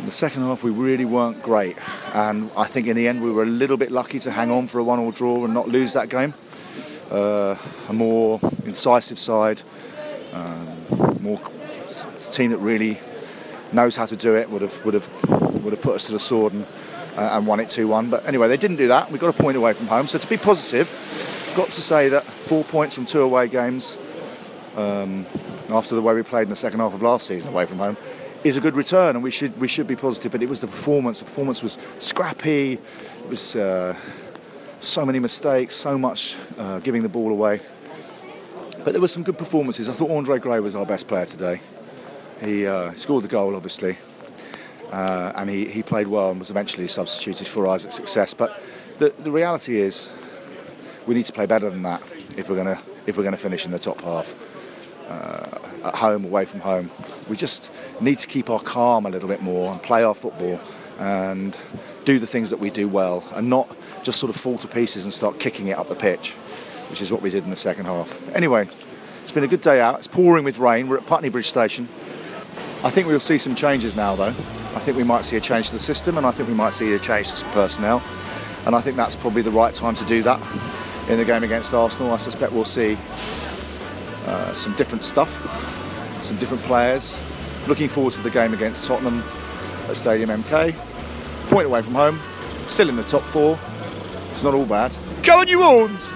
in 0.00 0.06
the 0.06 0.12
second 0.12 0.42
half, 0.42 0.64
we 0.64 0.70
really 0.70 1.04
weren't 1.04 1.42
great, 1.42 1.76
and 2.14 2.50
I 2.56 2.64
think 2.64 2.86
in 2.86 2.96
the 2.96 3.06
end 3.06 3.22
we 3.22 3.30
were 3.30 3.42
a 3.42 3.46
little 3.46 3.76
bit 3.76 3.92
lucky 3.92 4.18
to 4.20 4.30
hang 4.30 4.50
on 4.50 4.66
for 4.66 4.78
a 4.78 4.82
one-all 4.82 5.10
draw 5.10 5.44
and 5.44 5.52
not 5.52 5.68
lose 5.68 5.92
that 5.92 6.08
game. 6.08 6.32
Uh, 7.10 7.54
a 7.88 7.92
more 7.92 8.40
incisive 8.64 9.18
side, 9.18 9.60
um, 10.32 10.69
more 11.20 11.40
team 12.30 12.50
that 12.50 12.58
really 12.58 13.00
knows 13.72 13.96
how 13.96 14.06
to 14.06 14.16
do 14.16 14.34
it 14.36 14.50
would 14.50 14.62
have 14.62 14.84
would 14.84 14.94
have 14.94 15.08
would 15.62 15.72
have 15.72 15.82
put 15.82 15.94
us 15.94 16.06
to 16.06 16.12
the 16.12 16.18
sword 16.18 16.52
and, 16.52 16.64
uh, 17.16 17.30
and 17.32 17.46
won 17.46 17.60
it 17.60 17.68
2-1. 17.68 18.10
But 18.10 18.26
anyway, 18.26 18.48
they 18.48 18.56
didn't 18.56 18.76
do 18.76 18.88
that. 18.88 19.10
We 19.10 19.18
got 19.18 19.38
a 19.38 19.42
point 19.42 19.56
away 19.56 19.72
from 19.74 19.88
home, 19.88 20.06
so 20.06 20.18
to 20.18 20.26
be 20.26 20.36
positive, 20.36 20.88
got 21.54 21.68
to 21.68 21.82
say 21.82 22.08
that 22.08 22.24
four 22.24 22.64
points 22.64 22.96
from 22.96 23.04
two 23.04 23.20
away 23.20 23.48
games. 23.48 23.98
Um, 24.76 25.26
after 25.68 25.94
the 25.94 26.02
way 26.02 26.14
we 26.14 26.22
played 26.22 26.44
in 26.44 26.48
the 26.48 26.56
second 26.56 26.80
half 26.80 26.94
of 26.94 27.02
last 27.02 27.26
season 27.26 27.52
away 27.52 27.66
from 27.66 27.78
home, 27.78 27.96
is 28.42 28.56
a 28.56 28.60
good 28.60 28.76
return, 28.76 29.16
and 29.16 29.22
we 29.22 29.30
should 29.30 29.58
we 29.60 29.68
should 29.68 29.86
be 29.86 29.96
positive. 29.96 30.32
But 30.32 30.42
it 30.42 30.48
was 30.48 30.60
the 30.60 30.66
performance. 30.66 31.18
The 31.18 31.26
performance 31.26 31.62
was 31.62 31.78
scrappy. 31.98 32.74
It 32.74 33.28
was 33.28 33.56
uh, 33.56 33.96
so 34.80 35.04
many 35.04 35.18
mistakes, 35.18 35.74
so 35.74 35.98
much 35.98 36.36
uh, 36.58 36.78
giving 36.78 37.02
the 37.02 37.08
ball 37.08 37.30
away. 37.30 37.60
But 38.84 38.92
there 38.92 39.00
were 39.00 39.08
some 39.08 39.22
good 39.22 39.36
performances. 39.36 39.88
I 39.88 39.92
thought 39.92 40.10
Andre 40.10 40.38
Gray 40.38 40.60
was 40.60 40.74
our 40.74 40.86
best 40.86 41.06
player 41.06 41.26
today. 41.26 41.60
He 42.40 42.66
uh, 42.66 42.94
scored 42.94 43.24
the 43.24 43.28
goal, 43.28 43.54
obviously, 43.54 43.98
uh, 44.90 45.32
and 45.34 45.50
he, 45.50 45.66
he 45.66 45.82
played 45.82 46.06
well 46.06 46.30
and 46.30 46.40
was 46.40 46.50
eventually 46.50 46.88
substituted 46.88 47.46
for 47.46 47.66
Isaac 47.68 47.92
Success. 47.92 48.32
But 48.32 48.62
the, 48.98 49.10
the 49.18 49.30
reality 49.30 49.78
is, 49.78 50.10
we 51.06 51.14
need 51.14 51.26
to 51.26 51.32
play 51.32 51.46
better 51.46 51.68
than 51.68 51.82
that 51.82 52.02
if 52.36 52.48
we're 52.48 52.56
gonna 52.56 52.80
if 53.06 53.16
we're 53.16 53.24
gonna 53.24 53.36
finish 53.36 53.66
in 53.66 53.72
the 53.72 53.78
top 53.78 54.00
half. 54.00 54.34
Uh, 55.08 55.58
at 55.84 55.96
home, 55.96 56.24
away 56.24 56.44
from 56.44 56.60
home. 56.60 56.90
We 57.28 57.36
just 57.36 57.72
need 58.00 58.18
to 58.18 58.26
keep 58.26 58.50
our 58.50 58.60
calm 58.60 59.06
a 59.06 59.10
little 59.10 59.28
bit 59.28 59.42
more 59.42 59.72
and 59.72 59.82
play 59.82 60.04
our 60.04 60.14
football 60.14 60.60
and 60.98 61.58
do 62.04 62.18
the 62.18 62.26
things 62.26 62.50
that 62.50 62.60
we 62.60 62.70
do 62.70 62.86
well 62.86 63.24
and 63.34 63.48
not 63.48 63.74
just 64.02 64.20
sort 64.20 64.30
of 64.30 64.36
fall 64.36 64.58
to 64.58 64.68
pieces 64.68 65.04
and 65.04 65.12
start 65.12 65.40
kicking 65.40 65.68
it 65.68 65.78
up 65.78 65.88
the 65.88 65.94
pitch, 65.94 66.36
which 66.90 67.00
is 67.00 67.12
what 67.12 67.22
we 67.22 67.30
did 67.30 67.44
in 67.44 67.50
the 67.50 67.56
second 67.56 67.86
half. 67.86 68.20
Anyway, 68.34 68.68
it's 69.22 69.32
been 69.32 69.44
a 69.44 69.48
good 69.48 69.60
day 69.60 69.80
out. 69.80 69.98
It's 69.98 70.08
pouring 70.08 70.44
with 70.44 70.58
rain. 70.58 70.88
We're 70.88 70.98
at 70.98 71.06
Putney 71.06 71.28
Bridge 71.28 71.48
Station. 71.48 71.88
I 72.82 72.90
think 72.90 73.06
we'll 73.06 73.20
see 73.20 73.38
some 73.38 73.54
changes 73.54 73.96
now, 73.96 74.16
though. 74.16 74.34
I 74.74 74.80
think 74.80 74.96
we 74.96 75.04
might 75.04 75.24
see 75.24 75.36
a 75.36 75.40
change 75.40 75.68
to 75.68 75.74
the 75.74 75.80
system 75.80 76.16
and 76.16 76.26
I 76.26 76.30
think 76.30 76.48
we 76.48 76.54
might 76.54 76.72
see 76.72 76.92
a 76.94 76.98
change 76.98 77.30
to 77.30 77.36
some 77.36 77.50
personnel. 77.52 78.02
And 78.66 78.74
I 78.74 78.80
think 78.80 78.96
that's 78.96 79.16
probably 79.16 79.42
the 79.42 79.50
right 79.50 79.72
time 79.72 79.94
to 79.94 80.04
do 80.04 80.22
that 80.22 80.40
in 81.08 81.18
the 81.18 81.24
game 81.24 81.44
against 81.44 81.74
Arsenal. 81.74 82.12
I 82.12 82.16
suspect 82.16 82.52
we'll 82.52 82.64
see 82.64 82.96
uh, 84.26 84.52
some 84.52 84.74
different 84.74 85.04
stuff, 85.04 85.30
some 86.22 86.36
different 86.38 86.62
players. 86.64 87.18
Looking 87.66 87.88
forward 87.88 88.12
to 88.14 88.22
the 88.22 88.30
game 88.30 88.54
against 88.54 88.86
Tottenham 88.86 89.22
at 89.88 89.96
Stadium 89.96 90.30
MK. 90.30 90.74
Point 91.48 91.66
away 91.66 91.82
from 91.82 91.94
home, 91.94 92.18
still 92.66 92.88
in 92.88 92.96
the 92.96 93.02
top 93.02 93.22
four. 93.22 93.58
It's 94.32 94.44
not 94.44 94.54
all 94.54 94.66
bad. 94.66 94.96
Go 95.22 95.40
on, 95.40 95.48
you 95.48 95.62
Horns! 95.62 96.12